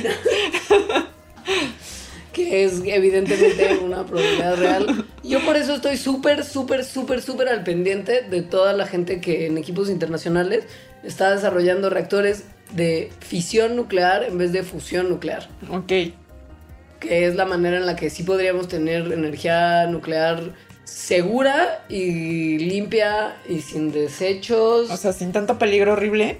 que 2.33 2.65
es 2.65 2.83
evidentemente 2.85 3.79
una 3.79 4.05
probabilidad 4.05 4.57
real. 4.57 5.07
Yo 5.23 5.41
por 5.45 5.57
eso 5.57 5.77
estoy 5.77 5.97
súper, 5.97 6.45
súper, 6.45 6.85
súper, 6.85 7.23
súper 7.23 7.49
al 7.49 7.63
pendiente 7.63 8.23
de 8.23 8.43
toda 8.43 8.73
la 8.73 8.87
gente 8.87 9.21
que 9.21 9.47
en 9.47 9.57
equipos 9.57 9.89
internacionales 9.89 10.65
está 11.05 11.31
desarrollando 11.31 11.91
reactores 11.91 12.45
de 12.73 13.11
fisión 13.21 13.77
nuclear 13.77 14.25
en 14.25 14.39
vez 14.39 14.53
de 14.53 14.63
fusión 14.63 15.09
nuclear, 15.09 15.49
ok. 15.71 15.87
que 15.87 17.27
es 17.27 17.35
la 17.35 17.45
manera 17.45 17.77
en 17.77 17.87
la 17.87 17.97
que 17.97 18.11
sí 18.11 18.23
podríamos 18.23 18.69
tener 18.69 19.13
energía 19.13 19.87
nuclear 19.87 20.55
segura 20.85 21.85
y 21.89 22.59
limpia 22.59 23.37
y 23.49 23.61
sin 23.61 23.93
desechos. 23.93 24.91
O 24.91 24.97
sea, 24.97 25.13
sin 25.13 25.33
tanto 25.33 25.59
peligro 25.59 25.93
horrible. 25.93 26.39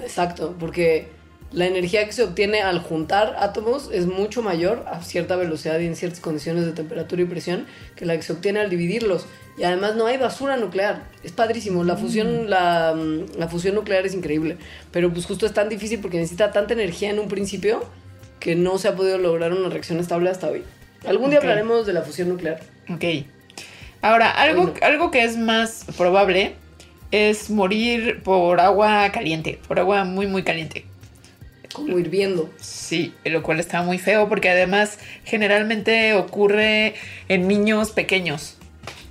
Exacto, 0.00 0.54
porque 0.58 1.08
la 1.52 1.66
energía 1.66 2.04
que 2.04 2.12
se 2.12 2.24
obtiene 2.24 2.60
al 2.60 2.80
juntar 2.80 3.36
átomos 3.38 3.88
es 3.92 4.06
mucho 4.06 4.42
mayor 4.42 4.84
a 4.88 5.02
cierta 5.02 5.36
velocidad 5.36 5.78
y 5.78 5.86
en 5.86 5.96
ciertas 5.96 6.20
condiciones 6.20 6.66
de 6.66 6.72
temperatura 6.72 7.22
y 7.22 7.24
presión 7.24 7.66
que 7.94 8.04
la 8.04 8.16
que 8.16 8.22
se 8.22 8.32
obtiene 8.32 8.60
al 8.60 8.68
dividirlos. 8.68 9.26
Y 9.56 9.62
además 9.62 9.96
no 9.96 10.06
hay 10.06 10.18
basura 10.18 10.56
nuclear. 10.56 11.04
Es 11.22 11.32
padrísimo. 11.32 11.82
La 11.84 11.96
fusión, 11.96 12.50
la, 12.50 12.94
mm, 12.94 13.38
la 13.38 13.48
fusión 13.48 13.74
nuclear 13.74 14.04
es 14.04 14.12
increíble. 14.12 14.58
Pero 14.90 15.12
pues 15.12 15.24
justo 15.24 15.46
es 15.46 15.54
tan 15.54 15.68
difícil 15.68 16.00
porque 16.00 16.18
necesita 16.18 16.52
tanta 16.52 16.74
energía 16.74 17.10
en 17.10 17.18
un 17.18 17.28
principio 17.28 17.84
que 18.40 18.54
no 18.54 18.76
se 18.78 18.88
ha 18.88 18.96
podido 18.96 19.16
lograr 19.16 19.52
una 19.52 19.70
reacción 19.70 19.98
estable 19.98 20.28
hasta 20.28 20.48
hoy. 20.48 20.62
Algún 21.06 21.30
día 21.30 21.38
hablaremos 21.38 21.86
de 21.86 21.92
la 21.92 22.02
fusión 22.02 22.28
nuclear. 22.28 22.60
Ok. 22.90 23.04
Ahora, 24.02 24.30
algo, 24.30 24.74
algo 24.82 25.10
que 25.10 25.24
es 25.24 25.36
más 25.36 25.86
probable 25.96 26.54
es 27.10 27.48
morir 27.50 28.22
por 28.22 28.60
agua 28.60 29.10
caliente, 29.10 29.58
por 29.66 29.78
agua 29.78 30.04
muy, 30.04 30.26
muy 30.26 30.42
caliente. 30.42 30.84
Como 31.76 31.98
hirviendo. 31.98 32.50
Sí, 32.60 33.14
lo 33.24 33.42
cual 33.42 33.60
está 33.60 33.82
muy 33.82 33.98
feo 33.98 34.28
porque 34.28 34.48
además 34.48 34.98
generalmente 35.24 36.14
ocurre 36.14 36.94
en 37.28 37.46
niños 37.46 37.90
pequeños 37.90 38.56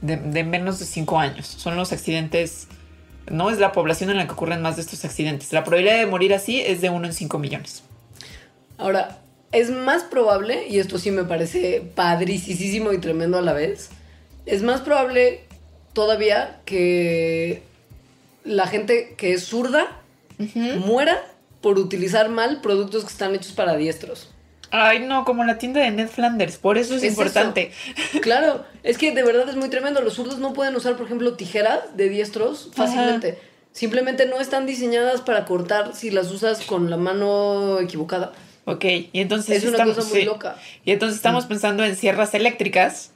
de, 0.02 0.18
de 0.18 0.44
menos 0.44 0.80
de 0.80 0.86
5 0.86 1.20
años. 1.20 1.46
Son 1.46 1.76
los 1.76 1.92
accidentes, 1.92 2.68
no 3.30 3.52
es 3.52 3.60
la 3.60 3.72
población 3.72 4.10
en 4.10 4.18
la 4.18 4.26
que 4.26 4.34
ocurren 4.34 4.62
más 4.62 4.78
de 4.78 4.82
estos 4.82 5.06
accidentes. 5.06 5.54
La 5.54 5.64
probabilidad 5.64 6.00
de 6.00 6.08
morir 6.08 6.34
así 6.34 6.62
es 6.62 6.82
de 6.82 6.90
1 6.90 7.06
en 7.06 7.14
5 7.14 7.40
millones. 7.40 7.84
Ahora, 8.78 9.20
es 9.52 9.70
más 9.70 10.04
probable, 10.04 10.68
y 10.68 10.80
esto 10.80 10.98
sí 10.98 11.12
me 11.12 11.24
parece 11.24 11.82
padricísimo 11.96 12.92
y 12.92 12.98
tremendo 12.98 13.38
a 13.38 13.42
la 13.42 13.54
vez, 13.54 13.90
es 14.46 14.64
más 14.64 14.82
probable 14.82 15.44
todavía 15.94 16.60
que 16.66 17.62
la 18.44 18.68
gente 18.68 19.16
que 19.18 19.34
es 19.34 19.46
zurda 19.46 20.02
muera 20.80 21.24
por 21.66 21.80
utilizar 21.80 22.30
mal 22.30 22.62
productos 22.62 23.06
que 23.06 23.10
están 23.10 23.34
hechos 23.34 23.52
para 23.54 23.76
diestros. 23.76 24.30
Ay, 24.70 25.00
no, 25.00 25.26
como 25.26 25.44
la 25.46 25.58
tienda 25.58 25.82
de 25.82 25.90
Ned 25.90 26.10
Flanders, 26.10 26.60
por 26.60 26.78
eso 26.78 26.94
es, 26.94 27.02
Es 27.02 27.10
importante. 27.10 27.72
Claro, 28.22 28.64
es 28.84 29.00
que 29.00 29.16
de 29.16 29.24
verdad 29.24 29.50
es 29.50 29.56
muy 29.56 29.70
tremendo. 29.70 30.00
Los 30.02 30.14
zurdos 30.14 30.38
no 30.38 30.54
pueden 30.54 30.76
usar, 30.76 30.96
por 30.96 31.08
ejemplo, 31.08 31.34
tijeras 31.34 31.98
de 31.98 32.08
diestros 32.10 32.70
fácilmente. 32.76 33.40
Simplemente 33.72 34.28
no 34.28 34.40
están 34.40 34.68
diseñadas 34.68 35.22
para 35.22 35.46
cortar 35.46 35.96
si 35.96 36.12
las 36.12 36.30
usas 36.30 36.62
con 36.62 36.92
la 36.92 36.98
mano 36.98 37.80
equivocada. 37.80 38.32
Ok, 38.66 38.86
y 38.86 39.10
entonces 39.14 39.58
Es 39.58 39.64
una 39.64 39.72
estamos, 39.72 39.96
cosa 39.96 40.08
muy 40.10 40.20
sí. 40.20 40.26
loca. 40.26 40.58
Y 40.84 40.92
entonces 40.92 41.16
estamos 41.16 41.48
pensando 41.48 41.84
en 41.84 41.96
sierras 41.96 42.36
eléctricas 42.36 43.10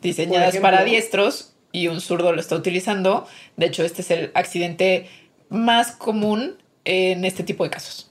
diseñadas 0.00 0.58
para 0.58 0.84
diestros 0.84 1.54
y 1.72 1.88
un 1.88 2.00
zurdo 2.00 2.32
lo 2.32 2.40
está 2.40 2.54
utilizando. 2.54 3.26
De 3.56 3.66
hecho, 3.66 3.82
este 3.82 4.02
es 4.02 4.12
el 4.12 4.30
accidente 4.34 5.10
más 5.48 5.90
común 5.90 6.59
en 6.84 7.24
este 7.24 7.42
tipo 7.42 7.64
de 7.64 7.70
casos. 7.70 8.10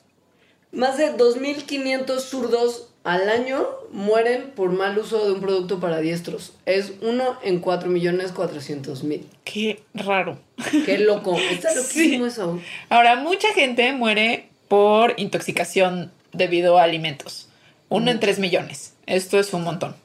Más 0.72 0.98
de 0.98 1.18
2.500 1.18 2.20
zurdos 2.20 2.90
al 3.04 3.30
año 3.30 3.66
mueren 3.92 4.52
por 4.52 4.72
mal 4.72 4.98
uso 4.98 5.26
de 5.26 5.32
un 5.32 5.42
producto 5.42 5.80
para 5.80 6.00
diestros. 6.00 6.54
Es 6.66 6.94
uno 7.02 7.38
en 7.42 7.62
4.400.000. 7.62 9.24
Qué 9.44 9.82
raro. 9.94 10.38
Qué 10.86 11.00
loco. 11.00 11.38
Está 11.52 11.74
loquísimo 11.74 12.28
eso. 12.28 12.60
Ahora, 12.90 13.16
mucha 13.16 13.52
gente 13.54 13.92
muere 13.94 14.50
por 14.68 15.16
intoxicación 15.18 16.12
debido 16.34 16.78
a 16.78 16.84
alimentos. 16.84 17.50
Uno 17.90 18.12
en 18.12 18.20
tres 18.20 18.38
millones. 18.38 18.94
Esto 19.08 19.40
es 19.40 19.52
un 19.54 19.64
montón. 19.64 19.96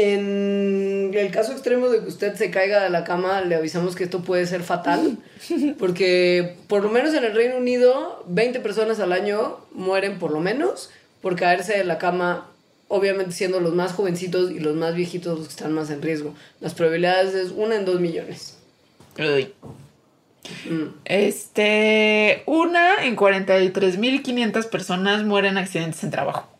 En 0.00 1.10
el 1.12 1.32
caso 1.32 1.50
extremo 1.50 1.88
de 1.88 1.98
que 1.98 2.06
usted 2.06 2.36
se 2.36 2.52
caiga 2.52 2.84
de 2.84 2.88
la 2.88 3.02
cama, 3.02 3.40
le 3.40 3.56
avisamos 3.56 3.96
que 3.96 4.04
esto 4.04 4.20
puede 4.20 4.46
ser 4.46 4.62
fatal. 4.62 5.18
Porque 5.80 6.54
por 6.68 6.84
lo 6.84 6.90
menos 6.90 7.14
en 7.14 7.24
el 7.24 7.34
Reino 7.34 7.56
Unido, 7.56 8.24
20 8.28 8.60
personas 8.60 9.00
al 9.00 9.10
año 9.10 9.58
mueren 9.72 10.20
por 10.20 10.30
lo 10.30 10.38
menos 10.38 10.90
por 11.20 11.34
caerse 11.34 11.76
de 11.76 11.82
la 11.82 11.98
cama, 11.98 12.48
obviamente 12.86 13.32
siendo 13.32 13.58
los 13.58 13.74
más 13.74 13.90
jovencitos 13.90 14.52
y 14.52 14.60
los 14.60 14.76
más 14.76 14.94
viejitos 14.94 15.36
los 15.36 15.48
que 15.48 15.54
están 15.54 15.72
más 15.72 15.90
en 15.90 16.00
riesgo. 16.00 16.32
Las 16.60 16.74
probabilidades 16.74 17.34
es 17.34 17.50
una 17.50 17.74
en 17.74 17.84
dos 17.84 17.98
millones. 17.98 18.56
Uy. 19.18 19.52
Mm. 20.70 20.94
Este, 21.06 22.44
una 22.46 23.04
en 23.04 23.16
43.500 23.16 24.70
personas 24.70 25.24
mueren 25.24 25.54
en 25.54 25.58
accidentes 25.58 26.04
en 26.04 26.12
trabajo. 26.12 26.57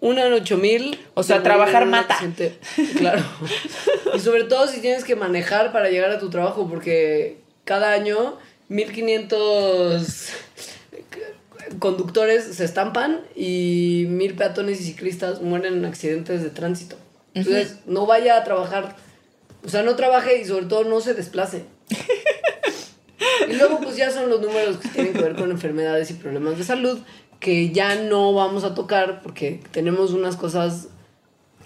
Una 0.00 0.26
en 0.26 0.32
ocho 0.32 0.56
mil. 0.56 0.98
O 1.14 1.22
sea, 1.22 1.42
trabajar 1.42 1.86
mata. 1.86 2.14
accidente. 2.14 2.58
Claro. 2.98 3.22
y 4.14 4.20
sobre 4.20 4.44
todo 4.44 4.68
si 4.68 4.80
tienes 4.80 5.04
que 5.04 5.16
manejar 5.16 5.72
para 5.72 5.88
llegar 5.90 6.10
a 6.10 6.18
tu 6.18 6.30
trabajo, 6.30 6.68
porque 6.68 7.38
cada 7.64 7.92
año 7.92 8.38
1500 8.68 10.28
conductores 11.78 12.44
se 12.44 12.64
estampan 12.64 13.20
y 13.34 14.06
mil 14.08 14.34
peatones 14.34 14.80
y 14.80 14.84
ciclistas 14.84 15.42
mueren 15.42 15.74
en 15.74 15.84
accidentes 15.84 16.42
de 16.42 16.50
tránsito. 16.50 16.96
Entonces, 17.34 17.76
no 17.86 18.06
vaya 18.06 18.36
a 18.36 18.44
trabajar. 18.44 18.96
O 19.64 19.68
sea, 19.68 19.82
no 19.82 19.96
trabaje 19.96 20.40
y 20.40 20.44
sobre 20.44 20.66
todo 20.66 20.84
no 20.84 21.00
se 21.00 21.14
desplace. 21.14 21.64
Y 23.48 23.54
luego 23.54 23.80
pues 23.80 23.96
ya 23.96 24.10
son 24.10 24.28
los 24.28 24.40
números 24.40 24.76
que 24.76 24.88
tienen 24.88 25.12
que 25.12 25.22
ver 25.22 25.34
con 25.34 25.50
enfermedades 25.50 26.10
y 26.10 26.14
problemas 26.14 26.58
de 26.58 26.64
salud 26.64 26.98
que 27.40 27.70
ya 27.70 27.94
no 27.96 28.32
vamos 28.32 28.64
a 28.64 28.74
tocar 28.74 29.22
porque 29.22 29.60
tenemos 29.70 30.12
unas 30.12 30.36
cosas 30.36 30.88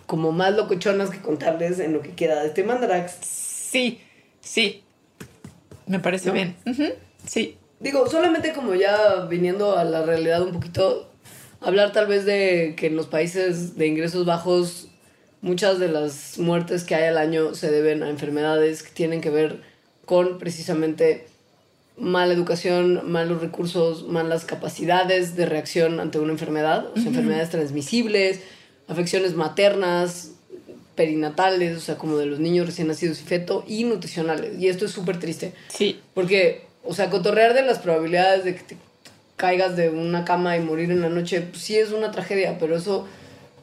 como 0.07 0.33
más 0.33 0.55
locochonas 0.55 1.11
que 1.11 1.21
contarles 1.21 1.79
en 1.79 1.93
lo 1.93 2.03
que 2.03 2.11
queda 2.11 2.43
de 2.43 2.49
este 2.49 2.65
Mandarax. 2.65 3.13
Sí, 3.23 4.01
sí. 4.41 4.83
Me 5.87 5.99
parece 5.99 6.29
¿No? 6.29 6.35
bien. 6.35 6.57
Sí. 7.27 7.57
Digo, 7.81 8.07
solamente 8.09 8.53
como 8.53 8.75
ya 8.75 9.27
viniendo 9.29 9.77
a 9.77 9.85
la 9.85 10.03
realidad 10.03 10.43
un 10.43 10.53
poquito, 10.53 11.09
hablar 11.61 11.93
tal 11.93 12.07
vez 12.07 12.25
de 12.25 12.75
que 12.77 12.87
en 12.89 12.97
los 12.97 13.07
países 13.07 13.77
de 13.77 13.87
ingresos 13.87 14.27
bajos 14.27 14.89
muchas 15.41 15.79
de 15.79 15.89
las 15.89 16.39
muertes 16.39 16.85
que 16.85 16.95
hay 16.95 17.05
al 17.05 17.19
año 17.19 17.55
se 17.55 17.71
deben 17.71 18.03
a 18.03 18.11
enfermedades 18.11 18.83
que 18.83 18.91
tienen 18.93 19.21
que 19.21 19.31
ver 19.31 19.61
con 20.05 20.39
precisamente 20.39 21.27
mala 21.97 22.33
educación, 22.33 23.11
malos 23.11 23.41
recursos, 23.41 24.07
malas 24.09 24.45
capacidades 24.45 25.37
de 25.37 25.47
reacción 25.47 26.01
ante 26.01 26.19
una 26.19 26.33
enfermedad, 26.33 26.87
o 26.95 26.97
sea, 26.97 27.09
enfermedades 27.09 27.51
transmisibles, 27.51 28.41
afecciones 28.89 29.35
maternas, 29.35 30.31
perinatales, 30.95 31.77
o 31.77 31.81
sea, 31.81 31.97
como 31.97 32.17
de 32.17 32.27
los 32.27 32.39
niños 32.39 32.67
recién 32.67 32.89
nacidos 32.89 33.21
y 33.21 33.25
feto, 33.25 33.65
y 33.67 33.85
nutricionales. 33.85 34.59
Y 34.59 34.69
esto 34.69 34.85
es 34.85 34.91
súper 34.91 35.19
triste. 35.19 35.53
Sí. 35.69 36.01
Porque, 36.15 36.67
o 36.85 36.95
sea, 36.95 37.11
cotorrear 37.11 37.55
de 37.55 37.63
las 37.63 37.79
probabilidades 37.79 38.45
de 38.45 38.55
que 38.55 38.63
te 38.63 38.77
caigas 39.37 39.77
de 39.77 39.91
una 39.91 40.25
cama 40.25 40.57
y 40.57 40.61
morir 40.61 40.91
en 40.91 41.01
la 41.01 41.09
noche, 41.09 41.41
pues, 41.41 41.63
sí 41.63 41.77
es 41.77 41.93
una 41.93 42.11
tragedia, 42.11 42.59
pero 42.59 42.77
eso 42.77 43.07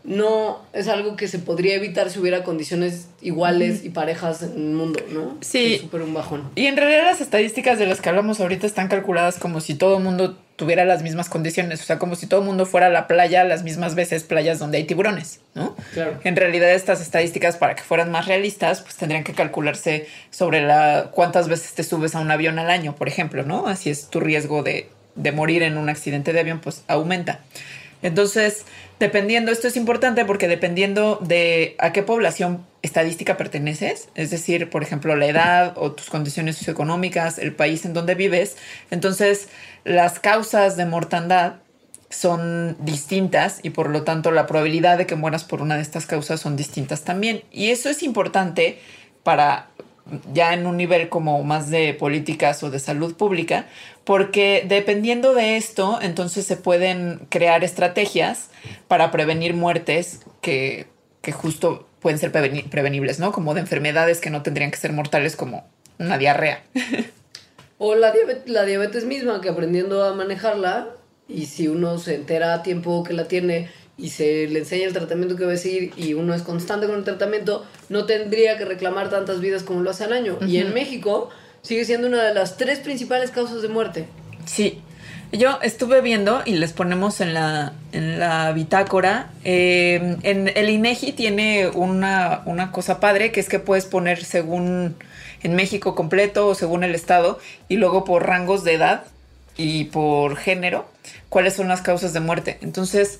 no 0.03 0.59
es 0.73 0.87
algo 0.87 1.15
que 1.15 1.27
se 1.27 1.39
podría 1.39 1.75
evitar 1.75 2.09
si 2.09 2.19
hubiera 2.19 2.43
condiciones 2.43 3.07
iguales 3.21 3.83
y 3.83 3.89
parejas 3.89 4.41
en 4.43 4.53
el 4.53 4.73
mundo, 4.73 4.99
¿no? 5.11 5.37
Sí. 5.41 5.75
Es 5.75 5.81
súper 5.81 6.01
un 6.01 6.13
bajón. 6.13 6.49
Y 6.55 6.65
en 6.67 6.77
realidad 6.77 7.03
las 7.05 7.21
estadísticas 7.21 7.79
de 7.79 7.85
las 7.85 8.01
que 8.01 8.09
hablamos 8.09 8.39
ahorita 8.39 8.65
están 8.65 8.87
calculadas 8.87 9.39
como 9.39 9.61
si 9.61 9.75
todo 9.75 9.97
el 9.97 10.03
mundo 10.03 10.37
tuviera 10.55 10.83
las 10.83 11.03
mismas 11.03 11.29
condiciones, 11.29 11.81
o 11.81 11.85
sea, 11.85 11.99
como 11.99 12.15
si 12.15 12.27
todo 12.27 12.41
el 12.41 12.45
mundo 12.45 12.65
fuera 12.65 12.87
a 12.87 12.89
la 12.89 13.07
playa 13.07 13.45
las 13.45 13.63
mismas 13.63 13.95
veces, 13.95 14.23
playas 14.23 14.59
donde 14.59 14.77
hay 14.77 14.83
tiburones, 14.83 15.39
¿no? 15.55 15.73
Claro. 15.93 16.19
En 16.25 16.35
realidad 16.35 16.71
estas 16.71 16.99
estadísticas 16.99 17.55
para 17.55 17.75
que 17.75 17.83
fueran 17.83 18.11
más 18.11 18.25
realistas, 18.25 18.81
pues 18.81 18.95
tendrían 18.97 19.23
que 19.23 19.33
calcularse 19.33 20.07
sobre 20.31 20.61
la 20.61 21.11
cuántas 21.13 21.47
veces 21.47 21.73
te 21.75 21.83
subes 21.83 22.13
a 22.13 22.19
un 22.19 22.29
avión 22.29 22.59
al 22.59 22.69
año, 22.69 22.93
por 22.93 23.07
ejemplo, 23.07 23.43
¿no? 23.43 23.67
Así 23.67 23.89
es 23.89 24.09
tu 24.09 24.19
riesgo 24.19 24.61
de, 24.61 24.89
de 25.15 25.31
morir 25.31 25.63
en 25.63 25.77
un 25.77 25.87
accidente 25.87 26.33
de 26.33 26.41
avión, 26.41 26.59
pues 26.59 26.83
aumenta. 26.89 27.39
Entonces, 28.01 28.65
dependiendo, 28.99 29.51
esto 29.51 29.67
es 29.67 29.75
importante 29.75 30.25
porque 30.25 30.47
dependiendo 30.47 31.19
de 31.21 31.75
a 31.79 31.91
qué 31.91 32.03
población 32.03 32.65
estadística 32.81 33.35
perteneces, 33.35 34.09
es 34.15 34.29
decir, 34.29 34.69
por 34.69 34.83
ejemplo, 34.83 35.15
la 35.15 35.25
edad 35.25 35.73
o 35.75 35.91
tus 35.91 36.09
condiciones 36.09 36.57
socioeconómicas, 36.57 37.37
el 37.37 37.53
país 37.53 37.85
en 37.85 37.93
donde 37.93 38.15
vives, 38.15 38.57
entonces 38.89 39.49
las 39.83 40.19
causas 40.19 40.77
de 40.77 40.85
mortandad 40.85 41.55
son 42.09 42.75
distintas 42.79 43.59
y 43.63 43.69
por 43.69 43.89
lo 43.89 44.03
tanto 44.03 44.31
la 44.31 44.47
probabilidad 44.47 44.97
de 44.97 45.05
que 45.05 45.15
mueras 45.15 45.43
por 45.43 45.61
una 45.61 45.75
de 45.75 45.81
estas 45.81 46.05
causas 46.05 46.39
son 46.39 46.55
distintas 46.55 47.03
también. 47.03 47.43
Y 47.51 47.69
eso 47.69 47.89
es 47.89 48.01
importante 48.01 48.79
para 49.23 49.67
ya 50.33 50.53
en 50.53 50.65
un 50.65 50.77
nivel 50.77 51.09
como 51.09 51.43
más 51.43 51.69
de 51.69 51.93
políticas 51.93 52.63
o 52.63 52.69
de 52.69 52.79
salud 52.79 53.15
pública, 53.15 53.65
porque 54.03 54.63
dependiendo 54.67 55.33
de 55.33 55.57
esto, 55.57 55.99
entonces 56.01 56.45
se 56.45 56.57
pueden 56.57 57.21
crear 57.29 57.63
estrategias 57.63 58.49
para 58.87 59.11
prevenir 59.11 59.53
muertes 59.53 60.21
que, 60.41 60.87
que 61.21 61.31
justo 61.31 61.87
pueden 61.99 62.17
ser 62.19 62.31
preveni- 62.31 62.69
prevenibles, 62.69 63.19
¿no? 63.19 63.31
Como 63.31 63.53
de 63.53 63.61
enfermedades 63.61 64.21
que 64.21 64.29
no 64.29 64.41
tendrían 64.41 64.71
que 64.71 64.77
ser 64.77 64.93
mortales 64.93 65.35
como 65.35 65.65
una 65.97 66.17
diarrea. 66.17 66.63
O 67.81 67.95
la 67.95 68.11
diabetes, 68.11 68.49
la 68.49 68.65
diabetes 68.65 69.05
misma, 69.05 69.39
que 69.39 69.47
aprendiendo 69.47 70.03
a 70.03 70.13
manejarla, 70.13 70.89
y 71.29 71.45
si 71.45 71.69
uno 71.69 71.97
se 71.97 72.15
entera 72.15 72.53
a 72.53 72.61
tiempo 72.61 73.05
que 73.05 73.13
la 73.13 73.29
tiene 73.29 73.69
y 73.99 74.09
se 74.09 74.47
le 74.47 74.59
enseña 74.59 74.85
el 74.87 74.93
tratamiento 74.93 75.35
que 75.35 75.45
va 75.45 75.53
a 75.53 75.57
seguir 75.57 75.91
y 75.97 76.13
uno 76.13 76.33
es 76.33 76.41
constante 76.41 76.87
con 76.87 76.95
el 76.95 77.03
tratamiento, 77.03 77.65
no 77.89 78.05
tendría 78.05 78.57
que 78.57 78.65
reclamar 78.65 79.09
tantas 79.09 79.41
vidas 79.41 79.63
como 79.63 79.81
lo 79.81 79.89
hace 79.89 80.05
al 80.05 80.13
año. 80.13 80.37
Y 80.47 80.57
en 80.57 80.73
México 80.73 81.29
sigue 81.61 81.85
siendo 81.85 82.07
una 82.07 82.23
de 82.23 82.33
las 82.33 82.57
tres 82.57 82.79
principales 82.79 83.31
causas 83.31 83.61
de 83.61 83.67
muerte. 83.67 84.05
Sí. 84.45 84.81
Yo 85.31 85.59
estuve 85.61 86.01
viendo 86.01 86.41
y 86.43 86.53
les 86.53 86.73
ponemos 86.73 87.21
en 87.21 87.35
la, 87.35 87.73
en 87.91 88.19
la 88.19 88.51
bitácora. 88.51 89.29
eh, 89.43 90.17
en 90.23 90.51
el 90.55 90.69
INEGI 90.69 91.11
tiene 91.11 91.67
una, 91.67 92.41
una 92.45 92.71
cosa 92.71 92.99
padre 92.99 93.31
que 93.31 93.39
es 93.39 93.47
que 93.47 93.59
puedes 93.59 93.85
poner 93.85 94.23
según 94.23 94.95
en 95.43 95.55
México 95.55 95.93
completo 95.93 96.47
o 96.47 96.55
según 96.55 96.83
el 96.83 96.95
estado 96.95 97.39
y 97.67 97.75
luego 97.75 98.05
por 98.05 98.25
rangos 98.25 98.63
de 98.63 98.73
edad 98.73 99.03
y 99.55 99.85
por 99.85 100.35
género 100.35 100.89
cuáles 101.29 101.53
son 101.53 101.67
las 101.67 101.81
causas 101.81 102.13
de 102.13 102.19
muerte. 102.21 102.57
Entonces, 102.61 103.19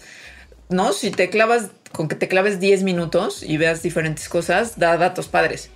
no, 0.69 0.93
si 0.93 1.11
te 1.11 1.29
clavas 1.29 1.69
con 1.91 2.07
que 2.07 2.15
te 2.15 2.27
claves 2.27 2.59
10 2.59 2.83
minutos 2.83 3.43
y 3.43 3.57
veas 3.57 3.81
diferentes 3.81 4.29
cosas, 4.29 4.77
da 4.77 4.97
datos 4.97 5.27
padres. 5.27 5.69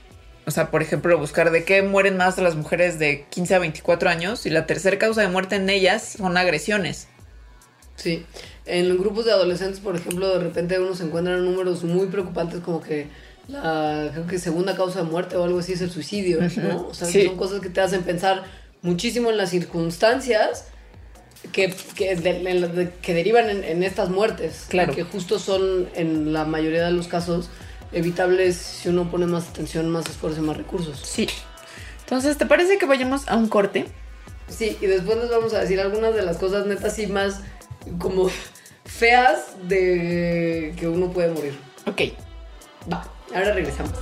O 0.45 0.51
sea, 0.51 0.69
por 0.71 0.81
ejemplo, 0.81 1.17
buscar 1.17 1.51
de 1.51 1.63
qué 1.63 1.81
mueren 1.81 2.17
más 2.17 2.37
las 2.37 2.55
mujeres 2.55 2.99
de 2.99 3.25
15 3.29 3.55
a 3.55 3.59
24 3.59 4.09
años 4.09 4.45
y 4.45 4.49
la 4.49 4.65
tercera 4.65 4.99
causa 4.99 5.21
de 5.21 5.29
muerte 5.29 5.55
en 5.55 5.69
ellas 5.69 6.15
son 6.17 6.37
agresiones. 6.37 7.07
Sí. 7.95 8.25
En 8.65 8.97
grupos 8.97 9.25
de 9.25 9.31
adolescentes, 9.31 9.79
por 9.79 9.95
ejemplo, 9.95 10.27
de 10.37 10.43
repente 10.43 10.79
uno 10.79 10.95
se 10.95 11.03
encuentra 11.03 11.37
números 11.37 11.83
muy 11.83 12.07
preocupantes 12.07 12.59
como 12.61 12.81
que 12.81 13.07
la 13.47 14.09
creo 14.13 14.27
que 14.27 14.37
segunda 14.39 14.75
causa 14.75 14.99
de 15.03 15.05
muerte 15.09 15.35
o 15.35 15.43
algo 15.43 15.59
así 15.59 15.73
es 15.73 15.81
el 15.81 15.91
suicidio, 15.91 16.39
¿no? 16.57 16.87
O 16.87 16.93
sea, 16.93 17.07
Sí. 17.07 17.25
son 17.25 17.37
cosas 17.37 17.59
que 17.61 17.69
te 17.69 17.81
hacen 17.81 18.03
pensar 18.03 18.43
muchísimo 18.81 19.29
en 19.31 19.37
las 19.37 19.49
circunstancias 19.49 20.65
que, 21.51 21.73
que, 21.95 22.15
de- 22.15 22.49
en 22.49 22.61
la- 22.61 22.67
de- 22.67 22.91
que 23.01 23.13
derivan 23.13 23.49
en, 23.49 23.63
en 23.63 23.83
estas 23.83 24.09
muertes. 24.09 24.65
Claro. 24.69 24.93
Que 24.93 25.03
justo 25.03 25.39
son, 25.39 25.89
en 25.95 26.33
la 26.33 26.45
mayoría 26.45 26.85
de 26.85 26.91
los 26.91 27.07
casos, 27.07 27.49
evitables 27.91 28.55
si 28.57 28.89
uno 28.89 29.09
pone 29.11 29.25
más 29.27 29.49
atención, 29.49 29.89
más 29.89 30.07
esfuerzo 30.07 30.39
y 30.39 30.43
más 30.43 30.57
recursos. 30.57 30.99
Sí. 31.03 31.27
Entonces, 31.99 32.37
¿te 32.37 32.45
parece 32.45 32.77
que 32.77 32.85
vayamos 32.85 33.27
a 33.27 33.35
un 33.37 33.47
corte? 33.47 33.85
Sí, 34.49 34.77
y 34.81 34.85
después 34.87 35.17
les 35.17 35.29
vamos 35.29 35.53
a 35.53 35.59
decir 35.61 35.79
algunas 35.79 36.13
de 36.15 36.21
las 36.21 36.37
cosas 36.37 36.65
netas 36.65 36.97
y 36.99 37.07
más 37.07 37.39
como 37.99 38.29
feas 38.85 39.55
de 39.67 40.73
que 40.77 40.87
uno 40.87 41.11
puede 41.11 41.29
morir. 41.31 41.57
Ok. 41.87 42.01
Va, 42.91 43.05
ahora 43.33 43.53
regresamos. 43.53 43.93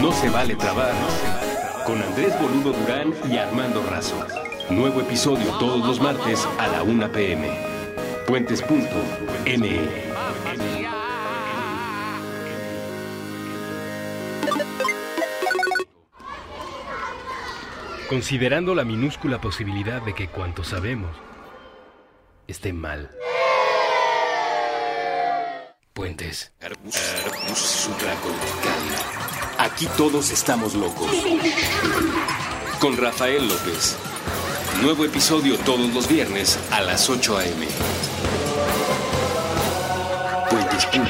No 0.00 0.12
se 0.12 0.28
vale 0.28 0.54
trabar. 0.54 0.92
Con 1.86 2.02
Andrés 2.02 2.38
Boludo 2.40 2.72
Durán 2.72 3.14
y 3.30 3.38
Armando 3.38 3.82
Razo. 3.88 4.26
Nuevo 4.68 5.00
episodio 5.00 5.50
todos 5.58 5.86
los 5.86 6.00
martes 6.00 6.46
a 6.58 6.68
la 6.68 6.82
1 6.82 7.12
pm. 7.12 7.48
Puentes.me. 8.26 9.80
Considerando 18.08 18.74
la 18.74 18.84
minúscula 18.84 19.40
posibilidad 19.40 20.02
de 20.02 20.14
que 20.14 20.28
cuanto 20.28 20.62
sabemos 20.62 21.16
esté 22.46 22.72
mal. 22.72 23.10
Puentes. 26.00 26.50
Aquí 29.58 29.86
todos 29.98 30.30
estamos 30.30 30.72
locos. 30.72 31.10
Con 32.80 32.96
Rafael 32.96 33.46
López. 33.46 33.96
Nuevo 34.80 35.04
episodio 35.04 35.58
todos 35.58 35.92
los 35.92 36.08
viernes 36.08 36.58
a 36.70 36.80
las 36.80 37.10
8 37.10 37.36
a.m. 37.36 37.66
Puentes.me. 40.48 41.09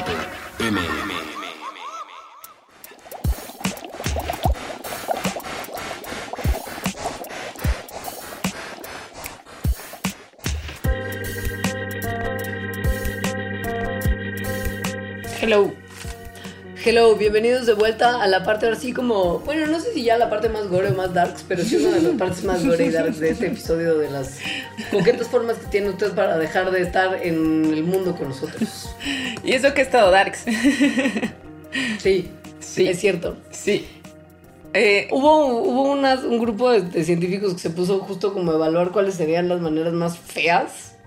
Hello, 16.91 17.15
bienvenidos 17.15 17.65
de 17.67 17.71
vuelta 17.73 18.21
a 18.21 18.27
la 18.27 18.43
parte 18.43 18.65
ahora 18.65 18.77
sí 18.77 18.91
como, 18.91 19.39
bueno, 19.39 19.65
no 19.67 19.79
sé 19.79 19.93
si 19.93 20.03
ya 20.03 20.17
la 20.17 20.29
parte 20.29 20.49
más 20.49 20.67
gore 20.67 20.89
o 20.89 20.93
más 20.93 21.13
darks, 21.13 21.45
pero 21.47 21.63
sí 21.63 21.77
una 21.77 21.91
de 21.95 22.01
las 22.01 22.11
partes 22.15 22.43
más 22.43 22.65
gore 22.67 22.83
y 22.83 22.89
darks 22.89 23.17
de 23.21 23.29
este 23.29 23.47
episodio 23.47 23.97
de 23.97 24.11
las 24.11 24.39
coquetas 24.91 25.29
formas 25.29 25.55
que 25.57 25.67
tiene 25.67 25.87
usted 25.87 26.11
para 26.11 26.37
dejar 26.37 26.69
de 26.69 26.81
estar 26.81 27.25
en 27.25 27.71
el 27.73 27.85
mundo 27.85 28.13
con 28.17 28.27
nosotros. 28.27 28.93
Y 29.41 29.53
eso 29.53 29.73
que 29.73 29.79
he 29.79 29.83
estado 29.85 30.11
Darks. 30.11 30.43
Sí, 31.99 32.29
Sí. 32.59 32.87
es 32.89 32.99
cierto. 32.99 33.37
sí. 33.51 33.87
Eh, 34.73 35.07
Hubo, 35.11 35.45
hubo 35.63 35.83
unas- 35.93 36.25
un 36.25 36.39
grupo 36.39 36.71
de, 36.71 36.81
de 36.81 37.05
científicos 37.05 37.53
que 37.53 37.59
se 37.59 37.69
puso 37.69 37.99
justo 37.99 38.33
como 38.33 38.51
a 38.51 38.55
evaluar 38.55 38.91
cuáles 38.91 39.15
serían 39.15 39.47
las 39.47 39.61
maneras 39.61 39.93
más 39.93 40.17
feas 40.17 40.97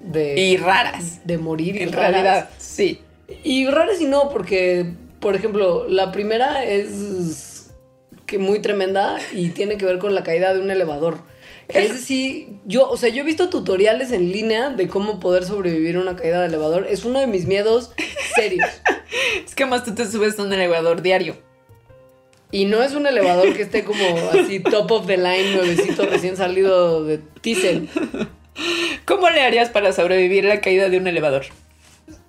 de, 0.00 0.40
y 0.40 0.56
raras. 0.56 1.20
de 1.26 1.36
morir. 1.36 1.76
y 1.76 1.82
En 1.82 1.92
raras. 1.92 2.10
realidad, 2.12 2.48
sí. 2.56 3.02
Y 3.44 3.66
raras 3.68 4.00
y 4.00 4.06
no, 4.06 4.30
porque, 4.30 4.94
por 5.20 5.34
ejemplo, 5.34 5.86
la 5.88 6.12
primera 6.12 6.64
es 6.64 7.70
que 8.26 8.38
muy 8.38 8.60
tremenda 8.60 9.18
y 9.32 9.50
tiene 9.50 9.76
que 9.76 9.86
ver 9.86 9.98
con 9.98 10.14
la 10.14 10.22
caída 10.22 10.52
de 10.52 10.60
un 10.60 10.70
elevador. 10.70 11.18
Es 11.68 12.04
sí, 12.04 12.58
yo, 12.64 12.88
o 12.88 12.96
sea, 12.96 13.08
yo 13.08 13.22
he 13.22 13.24
visto 13.24 13.48
tutoriales 13.48 14.12
en 14.12 14.30
línea 14.30 14.70
de 14.70 14.86
cómo 14.86 15.18
poder 15.18 15.44
sobrevivir 15.44 15.96
a 15.96 16.00
una 16.00 16.16
caída 16.16 16.40
de 16.40 16.46
elevador. 16.46 16.86
Es 16.88 17.04
uno 17.04 17.18
de 17.18 17.26
mis 17.26 17.46
miedos 17.46 17.92
serios. 18.34 18.68
Es 19.46 19.54
que 19.54 19.66
más 19.66 19.84
tú 19.84 19.94
te 19.94 20.04
subes 20.04 20.38
a 20.38 20.42
un 20.42 20.52
elevador 20.52 21.00
diario. 21.00 21.36
Y 22.50 22.64
no 22.64 22.82
es 22.82 22.92
un 22.92 23.06
elevador 23.06 23.54
que 23.54 23.62
esté 23.62 23.84
como 23.84 24.04
así 24.30 24.60
top 24.60 24.90
of 24.90 25.06
the 25.06 25.16
line, 25.16 25.54
nuevecito, 25.54 26.06
recién 26.06 26.36
salido 26.36 27.04
de 27.04 27.18
Thyssen. 27.40 27.88
¿Cómo 29.04 29.30
le 29.30 29.42
harías 29.42 29.70
para 29.70 29.92
sobrevivir 29.92 30.46
a 30.46 30.54
la 30.54 30.60
caída 30.60 30.88
de 30.88 30.98
un 30.98 31.06
elevador? 31.06 31.46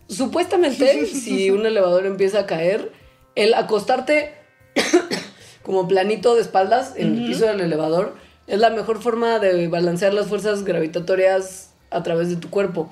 Supuestamente, 0.09 1.05
si 1.05 1.49
un 1.49 1.65
elevador 1.65 2.05
empieza 2.05 2.39
a 2.39 2.45
caer, 2.45 2.91
el 3.35 3.53
acostarte 3.53 4.33
como 5.63 5.87
planito 5.87 6.35
de 6.35 6.41
espaldas 6.41 6.93
en 6.95 7.17
el 7.17 7.27
piso 7.27 7.45
del 7.45 7.59
elevador 7.59 8.15
es 8.47 8.59
la 8.59 8.69
mejor 8.69 9.01
forma 9.01 9.39
de 9.39 9.67
balancear 9.67 10.13
las 10.13 10.27
fuerzas 10.27 10.63
gravitatorias 10.63 11.71
a 11.89 12.03
través 12.03 12.29
de 12.29 12.37
tu 12.37 12.49
cuerpo. 12.49 12.89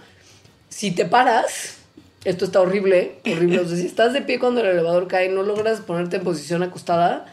Si 0.69 0.91
te 0.91 1.05
paras, 1.05 1.77
esto 2.25 2.43
está 2.43 2.59
horrible, 2.59 3.15
horrible. 3.25 3.59
O 3.59 3.67
sea, 3.67 3.77
si 3.77 3.85
estás 3.85 4.11
de 4.11 4.21
pie 4.21 4.39
cuando 4.39 4.61
el 4.61 4.67
elevador 4.67 5.07
cae 5.07 5.29
no 5.29 5.43
logras 5.43 5.79
ponerte 5.79 6.17
en 6.17 6.23
posición 6.23 6.63
acostada, 6.63 7.25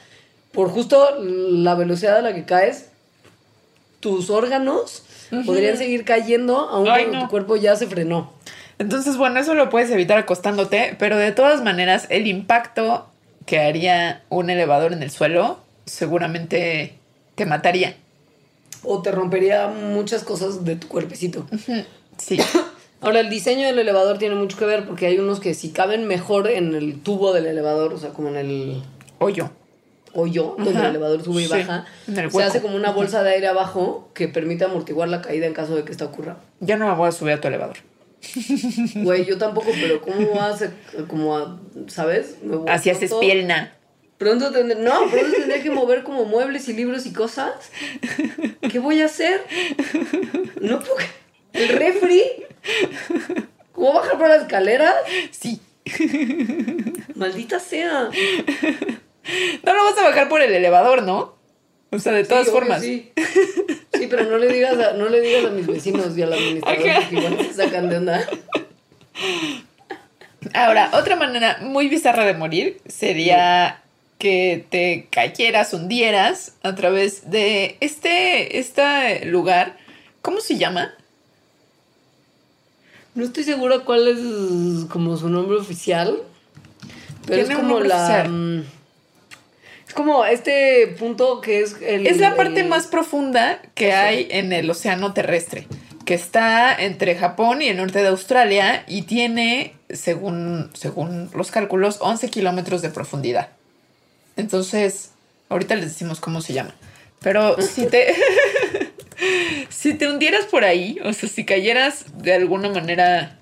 por 0.52 0.68
justo 0.68 1.18
la 1.20 1.74
velocidad 1.74 2.18
a 2.18 2.22
la 2.22 2.34
que 2.34 2.44
caes, 2.44 2.90
tus 4.00 4.30
órganos 4.30 5.02
podrían 5.46 5.76
seguir 5.78 6.04
cayendo 6.04 6.58
aun 6.58 6.88
Ay, 6.88 7.04
cuando 7.04 7.18
no. 7.18 7.24
tu 7.24 7.30
cuerpo 7.30 7.56
ya 7.56 7.74
se 7.74 7.86
frenó. 7.86 8.32
Entonces, 8.78 9.16
bueno, 9.16 9.38
eso 9.40 9.54
lo 9.54 9.68
puedes 9.68 9.90
evitar 9.90 10.18
acostándote, 10.18 10.96
pero 10.98 11.16
de 11.16 11.32
todas 11.32 11.62
maneras, 11.62 12.06
el 12.08 12.26
impacto 12.26 13.06
que 13.46 13.60
haría 13.60 14.22
un 14.28 14.50
elevador 14.50 14.92
en 14.92 15.02
el 15.02 15.10
suelo 15.10 15.58
seguramente 15.84 16.94
te 17.34 17.46
mataría. 17.46 17.96
O 18.84 19.02
te 19.02 19.12
rompería 19.12 19.68
muchas 19.68 20.24
cosas 20.24 20.64
de 20.64 20.76
tu 20.76 20.88
cuerpecito. 20.88 21.46
Sí. 22.18 22.38
Ahora, 23.00 23.20
el 23.20 23.30
diseño 23.30 23.66
del 23.66 23.78
elevador 23.80 24.18
tiene 24.18 24.36
mucho 24.36 24.56
que 24.56 24.64
ver 24.64 24.86
porque 24.86 25.06
hay 25.06 25.18
unos 25.18 25.40
que 25.40 25.54
si 25.54 25.70
caben 25.70 26.06
mejor 26.06 26.48
en 26.48 26.74
el 26.74 27.00
tubo 27.00 27.32
del 27.32 27.46
elevador, 27.46 27.92
o 27.92 27.98
sea, 27.98 28.10
como 28.10 28.28
en 28.28 28.36
el 28.36 28.82
Hoyo. 29.18 29.50
hoyo 30.14 30.54
donde 30.56 30.78
el 30.78 30.86
elevador 30.86 31.22
sube 31.22 31.42
y 31.42 31.46
Sí, 31.46 31.50
baja, 31.50 31.84
se 32.06 32.42
hace 32.42 32.60
como 32.62 32.76
una 32.76 32.92
bolsa 32.92 33.24
de 33.24 33.34
aire 33.34 33.48
abajo 33.48 34.08
que 34.14 34.28
permite 34.28 34.64
amortiguar 34.64 35.08
la 35.08 35.20
caída 35.20 35.46
en 35.46 35.52
caso 35.52 35.74
de 35.74 35.84
que 35.84 35.90
esta 35.90 36.04
ocurra. 36.04 36.36
Ya 36.60 36.76
no 36.76 36.86
me 36.88 36.94
voy 36.94 37.08
a 37.08 37.12
subir 37.12 37.32
a 37.32 37.40
tu 37.40 37.48
elevador. 37.48 37.78
Güey, 38.94 39.24
yo 39.24 39.38
tampoco, 39.38 39.68
pero 39.80 40.00
¿cómo 40.00 40.34
vas 40.34 40.62
a, 40.62 40.70
como 41.08 41.36
a, 41.36 41.60
¿sabes? 41.88 42.36
Me 42.42 42.56
voy- 42.56 42.70
Así 42.70 42.90
haces 42.90 43.12
pierna. 43.20 43.74
Pronto 44.18 44.52
tendré, 44.52 44.80
no, 44.80 45.08
pronto 45.10 45.36
tendré 45.36 45.62
que 45.62 45.70
mover 45.70 46.04
como 46.04 46.24
muebles 46.24 46.68
y 46.68 46.72
libros 46.74 47.06
y 47.06 47.12
cosas. 47.12 47.52
¿Qué 48.70 48.78
voy 48.78 49.00
a 49.00 49.06
hacer? 49.06 49.42
No 50.60 50.78
puedo. 50.78 50.96
El 51.52 51.68
refri. 51.68 52.22
¿Cómo 53.72 53.92
bajar 53.94 54.18
por 54.18 54.28
las 54.28 54.42
escaleras? 54.42 54.94
Sí. 55.32 55.60
Maldita 57.16 57.58
sea. 57.58 58.08
No 59.64 59.74
lo 59.74 59.84
vas 59.84 59.98
a 59.98 60.02
bajar 60.04 60.28
por 60.28 60.40
el 60.40 60.54
elevador, 60.54 61.02
¿no? 61.02 61.34
O 61.92 61.98
sea, 61.98 62.12
de 62.12 62.24
todas 62.24 62.46
Sí, 62.46 62.50
formas. 62.50 62.80
Sí. 62.82 63.12
Sí, 63.92 64.06
pero 64.08 64.24
no 64.24 64.38
le 64.38 64.48
digas 64.48 64.78
a, 64.78 64.94
no 64.94 65.08
le 65.08 65.20
digas 65.20 65.44
a 65.44 65.50
mis 65.50 65.66
vecinos 65.66 66.16
y 66.16 66.22
al 66.22 66.32
administrador 66.32 66.88
Ajá. 66.88 67.00
porque 67.02 67.16
igual 67.16 67.46
se 67.46 67.54
sacan 67.54 67.88
de 67.88 67.96
onda. 67.98 68.26
Ahora, 70.54 70.90
otra 70.94 71.16
manera 71.16 71.58
muy 71.60 71.88
bizarra 71.88 72.24
de 72.24 72.34
morir 72.34 72.80
sería 72.86 73.82
que 74.18 74.64
te 74.70 75.06
cayeras, 75.10 75.72
hundieras 75.72 76.54
a 76.62 76.74
través 76.74 77.30
de 77.30 77.76
este, 77.80 78.58
este 78.58 79.24
lugar. 79.26 79.76
¿Cómo 80.20 80.40
se 80.40 80.56
llama? 80.56 80.94
No 83.14 83.24
estoy 83.24 83.44
segura 83.44 83.80
cuál 83.80 84.08
es 84.08 84.86
como 84.90 85.16
su 85.16 85.28
nombre 85.28 85.58
oficial. 85.58 86.18
Pero 87.26 87.42
es 87.42 87.50
como 87.50 87.80
la. 87.80 87.96
oficial. 88.22 88.64
Es 89.92 89.94
como 89.94 90.24
este 90.24 90.86
punto 90.98 91.42
que 91.42 91.60
es 91.60 91.76
el. 91.82 92.06
Es 92.06 92.16
la 92.16 92.34
parte 92.34 92.60
el- 92.60 92.66
más 92.68 92.86
profunda 92.86 93.60
que 93.74 93.90
Eso. 93.90 93.98
hay 93.98 94.26
en 94.30 94.50
el 94.54 94.70
océano 94.70 95.12
terrestre, 95.12 95.66
que 96.06 96.14
está 96.14 96.74
entre 96.74 97.14
Japón 97.14 97.60
y 97.60 97.68
el 97.68 97.76
norte 97.76 98.00
de 98.00 98.08
Australia 98.08 98.84
y 98.88 99.02
tiene, 99.02 99.74
según, 99.90 100.70
según 100.72 101.30
los 101.34 101.50
cálculos, 101.50 101.98
11 102.00 102.30
kilómetros 102.30 102.80
de 102.80 102.88
profundidad. 102.88 103.50
Entonces, 104.38 105.10
ahorita 105.50 105.74
les 105.74 105.84
decimos 105.84 106.20
cómo 106.20 106.40
se 106.40 106.54
llama. 106.54 106.74
Pero 107.20 107.60
si 107.60 107.84
te, 107.84 108.14
si 109.68 109.92
te 109.92 110.08
hundieras 110.08 110.46
por 110.46 110.64
ahí, 110.64 110.96
o 111.04 111.12
sea, 111.12 111.28
si 111.28 111.44
cayeras 111.44 112.06
de 112.16 112.32
alguna 112.32 112.70
manera, 112.70 113.38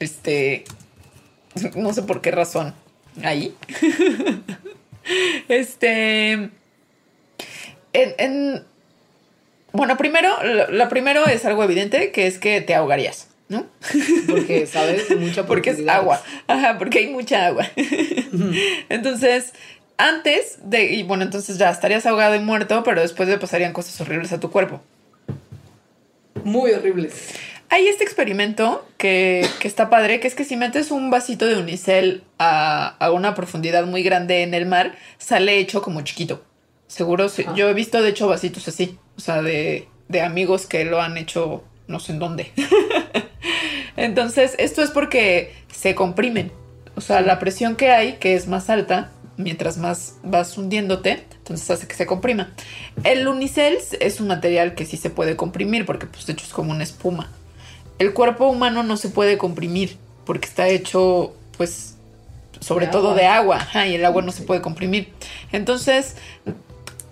este, 0.00 0.64
no 1.76 1.94
sé 1.94 2.02
por 2.02 2.20
qué 2.22 2.32
razón, 2.32 2.74
ahí. 3.22 3.54
Este. 5.48 6.32
En, 6.32 6.50
en- 8.18 8.64
bueno, 9.72 9.96
primero, 9.96 10.30
lo, 10.44 10.70
lo 10.70 10.88
primero 10.88 11.26
es 11.26 11.44
algo 11.44 11.64
evidente, 11.64 12.12
que 12.12 12.26
es 12.26 12.38
que 12.38 12.60
te 12.60 12.74
ahogarías, 12.74 13.28
¿no? 13.48 13.66
Porque, 14.28 14.66
¿sabes? 14.66 15.10
Mucha 15.18 15.46
Porque 15.46 15.70
es 15.70 15.88
agua. 15.88 16.22
Ajá, 16.46 16.76
porque 16.78 16.98
hay 16.98 17.06
mucha 17.08 17.46
agua. 17.46 17.66
entonces, 18.88 19.52
antes 19.96 20.58
de. 20.62 20.92
Y 20.92 21.02
bueno, 21.04 21.22
entonces 21.22 21.58
ya 21.58 21.70
estarías 21.70 22.04
ahogado 22.06 22.34
y 22.34 22.40
muerto, 22.40 22.82
pero 22.84 23.00
después 23.00 23.28
le 23.28 23.38
pasarían 23.38 23.72
cosas 23.72 23.98
horribles 24.00 24.32
a 24.32 24.40
tu 24.40 24.50
cuerpo. 24.50 24.80
Muy 26.44 26.72
horribles. 26.72 27.30
Hay 27.68 27.88
este 27.88 28.04
experimento 28.04 28.86
que, 29.02 29.44
que 29.58 29.66
está 29.66 29.90
padre, 29.90 30.20
que 30.20 30.28
es 30.28 30.36
que 30.36 30.44
si 30.44 30.56
metes 30.56 30.92
un 30.92 31.10
vasito 31.10 31.46
de 31.46 31.56
unicel 31.56 32.22
a, 32.38 32.94
a 33.04 33.10
una 33.10 33.34
profundidad 33.34 33.84
muy 33.84 34.04
grande 34.04 34.44
en 34.44 34.54
el 34.54 34.64
mar, 34.64 34.94
sale 35.18 35.58
hecho 35.58 35.82
como 35.82 36.02
chiquito. 36.02 36.44
Seguro, 36.86 37.28
sí. 37.28 37.44
Ah. 37.48 37.52
yo 37.56 37.68
he 37.68 37.74
visto 37.74 38.00
de 38.00 38.10
hecho 38.10 38.28
vasitos 38.28 38.68
así, 38.68 38.96
o 39.16 39.20
sea, 39.20 39.42
de, 39.42 39.88
de 40.06 40.20
amigos 40.20 40.66
que 40.66 40.84
lo 40.84 41.02
han 41.02 41.16
hecho 41.16 41.64
no 41.88 41.98
sé 41.98 42.12
en 42.12 42.20
dónde. 42.20 42.52
Entonces, 43.96 44.54
esto 44.58 44.82
es 44.82 44.90
porque 44.90 45.52
se 45.72 45.96
comprimen. 45.96 46.52
O 46.94 47.00
sea, 47.00 47.22
la 47.22 47.40
presión 47.40 47.74
que 47.74 47.90
hay, 47.90 48.18
que 48.18 48.36
es 48.36 48.46
más 48.46 48.70
alta, 48.70 49.10
mientras 49.36 49.78
más 49.78 50.18
vas 50.22 50.56
hundiéndote, 50.56 51.24
entonces 51.38 51.68
hace 51.70 51.88
que 51.88 51.96
se 51.96 52.06
comprima. 52.06 52.52
El 53.02 53.26
unicel 53.26 53.78
es 53.98 54.20
un 54.20 54.28
material 54.28 54.76
que 54.76 54.86
sí 54.86 54.96
se 54.96 55.10
puede 55.10 55.34
comprimir 55.34 55.86
porque 55.86 56.06
pues 56.06 56.24
de 56.26 56.34
hecho 56.34 56.44
es 56.44 56.52
como 56.52 56.70
una 56.70 56.84
espuma. 56.84 57.32
El 57.98 58.12
cuerpo 58.14 58.46
humano 58.46 58.82
no 58.82 58.96
se 58.96 59.08
puede 59.08 59.38
comprimir 59.38 59.96
porque 60.24 60.46
está 60.46 60.68
hecho 60.68 61.34
pues 61.56 61.96
sobre 62.60 62.86
De 62.86 62.92
todo 62.92 63.10
agua. 63.10 63.20
de 63.20 63.26
agua 63.26 63.56
ajá, 63.56 63.86
y 63.86 63.94
el 63.94 64.04
agua 64.04 64.22
no 64.22 64.32
se 64.32 64.42
puede 64.42 64.60
comprimir. 64.60 65.12
Entonces 65.52 66.16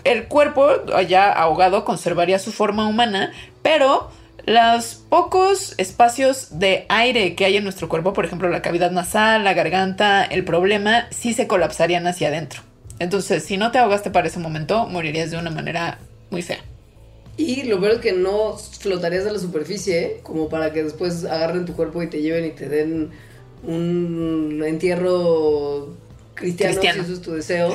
el 0.04 0.28
cuerpo 0.28 0.68
allá 0.94 1.30
ahogado 1.32 1.84
conservaría 1.84 2.38
su 2.38 2.52
forma 2.52 2.86
humana, 2.86 3.32
pero 3.62 4.10
los 4.46 4.94
pocos 5.08 5.74
espacios 5.76 6.58
de 6.58 6.86
aire 6.88 7.34
que 7.34 7.44
hay 7.44 7.56
en 7.56 7.64
nuestro 7.64 7.88
cuerpo, 7.88 8.12
por 8.12 8.24
ejemplo 8.24 8.48
la 8.48 8.62
cavidad 8.62 8.90
nasal, 8.90 9.44
la 9.44 9.54
garganta, 9.54 10.24
el 10.24 10.44
problema, 10.44 11.06
sí 11.10 11.34
se 11.34 11.46
colapsarían 11.46 12.06
hacia 12.06 12.28
adentro. 12.28 12.62
Entonces, 12.98 13.44
si 13.44 13.56
no 13.56 13.70
te 13.70 13.78
ahogaste 13.78 14.10
para 14.10 14.28
ese 14.28 14.38
momento, 14.38 14.86
morirías 14.86 15.30
de 15.30 15.38
una 15.38 15.50
manera 15.50 15.98
muy 16.30 16.42
fea. 16.42 16.58
Y 17.36 17.62
lo 17.64 17.80
peor 17.80 17.92
es 17.92 17.98
que 18.00 18.12
no 18.12 18.56
flotarías 18.56 19.26
a 19.26 19.32
la 19.32 19.38
superficie 19.38 20.20
como 20.22 20.48
para 20.48 20.72
que 20.72 20.82
después 20.82 21.24
agarren 21.24 21.64
tu 21.64 21.74
cuerpo 21.74 22.02
y 22.02 22.08
te 22.08 22.20
lleven 22.20 22.44
y 22.44 22.50
te 22.50 22.68
den 22.68 23.10
un 23.62 24.62
entierro 24.66 25.96
cristiano, 26.34 26.74
Cristiano. 26.74 27.04
si 27.04 27.10
eso 27.10 27.20
es 27.20 27.22
tu 27.22 27.32
deseo. 27.32 27.74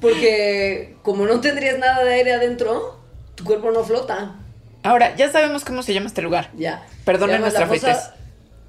Porque 0.00 0.96
como 1.02 1.26
no 1.26 1.40
tendrías 1.40 1.78
nada 1.78 2.04
de 2.04 2.14
aire 2.14 2.34
adentro, 2.34 2.98
tu 3.34 3.44
cuerpo 3.44 3.70
no 3.70 3.84
flota. 3.84 4.36
Ahora, 4.82 5.16
ya 5.16 5.32
sabemos 5.32 5.64
cómo 5.64 5.82
se 5.82 5.94
llama 5.94 6.06
este 6.06 6.20
lugar. 6.20 6.50
Ya. 6.56 6.86
Perdonen 7.04 7.40
nuestra 7.40 7.62
la 7.62 7.66
fosa-. 7.66 8.14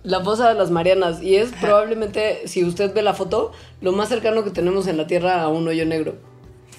La 0.03 0.23
fosa 0.23 0.49
de 0.49 0.55
las 0.55 0.71
Marianas. 0.71 1.21
Y 1.21 1.35
es 1.35 1.51
probablemente, 1.59 2.47
si 2.47 2.63
usted 2.63 2.93
ve 2.93 3.01
la 3.01 3.13
foto, 3.13 3.51
lo 3.81 3.91
más 3.91 4.07
cercano 4.07 4.43
que 4.43 4.51
tenemos 4.51 4.87
en 4.87 4.97
la 4.97 5.07
Tierra 5.07 5.41
a 5.41 5.49
un 5.49 5.67
hoyo 5.67 5.85
negro. 5.85 6.15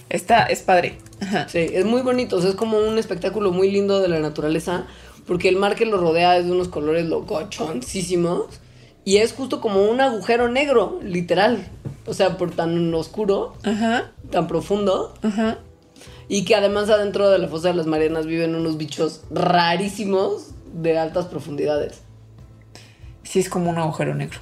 Está, 0.08 0.44
es 0.44 0.62
padre. 0.62 0.96
Ajá. 1.20 1.48
Sí, 1.48 1.58
es 1.58 1.84
muy 1.84 2.02
bonito. 2.02 2.36
O 2.36 2.40
sea, 2.40 2.50
es 2.50 2.56
como 2.56 2.78
un 2.78 2.98
espectáculo 2.98 3.50
muy 3.52 3.70
lindo 3.70 4.00
de 4.00 4.08
la 4.08 4.20
naturaleza. 4.20 4.86
Porque 5.26 5.48
el 5.48 5.56
mar 5.56 5.74
que 5.74 5.86
lo 5.86 5.96
rodea 5.98 6.36
es 6.36 6.46
de 6.46 6.52
unos 6.52 6.68
colores 6.68 7.06
locochoncísimos. 7.06 8.46
Y 9.04 9.18
es 9.18 9.32
justo 9.32 9.60
como 9.60 9.84
un 9.84 10.00
agujero 10.00 10.48
negro, 10.48 10.98
literal. 11.02 11.66
O 12.06 12.14
sea, 12.14 12.36
por 12.36 12.50
tan 12.52 12.92
oscuro, 12.94 13.54
Ajá. 13.64 14.12
tan 14.30 14.46
profundo. 14.46 15.14
Ajá. 15.22 15.58
Y 16.28 16.44
que 16.44 16.54
además 16.56 16.90
adentro 16.90 17.30
de 17.30 17.38
la 17.38 17.48
fosa 17.48 17.68
de 17.68 17.74
las 17.74 17.86
Marianas 17.86 18.26
viven 18.26 18.54
unos 18.54 18.76
bichos 18.76 19.22
rarísimos 19.30 20.50
de 20.72 20.98
altas 20.98 21.26
profundidades. 21.26 22.00
Sí, 23.22 23.40
es 23.40 23.48
como 23.48 23.70
un 23.70 23.78
agujero 23.78 24.14
negro. 24.14 24.38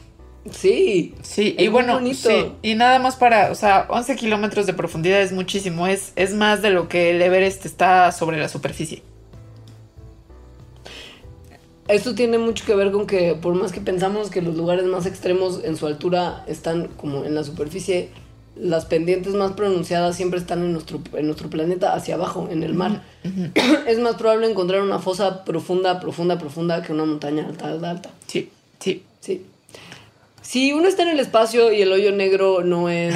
Sí. 0.50 1.14
Sí, 1.22 1.56
y 1.58 1.68
bueno, 1.68 2.00
sí, 2.14 2.52
y 2.62 2.74
nada 2.74 2.98
más 2.98 3.16
para, 3.16 3.50
o 3.50 3.54
sea, 3.54 3.86
11 3.88 4.16
kilómetros 4.16 4.66
de 4.66 4.74
profundidad 4.74 5.22
es 5.22 5.32
muchísimo, 5.32 5.86
es, 5.86 6.12
es 6.16 6.34
más 6.34 6.60
de 6.60 6.70
lo 6.70 6.88
que 6.88 7.10
el 7.10 7.22
Everest 7.22 7.64
está 7.64 8.12
sobre 8.12 8.38
la 8.38 8.48
superficie. 8.48 9.02
Esto 11.88 12.14
tiene 12.14 12.38
mucho 12.38 12.64
que 12.64 12.74
ver 12.74 12.92
con 12.92 13.06
que 13.06 13.34
por 13.34 13.54
más 13.54 13.72
que 13.72 13.80
pensamos 13.80 14.30
que 14.30 14.40
los 14.40 14.54
lugares 14.56 14.84
más 14.84 15.04
extremos 15.06 15.60
en 15.64 15.76
su 15.76 15.86
altura 15.86 16.44
están 16.46 16.88
como 16.88 17.24
en 17.24 17.34
la 17.34 17.44
superficie, 17.44 18.08
las 18.56 18.86
pendientes 18.86 19.34
más 19.34 19.52
pronunciadas 19.52 20.16
siempre 20.16 20.38
están 20.38 20.62
en 20.62 20.72
nuestro, 20.72 21.00
en 21.14 21.26
nuestro 21.26 21.50
planeta 21.50 21.94
hacia 21.94 22.14
abajo, 22.14 22.48
en 22.50 22.62
el 22.62 22.74
mar. 22.74 23.02
es 23.86 23.98
más 23.98 24.16
probable 24.16 24.50
encontrar 24.50 24.82
una 24.82 24.98
fosa 24.98 25.44
profunda, 25.44 26.00
profunda, 26.00 26.38
profunda 26.38 26.82
que 26.82 26.92
una 26.92 27.04
montaña 27.04 27.46
alta, 27.46 27.68
alta, 27.68 27.90
alta. 27.90 28.10
Sí, 28.26 28.50
sí. 28.78 29.02
Sí. 29.20 29.46
Si 30.44 30.72
uno 30.74 30.86
está 30.86 31.02
en 31.02 31.08
el 31.08 31.20
espacio 31.20 31.72
y 31.72 31.80
el 31.82 31.90
hoyo 31.90 32.12
negro 32.12 32.62
no 32.62 32.88
es 32.90 33.14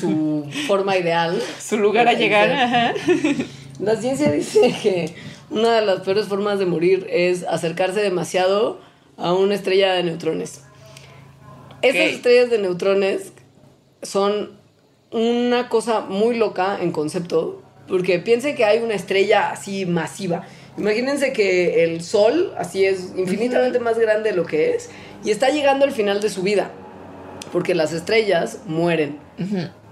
su 0.00 0.48
forma 0.66 0.96
ideal, 0.96 1.40
Su 1.62 1.76
lugar 1.78 2.08
a 2.08 2.14
llegar, 2.14 2.50
ajá. 2.50 2.94
La 3.78 3.96
ciencia 3.96 4.30
dice 4.32 4.74
que 4.82 5.14
una 5.50 5.74
de 5.76 5.86
las 5.86 6.00
peores 6.00 6.26
formas 6.26 6.58
de 6.58 6.66
morir 6.66 7.06
es 7.10 7.44
acercarse 7.44 8.00
demasiado 8.00 8.80
a 9.16 9.32
una 9.34 9.54
estrella 9.54 9.92
de 9.92 10.02
neutrones. 10.04 10.62
Estas 11.82 12.08
Ok. 12.08 12.14
estrellas 12.14 12.50
de 12.50 12.58
neutrones 12.58 13.32
son 14.02 14.58
una 15.12 15.68
cosa 15.68 16.00
muy 16.00 16.36
loca 16.36 16.78
en 16.80 16.92
concepto, 16.92 17.62
porque 17.88 18.18
piensen 18.18 18.54
que 18.56 18.64
hay 18.64 18.78
una 18.80 18.94
estrella 18.94 19.50
así 19.50 19.84
masiva. 19.86 20.46
Imagínense 20.78 21.32
que 21.32 21.84
el 21.84 22.02
Sol, 22.02 22.54
así 22.56 22.84
es, 22.84 23.12
infinitamente 23.16 23.80
más 23.80 23.98
grande 23.98 24.30
de 24.30 24.36
lo 24.36 24.46
que 24.46 24.74
es, 24.74 24.88
y 25.24 25.30
está 25.30 25.50
llegando 25.50 25.84
al 25.84 25.92
final 25.92 26.20
de 26.20 26.30
su 26.30 26.42
vida, 26.42 26.70
porque 27.52 27.74
las 27.74 27.92
estrellas 27.92 28.60
mueren. 28.66 29.18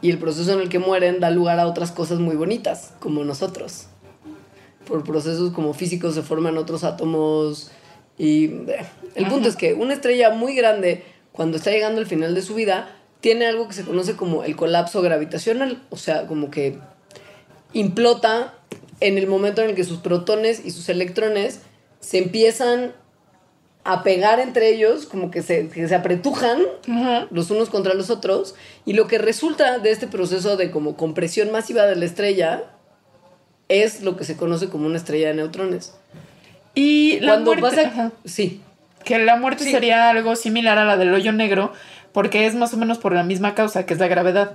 Y 0.00 0.10
el 0.10 0.18
proceso 0.18 0.52
en 0.52 0.60
el 0.60 0.68
que 0.68 0.78
mueren 0.78 1.20
da 1.20 1.30
lugar 1.30 1.58
a 1.58 1.66
otras 1.66 1.90
cosas 1.90 2.18
muy 2.20 2.36
bonitas, 2.36 2.92
como 3.00 3.24
nosotros. 3.24 3.86
Por 4.86 5.04
procesos 5.04 5.52
como 5.52 5.74
físicos 5.74 6.14
se 6.14 6.22
forman 6.22 6.56
otros 6.56 6.84
átomos 6.84 7.70
y... 8.16 8.46
eh, 8.46 8.86
El 9.14 9.26
punto 9.26 9.48
es 9.48 9.56
que 9.56 9.74
una 9.74 9.92
estrella 9.92 10.30
muy 10.30 10.54
grande, 10.54 11.04
cuando 11.32 11.56
está 11.56 11.70
llegando 11.70 12.00
al 12.00 12.06
final 12.06 12.34
de 12.34 12.42
su 12.42 12.54
vida, 12.54 12.94
tiene 13.20 13.46
algo 13.46 13.66
que 13.68 13.74
se 13.74 13.84
conoce 13.84 14.16
como 14.16 14.44
el 14.44 14.56
colapso 14.56 15.02
gravitacional. 15.02 15.82
O 15.90 15.96
sea, 15.96 16.26
como 16.26 16.50
que 16.50 16.78
implota 17.72 18.54
en 19.00 19.18
el 19.18 19.26
momento 19.26 19.62
en 19.62 19.70
el 19.70 19.74
que 19.76 19.84
sus 19.84 19.98
protones 19.98 20.64
y 20.64 20.70
sus 20.70 20.88
electrones 20.88 21.60
se 22.00 22.18
empiezan 22.18 22.92
a 23.84 24.02
pegar 24.02 24.38
entre 24.40 24.68
ellos, 24.68 25.06
como 25.06 25.30
que 25.30 25.42
se, 25.42 25.68
que 25.68 25.88
se 25.88 25.94
apretujan 25.94 26.60
Ajá. 26.90 27.26
los 27.30 27.50
unos 27.50 27.70
contra 27.70 27.94
los 27.94 28.10
otros 28.10 28.54
y 28.84 28.92
lo 28.92 29.06
que 29.06 29.18
resulta 29.18 29.78
de 29.78 29.90
este 29.92 30.06
proceso 30.06 30.56
de 30.56 30.70
como 30.70 30.96
compresión 30.96 31.50
masiva 31.52 31.84
de 31.86 31.96
la 31.96 32.04
estrella 32.04 32.64
es 33.68 34.02
lo 34.02 34.16
que 34.16 34.24
se 34.24 34.36
conoce 34.36 34.68
como 34.68 34.86
una 34.86 34.96
estrella 34.98 35.28
de 35.28 35.34
neutrones. 35.34 35.94
Y 36.74 37.18
la 37.20 37.32
Cuando 37.34 37.54
muerte, 37.54 37.76
pasa 37.82 37.88
ajá. 37.88 38.12
sí, 38.24 38.60
que 39.04 39.18
la 39.18 39.36
muerte 39.36 39.64
Sí. 39.64 39.70
sería 39.70 40.10
algo 40.10 40.36
similar 40.36 40.76
a 40.78 40.84
la 40.84 40.96
del 40.96 41.14
hoyo 41.14 41.32
negro, 41.32 41.72
porque 42.12 42.46
es 42.46 42.54
más 42.54 42.74
o 42.74 42.76
menos 42.76 42.98
por 42.98 43.12
la 43.14 43.22
misma 43.22 43.54
causa, 43.54 43.86
que 43.86 43.94
es 43.94 44.00
la 44.00 44.08
gravedad. 44.08 44.52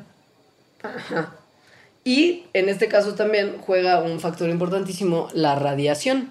Y 2.06 2.44
en 2.54 2.68
este 2.68 2.90
caso 2.90 3.16
también 3.16 3.56
juega 3.60 4.02
un 4.02 4.20
factor 4.20 4.50
importantísimo 4.50 5.30
la 5.34 5.56
radiación, 5.56 6.30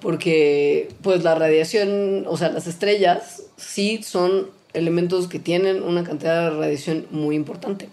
porque 0.00 0.88
pues 1.02 1.24
la 1.24 1.34
radiación, 1.34 2.24
o 2.28 2.36
sea, 2.36 2.50
las 2.50 2.68
estrellas 2.68 3.42
sí 3.56 4.02
son 4.04 4.48
elementos 4.72 5.26
que 5.26 5.40
tienen 5.40 5.82
una 5.82 6.04
cantidad 6.04 6.50
de 6.50 6.56
radiación 6.56 7.06
muy 7.10 7.34
importante. 7.34 7.88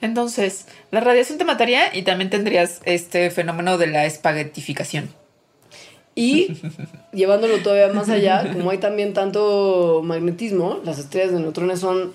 Entonces, 0.00 0.66
la 0.90 1.00
radiación 1.00 1.36
te 1.36 1.44
mataría 1.44 1.94
y 1.94 2.02
también 2.02 2.30
tendrías 2.30 2.80
este 2.84 3.30
fenómeno 3.30 3.76
de 3.76 3.88
la 3.88 4.06
espaguetificación. 4.06 5.10
Y 6.14 6.56
llevándolo 7.12 7.58
todavía 7.58 7.92
más 7.92 8.08
allá, 8.08 8.50
como 8.54 8.70
hay 8.70 8.78
también 8.78 9.12
tanto 9.12 10.00
magnetismo, 10.02 10.80
las 10.84 10.98
estrellas 10.98 11.32
de 11.32 11.40
neutrones 11.40 11.80
son 11.80 12.14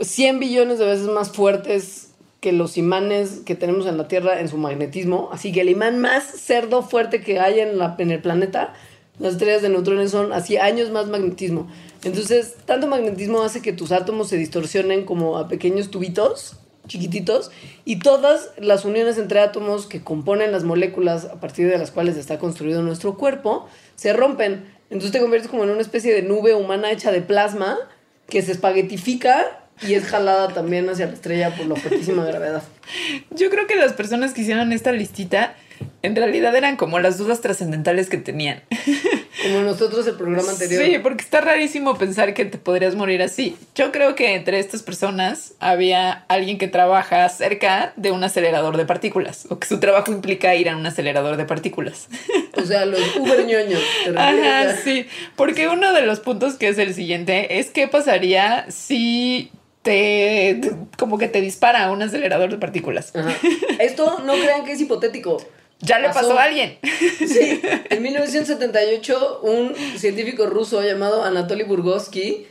100 0.00 0.40
billones 0.40 0.78
de 0.78 0.86
veces 0.86 1.06
más 1.08 1.30
fuertes 1.30 2.01
que 2.42 2.50
los 2.50 2.76
imanes 2.76 3.40
que 3.46 3.54
tenemos 3.54 3.86
en 3.86 3.96
la 3.96 4.08
Tierra 4.08 4.40
en 4.40 4.48
su 4.48 4.58
magnetismo. 4.58 5.28
Así 5.30 5.52
que 5.52 5.60
el 5.60 5.68
imán 5.68 6.00
más 6.00 6.24
cerdo 6.24 6.82
fuerte 6.82 7.20
que 7.20 7.38
hay 7.38 7.60
en, 7.60 7.78
en 7.98 8.10
el 8.10 8.20
planeta, 8.20 8.74
las 9.20 9.34
estrellas 9.34 9.62
de 9.62 9.68
neutrones 9.68 10.10
son 10.10 10.32
así 10.32 10.56
años 10.56 10.90
más 10.90 11.06
magnetismo. 11.06 11.70
Entonces, 12.02 12.56
tanto 12.66 12.88
magnetismo 12.88 13.42
hace 13.42 13.62
que 13.62 13.72
tus 13.72 13.92
átomos 13.92 14.28
se 14.28 14.36
distorsionen 14.38 15.04
como 15.04 15.38
a 15.38 15.46
pequeños 15.46 15.92
tubitos 15.92 16.56
chiquititos 16.88 17.52
y 17.84 18.00
todas 18.00 18.50
las 18.58 18.84
uniones 18.84 19.18
entre 19.18 19.38
átomos 19.38 19.86
que 19.86 20.02
componen 20.02 20.50
las 20.50 20.64
moléculas 20.64 21.26
a 21.26 21.38
partir 21.38 21.70
de 21.70 21.78
las 21.78 21.92
cuales 21.92 22.16
está 22.16 22.40
construido 22.40 22.82
nuestro 22.82 23.16
cuerpo 23.16 23.68
se 23.94 24.12
rompen. 24.12 24.64
Entonces 24.90 25.12
te 25.12 25.20
conviertes 25.20 25.48
como 25.48 25.62
en 25.62 25.70
una 25.70 25.80
especie 25.80 26.12
de 26.12 26.22
nube 26.22 26.54
humana 26.56 26.90
hecha 26.90 27.12
de 27.12 27.22
plasma 27.22 27.78
que 28.28 28.42
se 28.42 28.50
espaguetifica 28.50 29.61
y 29.86 29.94
es 29.94 30.04
jalada 30.04 30.48
también 30.48 30.88
hacia 30.88 31.06
la 31.06 31.12
estrella 31.12 31.54
por 31.54 31.66
la 31.66 31.76
fuertísima 31.76 32.24
gravedad. 32.24 32.62
Yo 33.30 33.50
creo 33.50 33.66
que 33.66 33.76
las 33.76 33.92
personas 33.92 34.32
que 34.32 34.42
hicieron 34.42 34.72
esta 34.72 34.92
listita 34.92 35.54
en 36.02 36.16
realidad 36.16 36.54
eran 36.56 36.76
como 36.76 36.98
las 36.98 37.18
dudas 37.18 37.40
trascendentales 37.40 38.08
que 38.08 38.18
tenían. 38.18 38.62
Como 39.42 39.60
nosotros 39.60 40.06
el 40.06 40.14
programa 40.14 40.50
anterior. 40.50 40.84
Sí, 40.84 40.98
porque 41.02 41.22
está 41.22 41.40
rarísimo 41.40 41.96
pensar 41.96 42.34
que 42.34 42.44
te 42.44 42.58
podrías 42.58 42.94
morir 42.94 43.22
así. 43.22 43.56
Yo 43.74 43.90
creo 43.90 44.14
que 44.14 44.34
entre 44.34 44.58
estas 44.58 44.82
personas 44.82 45.54
había 45.58 46.24
alguien 46.28 46.58
que 46.58 46.68
trabaja 46.68 47.28
cerca 47.28 47.92
de 47.96 48.10
un 48.10 48.22
acelerador 48.22 48.76
de 48.76 48.84
partículas 48.84 49.46
o 49.48 49.58
que 49.58 49.66
su 49.66 49.80
trabajo 49.80 50.12
implica 50.12 50.54
ir 50.54 50.68
a 50.68 50.76
un 50.76 50.86
acelerador 50.86 51.36
de 51.36 51.44
partículas. 51.44 52.08
O 52.56 52.64
sea, 52.64 52.84
los 52.84 53.00
uber 53.16 53.44
ñoños. 53.46 53.80
¿te 54.04 54.10
Ajá, 54.16 54.76
sí, 54.76 55.06
porque 55.36 55.68
uno 55.68 55.92
de 55.92 56.02
los 56.02 56.20
puntos 56.20 56.54
que 56.54 56.68
es 56.68 56.78
el 56.78 56.94
siguiente 56.94 57.58
es 57.58 57.70
qué 57.70 57.88
pasaría 57.88 58.66
si 58.68 59.50
te 59.82 60.60
como 60.96 61.18
que 61.18 61.28
te 61.28 61.40
dispara 61.40 61.90
un 61.90 62.02
acelerador 62.02 62.50
de 62.50 62.58
partículas. 62.58 63.14
Ajá. 63.14 63.34
Esto 63.78 64.20
no 64.24 64.34
crean 64.34 64.64
que 64.64 64.72
es 64.72 64.80
hipotético. 64.80 65.38
Ya 65.80 65.98
le 65.98 66.10
pasó 66.10 66.38
a 66.38 66.44
alguien. 66.44 66.78
Sí, 66.82 67.60
en 67.90 68.02
1978 68.02 69.40
un 69.42 69.74
científico 69.96 70.46
ruso 70.46 70.80
llamado 70.82 71.24
Anatoly 71.24 71.64
Burgovsky 71.64 72.46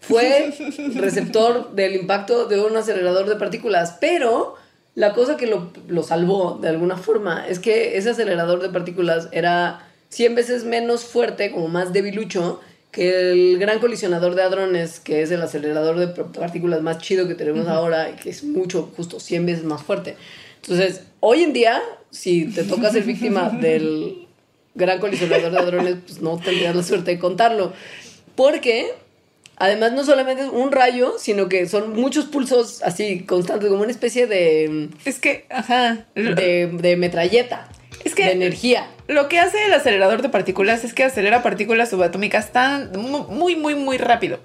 fue 0.00 0.54
receptor 0.94 1.72
del 1.72 1.94
impacto 1.94 2.46
de 2.46 2.60
un 2.60 2.74
acelerador 2.74 3.28
de 3.28 3.36
partículas, 3.36 3.98
pero 4.00 4.56
la 4.94 5.12
cosa 5.12 5.36
que 5.36 5.46
lo, 5.46 5.70
lo 5.86 6.02
salvó 6.02 6.58
de 6.62 6.70
alguna 6.70 6.96
forma 6.96 7.46
es 7.46 7.58
que 7.58 7.98
ese 7.98 8.10
acelerador 8.10 8.62
de 8.62 8.70
partículas 8.70 9.28
era 9.32 9.86
100 10.08 10.34
veces 10.34 10.64
menos 10.64 11.04
fuerte, 11.04 11.52
como 11.52 11.68
más 11.68 11.92
debilucho, 11.92 12.60
que 12.92 13.32
el 13.32 13.58
gran 13.58 13.80
colisionador 13.80 14.34
de 14.36 14.42
hadrones, 14.42 15.00
que 15.00 15.22
es 15.22 15.30
el 15.32 15.42
acelerador 15.42 15.96
de 15.98 16.08
partículas 16.08 16.82
más 16.82 16.98
chido 16.98 17.26
que 17.26 17.34
tenemos 17.34 17.66
ahora 17.66 18.10
y 18.10 18.14
que 18.14 18.30
es 18.30 18.44
mucho, 18.44 18.90
justo 18.96 19.18
100 19.18 19.46
veces 19.46 19.64
más 19.64 19.82
fuerte. 19.82 20.16
Entonces, 20.62 21.02
hoy 21.20 21.42
en 21.42 21.52
día, 21.54 21.82
si 22.10 22.44
te 22.52 22.62
toca 22.64 22.90
ser 22.92 23.02
víctima 23.04 23.48
del 23.60 24.28
gran 24.74 25.00
colisionador 25.00 25.50
de 25.50 25.58
hadrones, 25.58 25.96
pues 26.06 26.20
no 26.20 26.38
tendrías 26.38 26.76
la 26.76 26.82
suerte 26.82 27.12
de 27.12 27.18
contarlo. 27.18 27.72
Porque, 28.36 28.92
además, 29.56 29.92
no 29.92 30.04
solamente 30.04 30.42
es 30.44 30.48
un 30.50 30.70
rayo, 30.70 31.14
sino 31.18 31.48
que 31.48 31.66
son 31.68 31.94
muchos 31.94 32.26
pulsos 32.26 32.82
así 32.82 33.20
constantes, 33.20 33.68
como 33.68 33.82
una 33.82 33.90
especie 33.90 34.26
de, 34.26 34.88
Es 35.04 35.18
que, 35.18 35.46
ajá. 35.50 36.06
de, 36.14 36.66
de 36.72 36.96
metralleta, 36.96 37.68
Es 38.04 38.14
que- 38.14 38.24
de 38.26 38.32
energía. 38.32 38.86
Lo 39.12 39.28
que 39.28 39.38
hace 39.38 39.64
el 39.66 39.72
acelerador 39.74 40.22
de 40.22 40.28
partículas 40.28 40.84
es 40.84 40.94
que 40.94 41.04
acelera 41.04 41.42
partículas 41.42 41.90
subatómicas 41.90 42.52
tan 42.52 42.90
mu- 42.92 43.24
muy, 43.28 43.56
muy, 43.56 43.74
muy 43.74 43.98
rápido, 43.98 44.38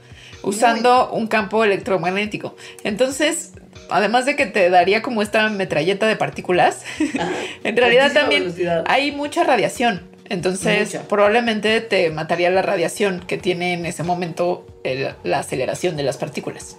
usando 0.43 1.09
un 1.11 1.27
campo 1.27 1.63
electromagnético. 1.63 2.55
Entonces, 2.83 3.53
además 3.89 4.25
de 4.25 4.35
que 4.35 4.45
te 4.45 4.69
daría 4.69 5.01
como 5.01 5.21
esta 5.21 5.47
metralleta 5.49 6.07
de 6.07 6.15
partículas, 6.15 6.83
en 7.63 7.77
realidad 7.77 8.11
también 8.13 8.43
velocidad. 8.43 8.83
hay 8.87 9.11
mucha 9.11 9.43
radiación. 9.43 10.15
Entonces, 10.29 10.93
Mucha. 10.93 11.07
probablemente 11.07 11.79
te 11.79 12.09
mataría 12.09 12.49
la 12.49 12.61
radiación 12.61 13.21
que 13.25 13.37
tiene 13.37 13.71
en 13.73 13.85
ese 13.85 14.03
momento 14.03 14.67
el- 14.83 15.13
la 15.23 15.39
aceleración 15.39 15.95
de 15.95 16.03
las 16.03 16.17
partículas. 16.17 16.75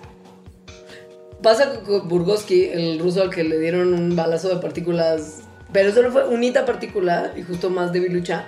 Pasa 1.42 1.80
con- 1.86 2.08
Burgovsky, 2.08 2.64
el 2.64 2.98
ruso 2.98 3.22
al 3.22 3.30
que 3.30 3.44
le 3.44 3.58
dieron 3.58 3.94
un 3.94 4.14
balazo 4.16 4.48
de 4.48 4.56
partículas, 4.56 5.42
pero 5.72 5.92
solo 5.92 6.10
fue 6.10 6.26
unita 6.28 6.64
partícula 6.64 7.32
y 7.36 7.42
justo 7.42 7.70
más 7.70 7.92
debilucha. 7.92 8.46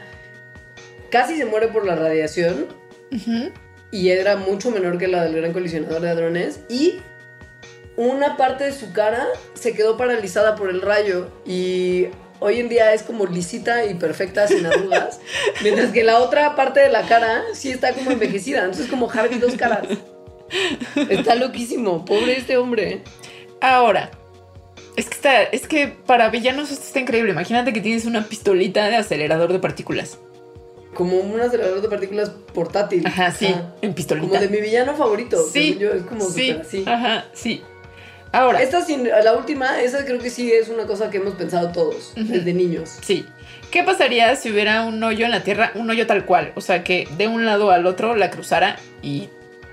Casi 1.11 1.37
se 1.37 1.45
muere 1.45 1.68
por 1.68 1.85
la 1.85 1.97
radiación. 1.97 2.66
Y 3.91 4.11
era 4.11 4.37
mucho 4.37 4.71
menor 4.71 4.99
que 4.99 5.09
la 5.09 5.25
del 5.25 5.35
gran 5.35 5.53
colisionador 5.53 6.01
de 6.01 6.11
hadrones. 6.11 6.61
Y 6.68 7.01
una 7.97 8.37
parte 8.37 8.64
de 8.64 8.73
su 8.73 8.93
cara 8.93 9.27
se 9.55 9.73
quedó 9.73 9.97
paralizada 9.97 10.55
por 10.55 10.71
el 10.71 10.81
rayo. 10.81 11.29
Y 11.45 12.07
hoy 12.41 12.61
en 12.61 12.68
día 12.68 12.93
es 12.95 13.03
como 13.03 13.27
lisita 13.27 13.85
y 13.85 13.95
perfecta 13.95 14.49
sin 14.49 14.66
arrugas, 14.66 15.21
mientras 15.62 15.93
que 15.93 16.03
la 16.03 16.18
otra 16.18 16.57
parte 16.57 16.81
de 16.81 16.89
la 16.89 17.03
cara 17.03 17.43
sí 17.53 17.71
está 17.71 17.93
como 17.93 18.11
envejecida, 18.11 18.61
entonces 18.61 18.89
como 18.89 19.11
Harvey 19.11 19.39
dos 19.39 19.55
caras. 19.57 19.87
Está 21.09 21.37
loquísimo, 21.37 22.05
pobre 22.05 22.37
este 22.37 22.57
hombre. 22.57 23.03
Ahora, 23.61 24.11
es 24.97 25.07
que 25.09 25.14
está, 25.14 25.43
es 25.43 25.66
que 25.66 25.88
para 25.88 26.28
villanos 26.30 26.70
esto 26.70 26.84
está 26.86 27.01
increíble. 27.01 27.32
Imagínate 27.32 27.72
que 27.72 27.80
tienes 27.80 28.05
una 28.07 28.24
pistolita 28.26 28.86
de 28.88 28.97
acelerador 28.97 29.53
de 29.53 29.59
partículas. 29.59 30.18
Como 30.95 31.18
un 31.18 31.41
acelerador 31.41 31.80
de 31.82 31.88
partículas 31.88 32.30
portátil. 32.53 33.07
Ajá, 33.07 33.30
sí, 33.30 33.47
Ajá. 33.47 33.74
en 33.80 33.95
pistolita. 33.95 34.28
Como 34.28 34.41
de 34.41 34.49
mi 34.49 34.61
villano 34.61 34.95
favorito. 34.97 35.43
Sí, 35.53 35.76
yo, 35.78 35.93
es 35.93 36.03
como 36.03 36.24
sí, 36.28 36.51
así. 36.51 36.84
ajá, 36.86 37.26
sí. 37.32 37.62
Ahora, 38.32 38.62
Esta 38.62 38.84
sin, 38.84 39.09
la 39.09 39.34
última, 39.36 39.80
esa 39.80 40.05
creo 40.05 40.20
que 40.20 40.30
sí 40.30 40.53
es 40.53 40.68
una 40.68 40.86
cosa 40.86 41.11
que 41.11 41.16
hemos 41.16 41.34
pensado 41.34 41.72
todos, 41.72 42.12
desde 42.16 42.53
niños. 42.53 42.91
sí. 43.03 43.26
¿Qué 43.72 43.84
pasaría 43.84 44.34
si 44.34 44.51
hubiera 44.51 44.82
un 44.82 45.01
hoyo 45.05 45.24
en 45.26 45.30
la 45.30 45.45
Tierra, 45.45 45.70
un 45.76 45.88
hoyo 45.88 46.05
tal 46.05 46.24
cual? 46.24 46.53
O 46.57 46.61
sea, 46.61 46.82
que 46.82 47.07
de 47.16 47.28
un 47.28 47.45
lado 47.47 47.70
al 47.70 47.86
otro 47.86 48.16
la 48.16 48.28
cruzara 48.28 48.76
y 49.01 49.28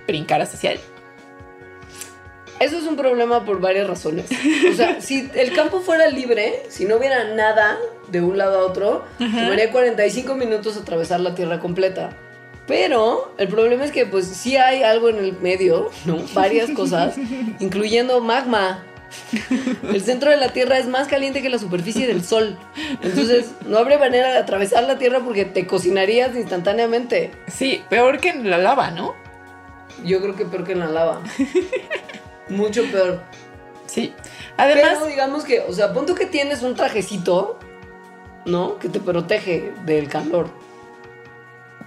brincaras 0.05 0.53
hacia 0.53 0.73
él. 0.73 0.79
Eso 2.59 2.77
es 2.77 2.83
un 2.85 2.95
problema 2.95 3.45
por 3.45 3.61
varias 3.61 3.87
razones. 3.87 4.25
O 4.71 4.75
sea, 4.75 4.99
si 5.01 5.29
el 5.35 5.53
campo 5.53 5.79
fuera 5.81 6.07
libre, 6.07 6.63
si 6.69 6.85
no 6.85 6.97
hubiera 6.97 7.23
nada 7.35 7.77
de 8.09 8.21
un 8.21 8.37
lado 8.37 8.59
a 8.59 8.65
otro, 8.65 9.03
tomaría 9.17 9.71
45 9.71 10.35
minutos 10.35 10.77
atravesar 10.77 11.19
la 11.19 11.35
Tierra 11.35 11.59
completa. 11.59 12.09
Pero 12.67 13.33
el 13.37 13.47
problema 13.47 13.85
es 13.85 13.91
que 13.91 14.05
pues 14.05 14.25
sí 14.27 14.57
hay 14.57 14.83
algo 14.83 15.09
en 15.09 15.17
el 15.17 15.33
medio, 15.39 15.89
¿no? 16.05 16.17
Varias 16.33 16.69
cosas, 16.71 17.15
incluyendo 17.59 18.19
magma. 18.21 18.83
El 19.83 20.01
centro 20.01 20.31
de 20.31 20.37
la 20.37 20.49
Tierra 20.49 20.77
es 20.77 20.87
más 20.87 21.07
caliente 21.07 21.41
que 21.41 21.49
la 21.49 21.59
superficie 21.59 22.07
del 22.07 22.25
Sol. 22.25 22.57
Entonces, 23.01 23.51
no 23.65 23.77
habría 23.77 23.97
manera 23.97 24.31
de 24.31 24.37
atravesar 24.37 24.83
la 24.83 24.97
Tierra 24.97 25.21
porque 25.21 25.45
te 25.45 25.65
cocinarías 25.65 26.35
instantáneamente. 26.35 27.31
Sí, 27.47 27.83
peor 27.89 28.19
que 28.19 28.29
en 28.29 28.49
la 28.49 28.57
lava, 28.57 28.91
¿no? 28.91 29.15
Yo 30.03 30.21
creo 30.21 30.35
que 30.35 30.45
peor 30.45 30.65
que 30.65 30.73
en 30.73 30.79
la 30.79 30.87
lava. 30.87 31.21
Mucho 32.49 32.83
peor. 32.91 33.21
Sí. 33.85 34.13
Además, 34.57 34.95
Pero 34.95 35.05
digamos 35.07 35.43
que, 35.45 35.61
o 35.61 35.71
sea, 35.73 35.93
pon 35.93 36.05
tú 36.05 36.15
que 36.15 36.25
tienes 36.25 36.61
un 36.63 36.75
trajecito, 36.75 37.57
¿no? 38.45 38.77
Que 38.79 38.89
te 38.89 38.99
protege 38.99 39.71
del 39.85 40.07
calor. 40.09 40.49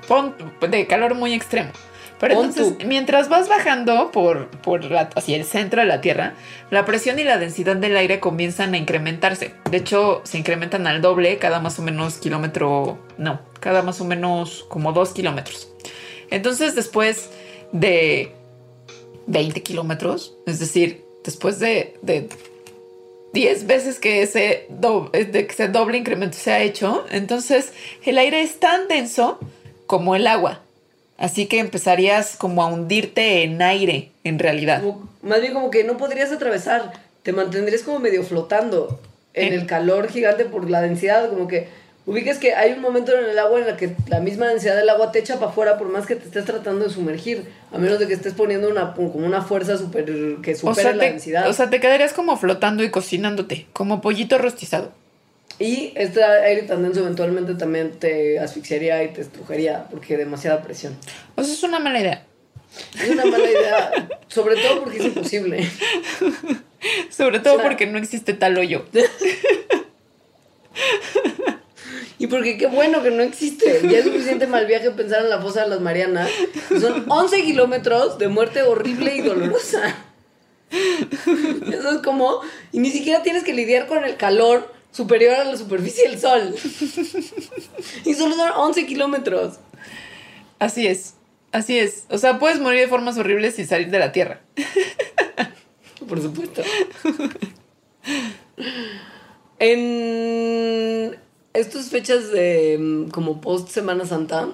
pon- 0.09 0.35
de 0.69 0.87
calor 0.87 1.15
muy 1.15 1.35
extremo. 1.35 1.71
Pero 2.19 2.35
Pon 2.35 2.47
entonces, 2.47 2.79
tú. 2.79 2.87
mientras 2.87 3.29
vas 3.29 3.49
bajando 3.49 4.11
por, 4.11 4.49
por 4.49 4.85
la- 4.85 5.09
hacia 5.15 5.37
el 5.37 5.45
centro 5.45 5.81
de 5.81 5.87
la 5.87 6.01
Tierra, 6.01 6.35
la 6.71 6.85
presión 6.85 7.19
y 7.19 7.25
la 7.25 7.39
densidad 7.39 7.77
del 7.77 7.97
aire 7.97 8.21
comienzan 8.21 8.75
a 8.75 8.77
incrementarse. 8.77 9.55
De 9.71 9.79
hecho, 9.79 10.21
se 10.25 10.37
incrementan 10.39 10.87
al 10.87 11.01
doble 11.01 11.39
cada 11.39 11.61
más 11.61 11.79
o 11.79 11.83
menos 11.83 12.19
kilómetro, 12.19 12.99
no, 13.19 13.41
cada 13.61 13.83
más 13.83 14.01
o 14.01 14.05
menos 14.05 14.65
como 14.69 14.93
dos 14.93 15.11
kilómetros. 15.11 15.71
Entonces, 16.31 16.75
después 16.75 17.31
de 17.73 18.35
20 19.31 19.63
kilómetros, 19.63 20.35
es 20.47 20.59
decir, 20.59 21.05
después 21.25 21.59
de, 21.61 21.95
de 22.03 22.29
10 23.33 23.67
veces 23.67 23.99
que 24.01 24.23
ese, 24.23 24.67
do- 24.69 25.09
de 25.13 25.31
que 25.47 25.53
ese 25.53 25.69
doble 25.69 25.99
incremento 25.99 26.37
se 26.37 26.51
ha 26.51 26.61
hecho, 26.63 27.05
entonces 27.11 27.73
el 28.05 28.19
aire 28.19 28.43
es 28.43 28.59
tan 28.59 28.89
denso 28.89 29.39
como 29.87 30.17
el 30.17 30.27
agua. 30.27 30.61
Así 31.17 31.47
que 31.47 31.59
empezarías 31.59 32.37
como 32.37 32.63
a 32.63 32.67
hundirte 32.67 33.43
en 33.45 33.61
aire, 33.63 34.11
en 34.25 34.39
realidad. 34.39 34.83
Como- 34.83 35.09
más 35.23 35.41
bien 35.41 35.53
como 35.53 35.71
que 35.71 35.85
no 35.85 35.97
podrías 35.97 36.33
atravesar, 36.33 36.93
te 37.23 37.33
mantendrías 37.33 37.83
como 37.83 37.99
medio 38.01 38.25
flotando 38.25 39.01
en 39.35 39.49
En- 39.53 39.61
el 39.61 39.67
calor 39.67 40.09
gigante 40.09 40.45
por 40.45 40.69
la 40.69 40.81
densidad, 40.81 41.29
como 41.29 41.47
que 41.47 41.69
ubicas 42.07 42.39
que 42.39 42.55
hay 42.55 42.73
un 42.73 42.81
momento 42.81 43.17
en 43.17 43.31
el 43.31 43.39
agua 43.39 43.61
en 43.61 43.67
la 43.67 43.77
que 43.77 43.95
la 44.09 44.21
misma 44.21 44.49
densidad 44.49 44.77
del 44.77 44.89
agua 44.89 45.13
te 45.13 45.19
echa 45.21 45.39
para 45.39 45.51
afuera 45.51 45.79
por 45.79 45.89
más 45.89 46.07
que 46.07 46.17
te 46.17 46.25
estés 46.25 46.45
tratando 46.45 46.85
de 46.87 46.91
sumergir, 46.91 47.45
a 47.73 47.79
menos 47.79 47.99
de 47.99 48.07
que 48.09 48.15
estés 48.15 48.35
poniendo 48.35 48.69
una 48.69 48.95
como 48.95 49.27
una 49.27 49.43
fuerza 49.43 49.77
super 49.79 50.05
que 50.43 50.55
supere 50.55 50.71
O 50.71 50.75
sea, 50.75 50.93
la 50.95 51.05
te, 51.05 51.11
densidad. 51.11 51.49
o 51.49 51.53
sea, 51.53 51.71
te 51.71 51.81
quedarías 51.81 52.13
como 52.13 52.37
flotando 52.37 52.83
y 52.83 52.91
cocinándote, 52.91 53.67
como 53.73 54.01
pollito 54.01 54.39
rostizado. 54.39 54.93
Y 55.59 55.93
este 55.95 56.25
aire 56.25 56.63
tan 56.63 56.83
denso 56.83 57.01
eventualmente 57.01 57.55
también 57.55 57.93
te 57.99 58.39
asfixiaría 58.39 59.03
y 59.05 59.09
te 59.09 59.21
estrujaría 59.21 59.85
porque 59.91 60.17
demasiada 60.17 60.63
presión. 60.63 60.97
O 61.37 61.45
sea, 61.45 61.53
es 61.53 61.63
una 61.63 61.79
mala 61.79 62.01
idea. 62.01 62.25
Es 62.99 63.11
una 63.11 63.27
mala 63.27 63.51
idea, 63.51 64.09
sobre 64.29 64.57
todo 64.57 64.85
porque 64.85 64.99
es 65.01 65.05
imposible. 65.07 65.69
Sobre 67.11 67.41
todo 67.41 67.55
O 67.55 67.57
sea- 67.59 67.67
porque 67.67 67.87
no 67.87 67.99
existe 67.99 68.33
tal 68.33 68.57
hoyo. 68.57 68.85
Y 72.21 72.27
porque 72.27 72.59
qué 72.59 72.67
bueno 72.67 73.03
que 73.03 73.11
no 73.11 73.23
existe. 73.23 73.81
Ya 73.89 73.99
es 73.99 74.05
suficiente 74.05 74.47
mal 74.47 74.67
viaje 74.67 74.91
pensar 74.91 75.23
en 75.23 75.31
la 75.31 75.41
fosa 75.41 75.63
de 75.63 75.71
las 75.71 75.81
Marianas. 75.81 76.29
Son 76.79 77.07
11 77.09 77.43
kilómetros 77.45 78.19
de 78.19 78.29
muerte 78.29 78.61
horrible 78.63 79.17
y 79.17 79.23
dolorosa. 79.23 79.97
Eso 80.71 81.91
es 81.93 82.03
como... 82.05 82.43
Y 82.73 82.81
ni 82.81 82.91
siquiera 82.91 83.23
tienes 83.23 83.43
que 83.43 83.55
lidiar 83.55 83.87
con 83.87 84.05
el 84.05 84.19
calor 84.19 84.71
superior 84.91 85.35
a 85.35 85.45
la 85.45 85.57
superficie 85.57 86.11
del 86.11 86.21
sol. 86.21 86.55
Y 88.05 88.13
solo 88.13 88.37
son 88.37 88.51
11 88.55 88.85
kilómetros. 88.85 89.59
Así 90.59 90.87
es. 90.87 91.15
Así 91.53 91.79
es. 91.79 92.05
O 92.11 92.19
sea, 92.19 92.39
puedes 92.39 92.61
morir 92.61 92.81
de 92.81 92.89
formas 92.89 93.17
horribles 93.17 93.59
y 93.59 93.65
salir 93.65 93.89
de 93.91 93.99
la 93.99 94.13
Tierra. 94.13 94.43
Por 96.07 96.21
supuesto. 96.21 96.63
En 99.59 101.19
estas 101.55 101.89
fechas 101.89 102.31
de 102.31 102.79
mm, 102.79 103.11
como 103.11 103.41
post 103.41 103.69
Semana 103.69 104.05
Santa, 104.07 104.49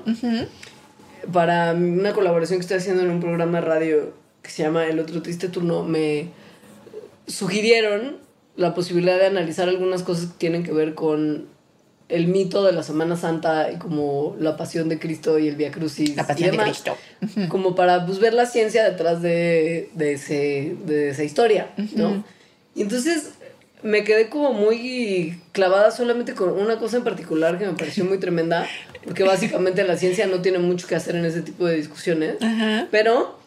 para 1.33 1.73
una 1.73 2.13
colaboración 2.13 2.59
que 2.59 2.63
estoy 2.63 2.79
haciendo 2.79 3.03
en 3.03 3.11
un 3.11 3.21
programa 3.21 3.61
de 3.61 3.67
radio 3.67 4.13
que 4.43 4.51
se 4.51 4.63
llama 4.63 4.87
El 4.87 5.01
Otro 5.01 5.23
Triste 5.23 5.49
Turno, 5.49 5.83
me 5.83 6.29
sugirieron 7.27 8.19
la 8.57 8.75
posibilidad 8.75 9.19
de 9.19 9.27
analizar 9.27 9.69
algunas 9.69 10.03
cosas 10.03 10.27
que 10.27 10.39
tienen 10.39 10.63
que 10.63 10.73
ver 10.73 10.95
con 10.95 11.47
el 12.09 12.29
mito 12.29 12.63
de 12.63 12.73
la 12.73 12.85
Semana 12.85 13.17
Santa 13.17 13.73
y 13.73 13.79
como 13.79 14.37
la 14.39 14.57
pasión 14.57 14.89
de 14.89 14.99
Cristo 14.99 15.39
y 15.39 15.49
el 15.49 15.57
Via 15.57 15.73
Crucis. 15.73 16.15
La 16.15 16.23
y 16.23 16.27
pasión 16.27 16.51
de 16.53 16.57
demás 16.57 16.83
Cristo. 17.19 17.49
como 17.49 17.75
para 17.75 18.07
pues, 18.07 18.21
ver 18.21 18.33
la 18.33 18.47
ciencia 18.47 18.89
detrás 18.89 19.21
de, 19.23 19.91
de, 19.95 20.13
ese, 20.13 20.77
de 20.87 21.11
esa 21.11 21.25
historia, 21.25 21.73
¿no? 21.97 22.25
Y 22.77 22.83
entonces 22.83 23.31
me 23.87 24.03
quedé 24.03 24.29
como 24.29 24.53
muy 24.53 25.41
clavada 25.53 25.93
solamente 25.93 26.35
con 26.35 26.51
una 26.51 26.77
cosa 26.79 26.97
en 26.97 27.05
particular 27.05 27.57
que 27.57 27.67
me 27.67 27.75
pareció 27.75 28.05
muy 28.05 28.19
tremenda, 28.19 28.67
porque 29.05 29.23
básicamente 29.23 29.85
la 29.85 29.97
ciencia 29.97 30.27
no 30.27 30.43
tiene 30.43 30.59
mucho 30.59 30.89
que 30.89 30.97
hacer 30.97 31.15
en 31.15 31.25
ese 31.25 31.41
tipo 31.43 31.67
de 31.67 31.77
discusiones, 31.77 32.35
Ajá. 32.43 32.89
pero 32.91 33.39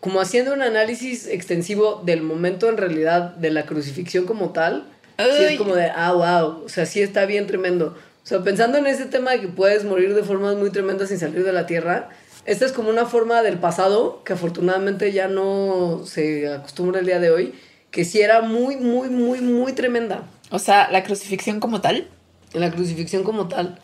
como 0.00 0.20
haciendo 0.20 0.52
un 0.52 0.62
análisis 0.62 1.28
extensivo 1.28 2.02
del 2.04 2.22
momento 2.22 2.68
en 2.68 2.76
realidad 2.76 3.36
de 3.36 3.50
la 3.52 3.66
crucifixión 3.66 4.26
como 4.26 4.50
tal, 4.50 4.84
sí 5.16 5.44
es 5.44 5.58
como 5.58 5.76
de, 5.76 5.88
ah, 5.94 6.12
wow, 6.12 6.64
o 6.64 6.68
sea, 6.68 6.86
sí 6.86 7.00
está 7.00 7.24
bien 7.24 7.46
tremendo. 7.46 7.96
O 8.24 8.26
sea, 8.26 8.42
pensando 8.42 8.78
en 8.78 8.86
ese 8.86 9.04
tema 9.04 9.30
de 9.30 9.42
que 9.42 9.48
puedes 9.48 9.84
morir 9.84 10.12
de 10.16 10.24
formas 10.24 10.56
muy 10.56 10.70
tremendas 10.70 11.10
sin 11.10 11.20
salir 11.20 11.44
de 11.44 11.52
la 11.52 11.66
tierra, 11.66 12.08
esta 12.46 12.66
es 12.66 12.72
como 12.72 12.90
una 12.90 13.06
forma 13.06 13.42
del 13.42 13.58
pasado 13.58 14.22
que 14.24 14.32
afortunadamente 14.32 15.12
ya 15.12 15.28
no 15.28 16.02
se 16.04 16.52
acostumbra 16.52 16.98
el 16.98 17.06
día 17.06 17.20
de 17.20 17.30
hoy, 17.30 17.54
que 17.94 18.04
sí 18.04 18.20
era 18.20 18.42
muy, 18.42 18.74
muy, 18.76 19.08
muy, 19.08 19.40
muy 19.40 19.72
tremenda. 19.72 20.24
O 20.50 20.58
sea, 20.58 20.90
la 20.90 21.04
crucifixión 21.04 21.60
como 21.60 21.80
tal 21.80 22.08
La 22.52 22.72
crucifixión 22.72 23.22
como 23.22 23.46
tal. 23.46 23.78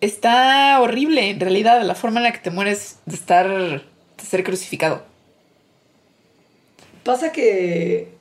está 0.00 0.80
horrible. 0.80 1.30
En 1.30 1.40
realidad, 1.40 1.82
la 1.82 1.96
forma 1.96 2.20
en 2.20 2.24
la 2.24 2.32
que 2.32 2.38
te 2.38 2.50
mueres 2.52 3.00
de 3.06 3.16
estar, 3.16 3.48
de 3.48 4.24
ser 4.24 4.44
crucificado. 4.44 5.02
Pasa 7.02 7.32
que 7.32 8.12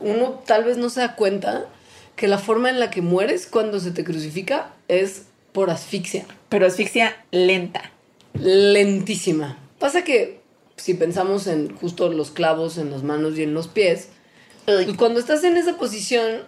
uno 0.00 0.40
tal 0.46 0.64
vez 0.64 0.78
no 0.78 0.88
se 0.88 1.00
da 1.00 1.14
cuenta 1.14 1.66
que 2.16 2.26
la 2.26 2.38
forma 2.38 2.70
en 2.70 2.80
la 2.80 2.88
que 2.88 3.02
mueres 3.02 3.46
cuando 3.46 3.80
se 3.80 3.90
te 3.90 4.02
crucifica 4.02 4.72
es 4.88 5.26
por 5.52 5.68
asfixia. 5.68 6.24
Pero 6.48 6.66
asfixia 6.66 7.14
lenta. 7.30 7.92
lentísima. 8.32 9.58
Pasa 9.78 10.04
que 10.04 10.40
si 10.76 10.94
pensamos 10.94 11.46
en 11.46 11.74
justo 11.76 12.08
los 12.08 12.30
clavos 12.30 12.78
en 12.78 12.90
las 12.90 13.02
manos 13.02 13.36
y 13.36 13.42
en 13.42 13.52
los 13.52 13.68
pies, 13.68 14.08
pues 14.68 14.96
cuando 14.96 15.18
estás 15.18 15.42
en 15.44 15.56
esa 15.56 15.76
posición, 15.76 16.42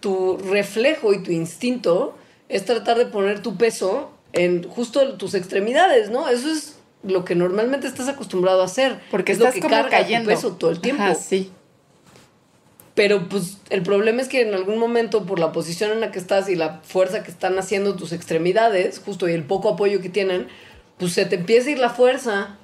tu 0.00 0.36
reflejo 0.36 1.14
y 1.14 1.22
tu 1.22 1.30
instinto 1.30 2.14
es 2.48 2.64
tratar 2.64 2.98
de 2.98 3.06
poner 3.06 3.40
tu 3.40 3.56
peso 3.56 4.10
en 4.32 4.68
justo 4.68 5.14
tus 5.14 5.34
extremidades, 5.34 6.10
¿no? 6.10 6.28
Eso 6.28 6.50
es 6.50 6.76
lo 7.02 7.24
que 7.24 7.34
normalmente 7.34 7.86
estás 7.86 8.08
acostumbrado 8.08 8.60
a 8.60 8.66
hacer. 8.66 9.00
Porque 9.10 9.32
es 9.32 9.38
lo 9.38 9.46
estás 9.46 9.54
que 9.54 9.60
como 9.60 9.74
carga 9.74 9.90
cayendo. 9.90 10.28
tu 10.28 10.36
peso 10.36 10.52
todo 10.56 10.70
el 10.70 10.80
tiempo. 10.80 11.02
Ajá, 11.02 11.14
sí. 11.14 11.50
Pero 12.94 13.28
pues 13.28 13.58
el 13.70 13.82
problema 13.82 14.22
es 14.22 14.28
que 14.28 14.42
en 14.42 14.54
algún 14.54 14.78
momento 14.78 15.24
por 15.24 15.38
la 15.38 15.52
posición 15.52 15.90
en 15.90 16.00
la 16.00 16.12
que 16.12 16.18
estás 16.18 16.48
y 16.48 16.54
la 16.54 16.80
fuerza 16.84 17.22
que 17.24 17.30
están 17.30 17.58
haciendo 17.58 17.96
tus 17.96 18.12
extremidades, 18.12 19.00
justo 19.04 19.28
y 19.28 19.32
el 19.32 19.42
poco 19.42 19.70
apoyo 19.70 20.00
que 20.00 20.08
tienen, 20.10 20.48
pues 20.98 21.12
se 21.12 21.24
te 21.24 21.36
empieza 21.36 21.68
a 21.68 21.72
ir 21.72 21.78
la 21.78 21.90
fuerza 21.90 22.58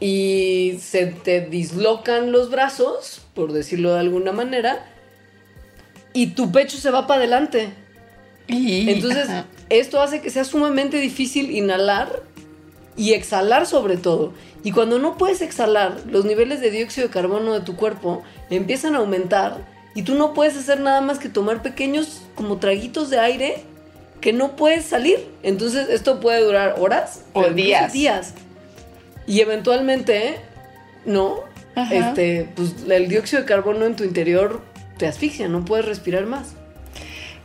y 0.00 0.78
se 0.80 1.06
te 1.06 1.40
dislocan 1.40 2.32
los 2.32 2.50
brazos, 2.50 3.22
por 3.34 3.52
decirlo 3.52 3.94
de 3.94 4.00
alguna 4.00 4.32
manera, 4.32 4.86
y 6.12 6.28
tu 6.28 6.50
pecho 6.52 6.76
se 6.76 6.90
va 6.90 7.06
para 7.06 7.20
adelante. 7.20 7.70
Y, 8.46 8.90
Entonces, 8.90 9.28
ajá. 9.28 9.46
esto 9.68 10.00
hace 10.00 10.20
que 10.20 10.30
sea 10.30 10.44
sumamente 10.44 10.98
difícil 10.98 11.50
inhalar 11.50 12.22
y 12.96 13.12
exhalar 13.12 13.66
sobre 13.66 13.96
todo. 13.96 14.32
Y 14.64 14.72
cuando 14.72 14.98
no 14.98 15.16
puedes 15.16 15.42
exhalar, 15.42 15.98
los 16.06 16.24
niveles 16.24 16.60
de 16.60 16.70
dióxido 16.70 17.08
de 17.08 17.12
carbono 17.12 17.52
de 17.52 17.60
tu 17.60 17.76
cuerpo 17.76 18.22
empiezan 18.50 18.94
a 18.94 18.98
aumentar 18.98 19.64
y 19.94 20.02
tú 20.02 20.14
no 20.14 20.34
puedes 20.34 20.56
hacer 20.56 20.80
nada 20.80 21.00
más 21.00 21.18
que 21.18 21.28
tomar 21.28 21.62
pequeños 21.62 22.22
como 22.34 22.58
traguitos 22.58 23.10
de 23.10 23.18
aire 23.18 23.62
que 24.20 24.32
no 24.32 24.56
puedes 24.56 24.84
salir. 24.84 25.26
Entonces, 25.42 25.88
esto 25.90 26.20
puede 26.20 26.42
durar 26.42 26.76
horas 26.78 27.22
O 27.32 27.44
días. 27.50 28.34
Y 29.28 29.40
eventualmente, 29.40 30.36
¿no? 31.04 31.44
Ajá. 31.76 31.94
Este, 31.94 32.48
pues 32.56 32.74
el 32.90 33.08
dióxido 33.08 33.42
de 33.42 33.46
carbono 33.46 33.84
en 33.84 33.94
tu 33.94 34.02
interior 34.02 34.62
te 34.96 35.06
asfixia, 35.06 35.46
no 35.48 35.64
puedes 35.64 35.86
respirar 35.86 36.26
más. 36.26 36.54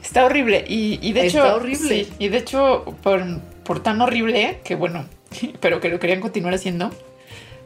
Está 0.02 0.26
horrible. 0.26 0.66
Y, 0.68 0.98
y 1.02 1.14
de 1.14 1.28
Está 1.28 1.40
hecho. 1.40 1.56
horrible. 1.56 1.88
sí, 2.06 2.10
y 2.20 2.30
de 2.30 2.38
hecho, 2.38 2.86
por, 3.04 3.22
por 3.64 3.84
tan 3.84 4.02
horrible 4.02 4.60
que 4.64 4.76
bueno, 4.76 5.06
pero 5.60 5.80
que 5.82 5.90
lo 5.90 6.00
querían 6.00 6.22
continuar 6.22 6.54
haciendo. 6.54 6.90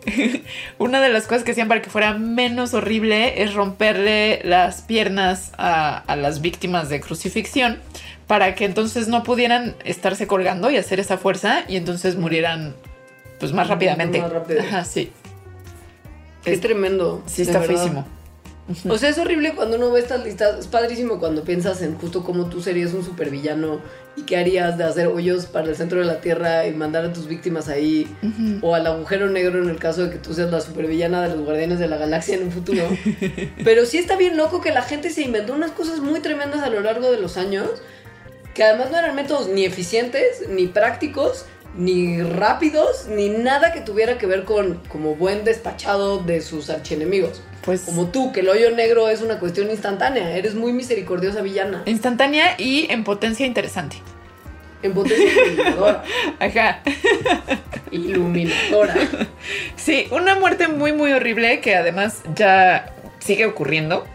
Una 0.77 1.01
de 1.01 1.09
las 1.09 1.27
cosas 1.27 1.43
que 1.43 1.51
hacían 1.51 1.67
para 1.67 1.81
que 1.81 1.89
fuera 1.89 2.13
menos 2.13 2.73
horrible 2.73 3.43
es 3.43 3.53
romperle 3.53 4.41
las 4.43 4.81
piernas 4.81 5.51
a, 5.57 5.97
a 5.97 6.15
las 6.15 6.41
víctimas 6.41 6.89
de 6.89 7.01
crucifixión 7.01 7.79
para 8.25 8.55
que 8.55 8.65
entonces 8.65 9.07
no 9.07 9.23
pudieran 9.23 9.75
estarse 9.83 10.27
colgando 10.27 10.69
y 10.71 10.77
hacer 10.77 10.99
esa 10.99 11.17
fuerza 11.17 11.63
y 11.67 11.75
entonces 11.75 12.15
murieran 12.15 12.73
pues 13.39 13.53
más 13.53 13.67
rápidamente. 13.67 14.19
más 14.21 14.31
rápido. 14.31 14.61
Ajá, 14.61 14.83
sí. 14.85 15.11
Qué 16.43 16.53
Es- 16.53 16.61
tremendo. 16.61 17.21
Sí, 17.25 17.41
está 17.43 17.59
verdad. 17.59 17.75
feísimo. 17.75 18.07
O 18.89 18.97
sea, 18.97 19.07
es 19.07 19.17
horrible 19.17 19.53
cuando 19.55 19.77
uno 19.77 19.91
ve 19.91 20.01
estas 20.01 20.25
listas. 20.25 20.59
Es 20.59 20.67
padrísimo 20.67 21.19
cuando 21.19 21.43
piensas 21.45 21.81
en 21.81 21.95
justo 21.97 22.25
cómo 22.25 22.47
tú 22.47 22.61
serías 22.61 22.93
un 22.93 23.01
supervillano 23.05 23.79
y 24.17 24.23
qué 24.23 24.35
harías 24.35 24.77
de 24.77 24.83
hacer 24.83 25.07
hoyos 25.07 25.45
para 25.45 25.67
el 25.69 25.75
centro 25.77 25.99
de 25.99 26.05
la 26.05 26.19
Tierra 26.19 26.67
y 26.67 26.73
mandar 26.73 27.05
a 27.05 27.13
tus 27.13 27.27
víctimas 27.27 27.69
ahí. 27.69 28.13
O 28.61 28.75
al 28.75 28.85
agujero 28.85 29.29
negro 29.29 29.63
en 29.63 29.69
el 29.69 29.77
caso 29.79 30.03
de 30.03 30.09
que 30.09 30.17
tú 30.17 30.33
seas 30.33 30.51
la 30.51 30.59
supervillana 30.59 31.21
de 31.21 31.29
los 31.29 31.45
Guardianes 31.45 31.79
de 31.79 31.87
la 31.87 31.95
Galaxia 31.95 32.35
en 32.35 32.43
un 32.43 32.51
futuro. 32.51 32.83
Pero 33.63 33.85
sí 33.85 33.99
está 33.99 34.17
bien 34.17 34.35
loco 34.35 34.59
que 34.59 34.71
la 34.73 34.81
gente 34.81 35.11
se 35.11 35.21
inventó 35.21 35.53
unas 35.53 35.71
cosas 35.71 36.01
muy 36.01 36.19
tremendas 36.19 36.61
a 36.61 36.69
lo 36.69 36.81
largo 36.81 37.09
de 37.09 37.21
los 37.21 37.37
años. 37.37 37.69
Que 38.53 38.63
además 38.63 38.91
no 38.91 38.97
eran 38.97 39.15
métodos 39.15 39.47
ni 39.47 39.63
eficientes, 39.63 40.43
ni 40.49 40.67
prácticos, 40.67 41.45
ni 41.77 42.21
rápidos, 42.21 43.07
ni 43.07 43.29
nada 43.29 43.71
que 43.71 43.81
tuviera 43.81 44.17
que 44.17 44.25
ver 44.25 44.43
con 44.43 44.81
como 44.89 45.15
buen 45.15 45.43
despachado 45.43 46.19
de 46.19 46.41
sus 46.41 46.69
archienemigos. 46.69 47.41
Pues 47.63 47.81
Como 47.81 48.07
tú, 48.07 48.31
que 48.31 48.39
el 48.39 48.49
hoyo 48.49 48.71
negro 48.71 49.09
es 49.09 49.21
una 49.21 49.39
cuestión 49.39 49.69
instantánea. 49.69 50.35
Eres 50.37 50.55
muy 50.55 50.71
misericordiosa 50.73 51.41
villana. 51.41 51.83
instantánea 51.85 52.55
y 52.57 52.87
en 52.89 53.03
potencia 53.03 53.45
interesante. 53.45 53.97
En 54.83 54.93
potencia 54.93 55.27
iluminadora. 55.27 56.03
Ajá. 56.39 56.81
Iluminadora. 57.91 58.95
Sí, 59.75 60.07
una 60.11 60.35
muerte 60.35 60.67
muy, 60.67 60.93
muy 60.93 61.11
horrible 61.11 61.59
que 61.59 61.75
además 61.75 62.21
ya 62.35 62.93
sigue 63.19 63.45
ocurriendo. 63.45 64.05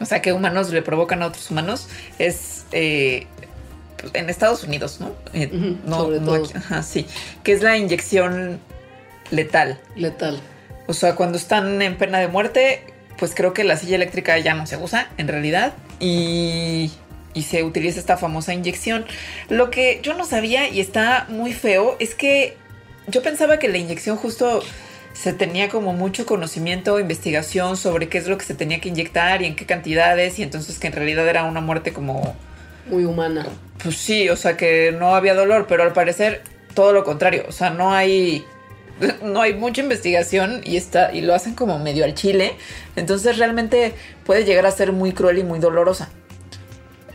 O 0.00 0.06
sea, 0.06 0.22
que 0.22 0.32
humanos 0.32 0.70
le 0.70 0.82
provocan 0.82 1.22
a 1.22 1.26
otros 1.26 1.50
humanos. 1.50 1.88
Es 2.18 2.64
eh, 2.72 3.26
en 4.14 4.30
Estados 4.30 4.64
Unidos, 4.64 4.98
¿no? 5.00 5.12
Eh, 5.32 5.48
no, 5.84 5.98
sobre 5.98 6.20
no 6.20 6.26
todo. 6.26 6.44
aquí. 6.44 6.52
Ajá, 6.56 6.82
sí. 6.82 7.06
Que 7.42 7.52
es 7.52 7.62
la 7.62 7.76
inyección 7.76 8.60
letal. 9.30 9.78
Letal. 9.96 10.40
O 10.86 10.94
sea, 10.94 11.14
cuando 11.14 11.38
están 11.38 11.80
en 11.82 11.96
pena 11.96 12.18
de 12.18 12.28
muerte, 12.28 12.84
pues 13.18 13.34
creo 13.34 13.52
que 13.52 13.64
la 13.64 13.76
silla 13.76 13.96
eléctrica 13.96 14.38
ya 14.38 14.54
no 14.54 14.66
se 14.66 14.76
usa 14.76 15.10
en 15.16 15.28
realidad. 15.28 15.74
Y, 16.00 16.90
y 17.34 17.42
se 17.42 17.62
utiliza 17.62 18.00
esta 18.00 18.16
famosa 18.16 18.54
inyección. 18.54 19.04
Lo 19.48 19.70
que 19.70 20.00
yo 20.02 20.14
no 20.14 20.24
sabía 20.24 20.68
y 20.68 20.80
está 20.80 21.26
muy 21.28 21.52
feo 21.52 21.96
es 21.98 22.14
que 22.14 22.56
yo 23.06 23.22
pensaba 23.22 23.58
que 23.58 23.68
la 23.68 23.78
inyección 23.78 24.16
justo 24.16 24.62
se 25.12 25.32
tenía 25.32 25.68
como 25.68 25.92
mucho 25.92 26.24
conocimiento, 26.26 26.98
investigación 26.98 27.76
sobre 27.76 28.08
qué 28.08 28.18
es 28.18 28.26
lo 28.26 28.38
que 28.38 28.44
se 28.44 28.54
tenía 28.54 28.80
que 28.80 28.88
inyectar 28.88 29.42
y 29.42 29.46
en 29.46 29.56
qué 29.56 29.66
cantidades. 29.66 30.38
Y 30.38 30.42
entonces 30.42 30.78
que 30.78 30.88
en 30.88 30.94
realidad 30.94 31.28
era 31.28 31.44
una 31.44 31.60
muerte 31.60 31.92
como 31.92 32.34
muy 32.86 33.04
humana. 33.04 33.46
Pues 33.82 33.96
sí, 33.96 34.28
o 34.28 34.36
sea 34.36 34.56
que 34.56 34.94
no 34.96 35.14
había 35.14 35.34
dolor, 35.34 35.66
pero 35.68 35.82
al 35.82 35.92
parecer 35.92 36.42
todo 36.74 36.92
lo 36.92 37.04
contrario. 37.04 37.44
O 37.48 37.52
sea, 37.52 37.70
no 37.70 37.92
hay. 37.92 38.44
No 39.22 39.40
hay 39.40 39.54
mucha 39.54 39.80
investigación 39.82 40.60
y 40.64 40.76
está. 40.76 41.12
y 41.12 41.22
lo 41.22 41.34
hacen 41.34 41.54
como 41.54 41.78
medio 41.78 42.04
al 42.04 42.14
chile. 42.14 42.54
Entonces 42.94 43.38
realmente 43.38 43.94
puede 44.24 44.44
llegar 44.44 44.66
a 44.66 44.70
ser 44.70 44.92
muy 44.92 45.12
cruel 45.12 45.38
y 45.38 45.42
muy 45.42 45.58
dolorosa. 45.58 46.10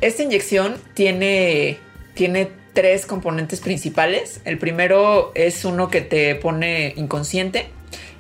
Esta 0.01 0.24
inyección 0.24 0.76
tiene. 0.93 1.80
tiene 2.13 2.49
tres 2.74 3.05
componentes 3.05 3.61
principales. 3.61 4.41
El 4.43 4.57
primero 4.57 5.32
es 5.34 5.63
uno 5.65 5.89
que 5.89 6.01
te 6.01 6.36
pone 6.36 6.93
inconsciente. 6.97 7.68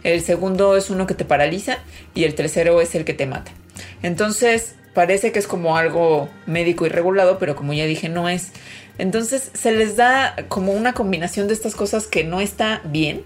El 0.03 0.21
segundo 0.21 0.77
es 0.77 0.89
uno 0.89 1.05
que 1.05 1.13
te 1.13 1.25
paraliza. 1.25 1.79
Y 2.13 2.23
el 2.23 2.35
tercero 2.35 2.79
es 2.79 2.95
el 2.95 3.03
que 3.03 3.13
te 3.13 3.25
mata. 3.25 3.51
Entonces, 4.01 4.75
parece 4.97 5.31
que 5.31 5.37
es 5.37 5.45
como 5.45 5.77
algo 5.77 6.27
médico 6.47 6.87
y 6.87 6.89
regulado, 6.89 7.37
pero 7.37 7.55
como 7.55 7.71
ya 7.71 7.85
dije, 7.85 8.09
no 8.09 8.29
es. 8.29 8.47
Entonces 8.97 9.51
se 9.53 9.71
les 9.71 9.95
da 9.95 10.35
como 10.47 10.71
una 10.71 10.93
combinación 10.93 11.47
de 11.47 11.53
estas 11.53 11.75
cosas 11.75 12.07
que 12.07 12.23
no 12.23 12.41
está 12.41 12.81
bien. 12.83 13.23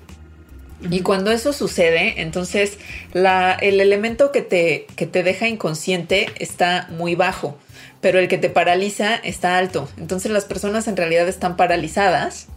Y 0.90 1.00
cuando 1.00 1.32
eso 1.32 1.54
sucede, 1.54 2.22
entonces 2.24 2.78
la, 3.14 3.54
el 3.54 3.80
elemento 3.80 4.34
que 4.34 4.42
te, 4.42 4.86
que 4.98 5.06
te 5.06 5.24
deja 5.24 5.48
inconsciente 5.48 6.28
está 6.40 6.90
muy 6.90 7.16
bajo, 7.16 7.58
pero 8.02 8.20
el 8.20 8.28
que 8.28 8.38
te 8.38 8.50
paraliza 8.50 9.16
está 9.16 9.58
alto. 9.58 9.88
Entonces 9.98 10.30
las 10.30 10.44
personas 10.44 10.90
en 10.90 10.98
realidad 10.98 11.30
están 11.30 11.56
paralizadas. 11.56 12.48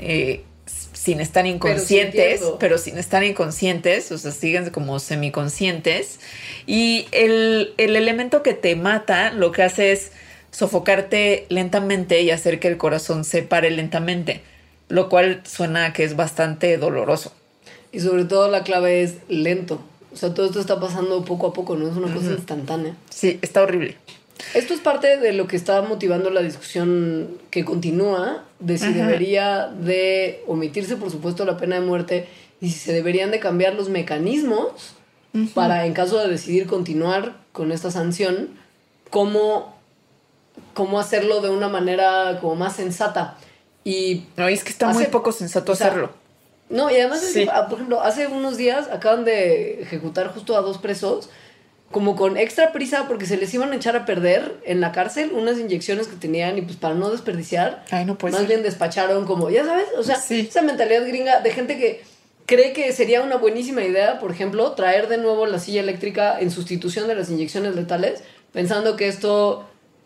Eh, 0.00 0.42
sin 1.04 1.20
estar 1.20 1.46
inconscientes, 1.46 2.40
pero, 2.58 2.78
sin 2.78 2.96
estar 2.96 3.22
inconscientes, 3.24 4.10
o 4.10 4.16
sea, 4.16 4.30
siguen 4.30 4.70
como 4.70 4.98
semiconscientes. 4.98 6.18
Y 6.66 7.08
el, 7.12 7.74
el 7.76 7.94
elemento 7.94 8.42
que 8.42 8.54
te 8.54 8.74
mata 8.74 9.30
lo 9.30 9.52
que 9.52 9.62
hace 9.62 9.92
es 9.92 10.12
sofocarte 10.50 11.44
lentamente 11.50 12.22
y 12.22 12.30
hacer 12.30 12.58
que 12.58 12.68
el 12.68 12.78
corazón 12.78 13.26
se 13.26 13.42
pare 13.42 13.70
lentamente, 13.70 14.40
lo 14.88 15.10
cual 15.10 15.42
suena 15.44 15.92
que 15.92 16.04
es 16.04 16.16
bastante 16.16 16.78
doloroso. 16.78 17.34
Y 17.92 18.00
sobre 18.00 18.24
todo 18.24 18.50
la 18.50 18.62
clave 18.62 19.02
es 19.02 19.16
lento. 19.28 19.82
O 20.10 20.16
sea, 20.16 20.32
todo 20.32 20.46
esto 20.46 20.58
está 20.58 20.80
pasando 20.80 21.22
poco 21.26 21.48
a 21.48 21.52
poco, 21.52 21.76
no 21.76 21.86
es 21.86 21.96
una 21.98 22.14
cosa 22.14 22.30
instantánea. 22.30 22.96
Sí, 23.10 23.38
está 23.42 23.62
horrible. 23.62 23.98
Esto 24.54 24.74
es 24.74 24.80
parte 24.80 25.16
de 25.18 25.32
lo 25.32 25.46
que 25.46 25.56
está 25.56 25.82
motivando 25.82 26.30
la 26.30 26.42
discusión 26.42 27.38
que 27.50 27.64
continúa 27.64 28.44
de 28.58 28.78
si 28.78 28.92
debería 28.92 29.68
de 29.68 30.42
omitirse, 30.46 30.96
por 30.96 31.10
supuesto, 31.10 31.44
la 31.44 31.56
pena 31.56 31.76
de 31.76 31.82
muerte 31.82 32.28
y 32.60 32.70
si 32.70 32.78
se 32.78 32.92
deberían 32.92 33.30
de 33.30 33.40
cambiar 33.40 33.74
los 33.74 33.88
mecanismos 33.88 34.94
para, 35.54 35.86
en 35.86 35.94
caso 35.94 36.18
de 36.18 36.28
decidir 36.28 36.66
continuar 36.66 37.36
con 37.52 37.72
esta 37.72 37.90
sanción, 37.90 38.50
cómo, 39.10 39.76
cómo 40.74 41.00
hacerlo 41.00 41.40
de 41.40 41.50
una 41.50 41.68
manera 41.68 42.38
como 42.40 42.54
más 42.54 42.76
sensata. 42.76 43.36
Y 43.84 44.24
No, 44.36 44.48
es 44.48 44.64
que 44.64 44.70
está 44.70 44.88
muy 44.88 45.06
poco 45.06 45.32
sensato 45.32 45.72
o 45.72 45.74
sea, 45.74 45.88
hacerlo. 45.88 46.10
no, 46.70 46.90
y 46.90 46.94
además, 46.94 47.22
es 47.22 47.32
Sí. 47.32 47.46
ah, 47.52 47.66
por 47.68 47.74
ejemplo, 47.78 48.00
hace 48.00 48.28
unos 48.28 48.56
días 48.56 48.88
acaban 48.90 49.24
de 49.24 49.82
ejecutar 49.82 50.32
justo 50.32 50.56
a 50.56 50.60
dos 50.62 50.78
presos, 50.78 51.28
como 51.90 52.16
con 52.16 52.36
extra 52.36 52.72
prisa 52.72 53.06
porque 53.06 53.26
se 53.26 53.36
les 53.36 53.52
iban 53.54 53.72
a 53.72 53.76
echar 53.76 53.94
a 53.96 54.04
perder 54.04 54.56
en 54.64 54.80
la 54.80 54.90
cárcel 54.90 55.30
unas 55.32 55.58
inyecciones 55.58 56.08
que 56.08 56.16
tenían 56.16 56.58
y 56.58 56.62
pues 56.62 56.76
para 56.76 56.94
no 56.94 57.10
desperdiciar, 57.10 57.84
Ay, 57.90 58.04
no 58.04 58.18
puede 58.18 58.32
más 58.32 58.40
ser. 58.40 58.48
bien 58.48 58.62
despacharon 58.62 59.26
como, 59.26 59.48
ya 59.50 59.64
sabes, 59.64 59.86
o 59.96 60.02
sea, 60.02 60.16
Sí. 60.16 60.46
esa 60.48 60.62
mentalidad 60.62 61.06
gringa 61.06 61.40
de 61.40 61.50
gente 61.52 61.76
que 61.78 62.02
cree 62.46 62.72
que 62.72 62.92
sería 62.92 63.22
una 63.22 63.36
buenísima 63.36 63.82
idea, 63.84 64.18
por 64.18 64.30
ejemplo, 64.32 64.72
traer 64.72 65.08
de 65.08 65.18
nuevo 65.18 65.46
la 65.46 65.58
silla 65.60 65.80
eléctrica 65.80 66.38
en 66.40 66.50
sustitución 66.50 67.06
de 67.06 67.14
las 67.14 67.30
inyecciones 67.30 67.76
letales, 67.76 68.22
pensando 68.52 68.96
que 68.96 69.06
esto 69.08 69.64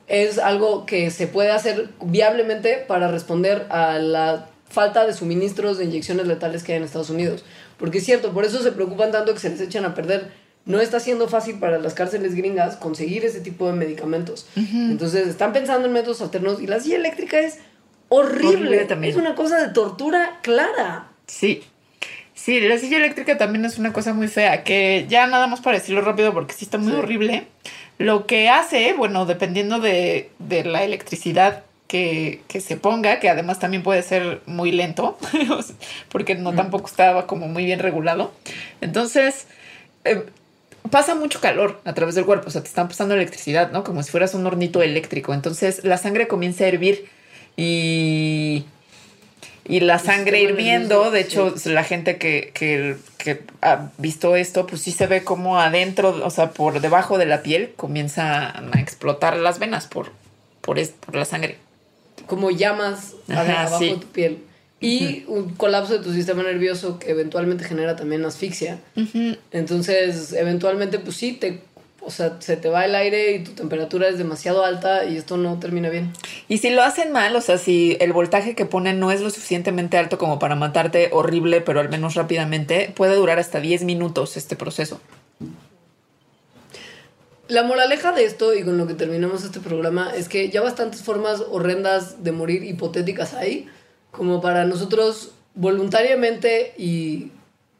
es 0.08 0.38
algo 0.38 0.84
que 0.86 1.10
se 1.10 1.26
puede 1.26 1.50
hacer 1.50 1.88
viablemente 2.02 2.84
para 2.86 3.08
responder 3.08 3.66
a 3.70 3.98
la 3.98 4.46
falta 4.68 5.06
de 5.06 5.14
suministros 5.14 5.78
de 5.78 5.84
inyecciones 5.84 6.26
letales 6.26 6.62
que 6.62 6.72
hay 6.72 6.78
en 6.78 6.84
Estados 6.84 7.10
Unidos. 7.10 7.44
Porque 7.78 7.98
es 7.98 8.04
cierto, 8.04 8.32
por 8.32 8.44
eso 8.44 8.62
se 8.62 8.72
preocupan 8.72 9.10
tanto 9.10 9.32
que 9.32 9.40
se 9.40 9.48
les 9.50 9.60
echan 9.60 9.84
a 9.84 9.94
perder. 9.94 10.30
No 10.68 10.80
está 10.80 11.00
siendo 11.00 11.26
fácil 11.28 11.58
para 11.58 11.78
las 11.78 11.94
cárceles 11.94 12.34
gringas 12.36 12.76
conseguir 12.76 13.24
ese 13.24 13.40
tipo 13.40 13.66
de 13.66 13.72
medicamentos. 13.72 14.46
Entonces 14.54 15.26
están 15.26 15.52
pensando 15.52 15.88
en 15.88 15.92
métodos 15.94 16.20
alternos 16.22 16.60
y 16.62 16.66
la 16.68 16.78
silla 16.78 16.96
eléctrica 16.96 17.40
es 17.40 17.58
horrible. 18.08 18.48
Horrible 18.48 18.84
también. 18.84 19.12
Es 19.12 19.18
una 19.18 19.34
cosa 19.34 19.60
de 19.66 19.72
tortura 19.72 20.38
clara. 20.42 21.08
Sí. 21.26 21.64
Sí, 22.34 22.60
la 22.60 22.78
silla 22.78 22.98
eléctrica 22.98 23.36
también 23.36 23.64
es 23.64 23.78
una 23.78 23.92
cosa 23.92 24.14
muy 24.14 24.28
fea, 24.28 24.62
que 24.62 25.06
ya 25.08 25.26
nada 25.26 25.48
más 25.48 25.60
para 25.60 25.78
decirlo 25.78 26.02
rápido 26.02 26.32
porque 26.32 26.54
sí 26.54 26.64
está 26.64 26.78
muy 26.78 26.92
Sí. 26.92 26.98
horrible. 26.98 27.46
Lo 27.98 28.26
que 28.26 28.48
hace, 28.48 28.92
bueno, 28.92 29.26
dependiendo 29.26 29.80
de, 29.80 30.30
de 30.38 30.62
la 30.64 30.84
electricidad 30.84 31.64
que, 31.88 32.42
que 32.46 32.60
se 32.60 32.76
ponga, 32.76 33.18
que 33.18 33.28
además 33.28 33.58
también 33.58 33.82
puede 33.82 34.02
ser 34.04 34.40
muy 34.46 34.70
lento, 34.70 35.18
porque 36.10 36.34
no 36.36 36.54
tampoco 36.54 36.86
estaba 36.86 37.26
como 37.26 37.48
muy 37.48 37.64
bien 37.64 37.80
regulado. 37.80 38.32
Entonces, 38.82 39.46
eh, 40.04 40.22
pasa 40.90 41.14
mucho 41.14 41.40
calor 41.40 41.80
a 41.84 41.94
través 41.94 42.14
del 42.14 42.24
cuerpo, 42.24 42.48
o 42.48 42.50
sea, 42.50 42.62
te 42.62 42.68
están 42.68 42.88
pasando 42.88 43.14
electricidad, 43.14 43.70
¿no? 43.70 43.84
Como 43.84 44.02
si 44.02 44.10
fueras 44.10 44.34
un 44.34 44.46
hornito 44.46 44.82
eléctrico. 44.82 45.34
Entonces, 45.34 45.84
la 45.84 45.98
sangre 45.98 46.28
comienza 46.28 46.64
a 46.64 46.68
hervir 46.68 47.06
y 47.56 48.64
y 49.68 49.80
la 49.80 49.98
sangre 49.98 50.40
hirviendo, 50.40 51.10
de 51.10 51.20
hecho, 51.20 51.54
la 51.66 51.84
gente 51.84 52.16
que, 52.16 52.52
que, 52.54 52.96
que 53.18 53.42
ha 53.60 53.90
visto 53.98 54.34
esto, 54.34 54.66
pues 54.66 54.80
sí 54.80 54.92
se 54.92 55.06
ve 55.06 55.24
como 55.24 55.60
adentro, 55.60 56.24
o 56.24 56.30
sea, 56.30 56.52
por 56.52 56.80
debajo 56.80 57.18
de 57.18 57.26
la 57.26 57.42
piel 57.42 57.74
comienzan 57.76 58.70
a 58.72 58.80
explotar 58.80 59.36
las 59.36 59.58
venas 59.58 59.86
por, 59.86 60.12
por, 60.62 60.78
por 61.00 61.14
la 61.14 61.26
sangre. 61.26 61.58
Como 62.26 62.50
llamas 62.50 63.12
Ajá, 63.28 63.66
abajo 63.66 63.78
sí. 63.78 63.90
de 63.90 63.96
tu 63.96 64.06
piel. 64.06 64.38
Y 64.80 65.24
un 65.26 65.54
colapso 65.54 65.94
de 65.94 66.04
tu 66.04 66.12
sistema 66.12 66.42
nervioso 66.42 66.98
que 66.98 67.10
eventualmente 67.10 67.64
genera 67.64 67.96
también 67.96 68.24
asfixia. 68.24 68.78
Entonces, 69.50 70.32
eventualmente, 70.32 71.00
pues 71.00 71.16
sí, 71.16 71.32
te, 71.32 71.62
o 72.00 72.10
sea, 72.10 72.36
se 72.40 72.56
te 72.56 72.68
va 72.68 72.84
el 72.84 72.94
aire 72.94 73.32
y 73.32 73.44
tu 73.44 73.52
temperatura 73.52 74.08
es 74.08 74.18
demasiado 74.18 74.64
alta 74.64 75.04
y 75.04 75.16
esto 75.16 75.36
no 75.36 75.58
termina 75.58 75.90
bien. 75.90 76.12
Y 76.48 76.58
si 76.58 76.70
lo 76.70 76.82
hacen 76.82 77.12
mal, 77.12 77.34
o 77.34 77.40
sea, 77.40 77.58
si 77.58 77.96
el 78.00 78.12
voltaje 78.12 78.54
que 78.54 78.66
ponen 78.66 79.00
no 79.00 79.10
es 79.10 79.20
lo 79.20 79.30
suficientemente 79.30 79.98
alto 79.98 80.16
como 80.16 80.38
para 80.38 80.54
matarte 80.54 81.10
horrible, 81.12 81.60
pero 81.60 81.80
al 81.80 81.88
menos 81.88 82.14
rápidamente, 82.14 82.92
puede 82.94 83.16
durar 83.16 83.38
hasta 83.40 83.60
10 83.60 83.82
minutos 83.82 84.36
este 84.36 84.54
proceso. 84.54 85.00
La 87.48 87.62
moraleja 87.62 88.12
de 88.12 88.24
esto, 88.24 88.54
y 88.54 88.62
con 88.62 88.78
lo 88.78 88.86
que 88.86 88.94
terminamos 88.94 89.42
este 89.42 89.58
programa, 89.58 90.12
es 90.14 90.28
que 90.28 90.50
ya 90.50 90.60
bastantes 90.60 91.02
formas 91.02 91.42
horrendas 91.50 92.22
de 92.22 92.30
morir 92.30 92.62
hipotéticas 92.62 93.34
hay, 93.34 93.68
como 94.10 94.40
para 94.40 94.64
nosotros 94.64 95.32
voluntariamente 95.54 96.74
y 96.76 97.32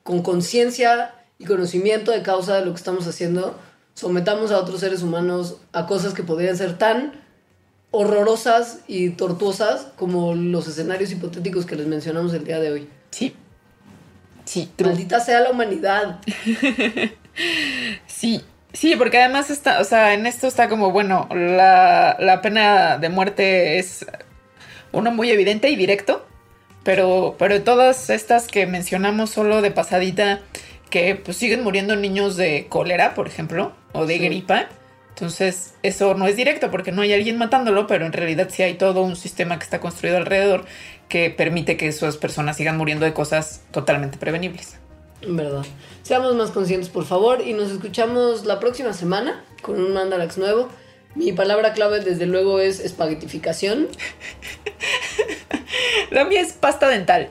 con 0.03 0.23
conciencia 0.23 1.15
y 1.39 1.45
conocimiento 1.45 2.11
de 2.11 2.23
causa 2.23 2.57
de 2.57 2.65
lo 2.65 2.73
que 2.73 2.79
estamos 2.79 3.07
haciendo, 3.07 3.59
sometamos 3.95 4.51
a 4.51 4.59
otros 4.59 4.81
seres 4.81 5.03
humanos 5.03 5.57
a 5.73 5.87
cosas 5.87 6.15
que 6.15 6.23
podrían 6.23 6.57
ser 6.57 6.79
tan 6.79 7.13
horrorosas 7.91 8.81
y 8.87 9.11
tortuosas 9.11 9.89
como 9.97 10.35
los 10.35 10.69
escenarios 10.69 11.11
hipotéticos 11.11 11.67
que 11.67 11.77
les 11.77 11.87
mencionamos 11.87 12.35
el 12.35 12.45
día 12.45 12.61
de 12.61 12.73
hoy. 12.73 12.89
Sí. 13.11 13.35
Sí, 14.45 14.71
true. 14.77 14.91
Maldita 14.91 15.21
sea 15.21 15.41
la 15.41 15.51
humanidad. 15.51 16.21
Sí, 18.09 18.43
sí, 18.73 18.97
porque 18.97 19.19
además 19.19 19.49
está, 19.49 19.81
o 19.81 19.85
sea, 19.85 20.15
en 20.15 20.27
esto 20.27 20.49
está 20.49 20.69
como, 20.69 20.91
bueno, 20.91 21.29
la, 21.33 22.17
la 22.19 22.43
pena 22.43 22.99
de 22.99 23.09
muerte 23.11 23.79
es 23.79 24.05
uno 24.93 25.11
muy 25.11 25.31
evidente 25.31 25.69
y 25.71 25.77
directo, 25.77 26.25
pero, 26.85 27.37
pero 27.39 27.63
todas 27.63 28.11
estas 28.11 28.47
que 28.47 28.67
mencionamos 28.67 29.31
solo 29.31 29.61
de 29.63 29.71
pasadita, 29.71 30.41
que 30.91 31.15
pues 31.17 31.37
siguen 31.37 31.63
muriendo 31.63 31.97
niños 31.97 32.37
de 32.37 32.67
cólera, 32.69 33.15
por 33.15 33.27
ejemplo, 33.27 33.73
o 33.93 34.07
de 34.07 34.19
Sí. 34.19 34.25
gripa. 34.25 34.69
Entonces, 35.11 35.75
eso 35.83 36.15
no 36.15 36.29
es 36.29 36.37
directo 36.37 36.71
porque 36.71 36.93
no 36.93 37.03
hay 37.03 37.13
alguien 37.13 37.39
matándolo, 37.39 37.89
pero 37.89 38.07
en 38.07 38.13
realidad 38.13 38.49
sí 38.51 38.63
hay 38.63 38.75
todo 38.75 39.03
un 39.03 39.17
sistema 39.17 39.59
que 39.59 39.65
está 39.65 39.81
construido 39.81 40.17
alrededor 40.17 40.65
que 41.09 41.31
permite 41.31 41.77
que 41.77 41.89
esas 41.89 42.17
personas 42.17 42.57
sigan 42.57 42.77
muriendo 42.77 43.05
de 43.05 43.13
cosas 43.13 43.63
totalmente 43.73 44.17
prevenibles. 44.17 44.77
En 45.21 45.37
verdad. 45.37 45.65
Seamos 46.05 46.37
más 46.37 46.53
conscientes, 46.53 46.89
por 46.89 47.05
favor, 47.05 47.41
y 47.45 47.53
nos 47.53 47.71
escuchamos 47.73 48.47
la 48.47 48.61
próxima 48.61 48.93
semana 48.93 49.45
con 49.61 49.81
un 49.81 49.93
Mandalax 49.93 50.39
nuevo. 50.39 50.69
Mi 51.15 51.33
palabra 51.33 51.73
clave, 51.73 52.01
desde 52.01 52.27
luego, 52.27 52.61
es 52.61 52.81
espaguetificación. 52.81 53.89
La 56.11 56.25
mía 56.25 56.41
es 56.41 56.53
pasta 56.53 56.89
dental. 56.89 57.31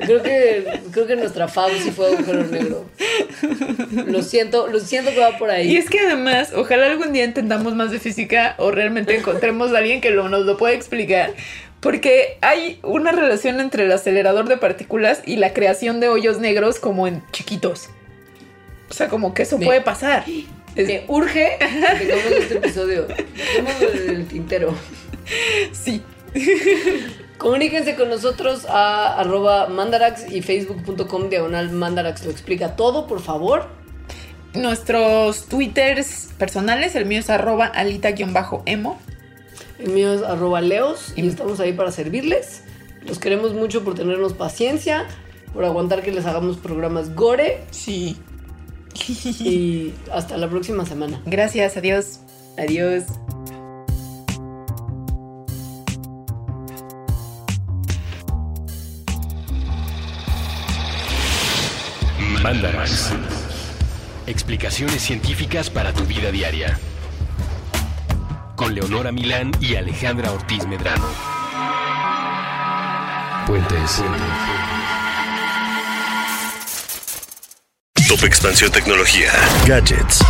Creo 0.00 0.22
que, 0.22 0.80
creo 0.92 1.06
que 1.06 1.16
nuestra 1.16 1.48
fab 1.48 1.70
sí 1.82 1.90
fue 1.90 2.06
agujero 2.08 2.44
negro. 2.44 2.84
Lo 4.06 4.22
siento, 4.22 4.66
lo 4.68 4.80
siento 4.80 5.10
que 5.10 5.20
va 5.20 5.38
por 5.38 5.50
ahí. 5.50 5.72
Y 5.72 5.76
es 5.76 5.88
que 5.88 6.00
además, 6.00 6.52
ojalá 6.54 6.86
algún 6.86 7.12
día 7.12 7.24
entendamos 7.24 7.74
más 7.74 7.90
de 7.90 7.98
física 7.98 8.54
o 8.58 8.70
realmente 8.70 9.16
encontremos 9.16 9.72
a 9.72 9.78
alguien 9.78 10.00
que 10.00 10.10
lo, 10.10 10.28
nos 10.28 10.44
lo 10.44 10.56
pueda 10.56 10.74
explicar. 10.74 11.34
Porque 11.80 12.38
hay 12.40 12.78
una 12.82 13.12
relación 13.12 13.60
entre 13.60 13.84
el 13.84 13.92
acelerador 13.92 14.48
de 14.48 14.56
partículas 14.56 15.22
y 15.24 15.36
la 15.36 15.52
creación 15.52 16.00
de 16.00 16.08
hoyos 16.08 16.38
negros 16.38 16.78
como 16.78 17.06
en 17.06 17.22
chiquitos. 17.32 17.90
O 18.90 18.94
sea, 18.94 19.08
como 19.08 19.34
que 19.34 19.42
eso 19.42 19.58
puede 19.58 19.80
pasar. 19.80 20.24
Me 20.76 21.04
urge 21.08 21.56
que 21.58 22.04
tengamos 22.06 22.32
este 22.32 22.54
episodio. 22.58 23.06
Dejémoslo 23.06 23.92
en 23.92 24.10
el 24.10 24.26
tintero. 24.26 24.74
Sí. 25.72 26.02
Comuníquense 27.38 27.96
con 27.96 28.08
nosotros 28.08 28.66
a 28.66 29.18
arroba 29.18 29.68
mandarax 29.68 30.30
y 30.30 30.42
facebook.com 30.42 31.28
diagonal 31.28 31.70
mandarax. 31.70 32.24
Lo 32.24 32.30
explica 32.30 32.76
todo, 32.76 33.06
por 33.06 33.20
favor. 33.20 33.68
Nuestros 34.54 35.46
twitters 35.46 36.30
personales, 36.38 36.94
el 36.94 37.06
mío 37.06 37.20
es 37.20 37.30
arroba 37.30 37.66
alita-emo. 37.66 38.98
El 39.78 39.90
mío 39.90 40.14
es 40.14 40.22
arroba 40.22 40.60
leos 40.60 41.12
y 41.16 41.26
estamos 41.26 41.60
ahí 41.60 41.72
para 41.72 41.90
servirles. 41.90 42.62
Los 43.06 43.18
queremos 43.18 43.52
mucho 43.52 43.84
por 43.84 43.94
tenernos 43.94 44.32
paciencia, 44.32 45.06
por 45.52 45.64
aguantar 45.64 46.02
que 46.02 46.12
les 46.12 46.26
hagamos 46.26 46.56
programas 46.56 47.14
gore 47.14 47.62
Sí. 47.70 48.16
y 49.40 49.94
hasta 50.12 50.36
la 50.36 50.48
próxima 50.48 50.84
semana. 50.86 51.20
Gracias, 51.26 51.76
adiós. 51.76 52.20
Adiós. 52.58 53.04
Mandarax. 62.42 63.12
Explicaciones 64.26 65.02
científicas 65.02 65.68
para 65.68 65.92
tu 65.92 66.04
vida 66.04 66.30
diaria. 66.30 66.78
Con 68.54 68.74
Leonora 68.74 69.12
Milán 69.12 69.50
y 69.60 69.74
Alejandra 69.74 70.30
Ortiz 70.32 70.66
Medrano. 70.66 71.06
Puentes. 73.46 74.02
Top 78.08 78.22
Expansión 78.22 78.70
Tecnología. 78.70 79.32
Gadgets. 79.66 80.20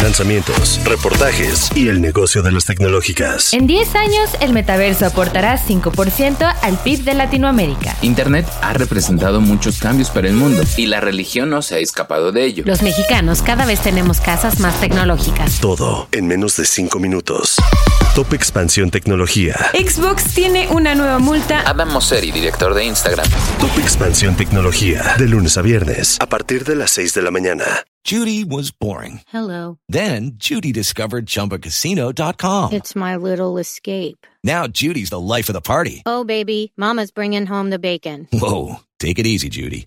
Lanzamientos, 0.00 0.80
reportajes 0.84 1.70
y 1.74 1.88
el 1.88 2.00
negocio 2.00 2.40
de 2.40 2.52
las 2.52 2.64
tecnológicas. 2.64 3.52
En 3.52 3.66
10 3.66 3.94
años, 3.96 4.30
el 4.40 4.54
metaverso 4.54 5.04
aportará 5.04 5.62
5% 5.62 6.54
al 6.62 6.78
PIB 6.78 7.04
de 7.04 7.12
Latinoamérica. 7.12 7.94
Internet 8.00 8.46
ha 8.62 8.72
representado 8.72 9.42
muchos 9.42 9.78
cambios 9.78 10.08
para 10.08 10.28
el 10.28 10.34
mundo 10.34 10.62
y 10.78 10.86
la 10.86 11.00
religión 11.00 11.50
no 11.50 11.60
se 11.60 11.74
ha 11.74 11.78
escapado 11.80 12.32
de 12.32 12.44
ello. 12.46 12.62
Los 12.66 12.80
mexicanos 12.80 13.42
cada 13.42 13.66
vez 13.66 13.80
tenemos 13.80 14.22
casas 14.22 14.58
más 14.60 14.80
tecnológicas. 14.80 15.60
Todo 15.60 16.08
en 16.12 16.28
menos 16.28 16.56
de 16.56 16.64
5 16.64 16.98
minutos. 16.98 17.56
Top 18.18 18.32
Expansión 18.32 18.90
Tecnología. 18.90 19.54
Xbox 19.74 20.34
tiene 20.34 20.66
una 20.70 20.96
nueva 20.96 21.20
multa. 21.20 21.60
Adam 21.60 21.88
Mosseri, 21.92 22.32
director 22.32 22.74
de 22.74 22.84
Instagram. 22.84 23.24
Top 23.60 23.78
Expansión 23.78 24.34
Tecnología. 24.34 25.14
De 25.16 25.28
lunes 25.28 25.56
a 25.56 25.62
viernes, 25.62 26.16
a 26.20 26.26
partir 26.26 26.64
de 26.64 26.74
las 26.74 26.90
6 26.90 27.14
de 27.14 27.22
la 27.22 27.30
mañana. 27.30 27.64
Judy 28.04 28.42
was 28.42 28.72
boring. 28.76 29.20
Hello. 29.32 29.78
Then 29.88 30.32
Judy 30.36 30.72
discovered 30.72 31.26
ChumbaCasino.com. 31.26 32.72
It's 32.72 32.96
my 32.96 33.14
little 33.14 33.56
escape. 33.56 34.26
Now 34.42 34.66
Judy's 34.66 35.10
the 35.10 35.20
life 35.20 35.48
of 35.48 35.54
the 35.54 35.60
party. 35.60 36.02
Oh, 36.04 36.24
baby, 36.24 36.72
Mama's 36.76 37.12
bringing 37.12 37.46
home 37.46 37.70
the 37.70 37.78
bacon. 37.78 38.26
Whoa, 38.32 38.80
take 38.98 39.20
it 39.20 39.28
easy, 39.28 39.48
Judy. 39.48 39.86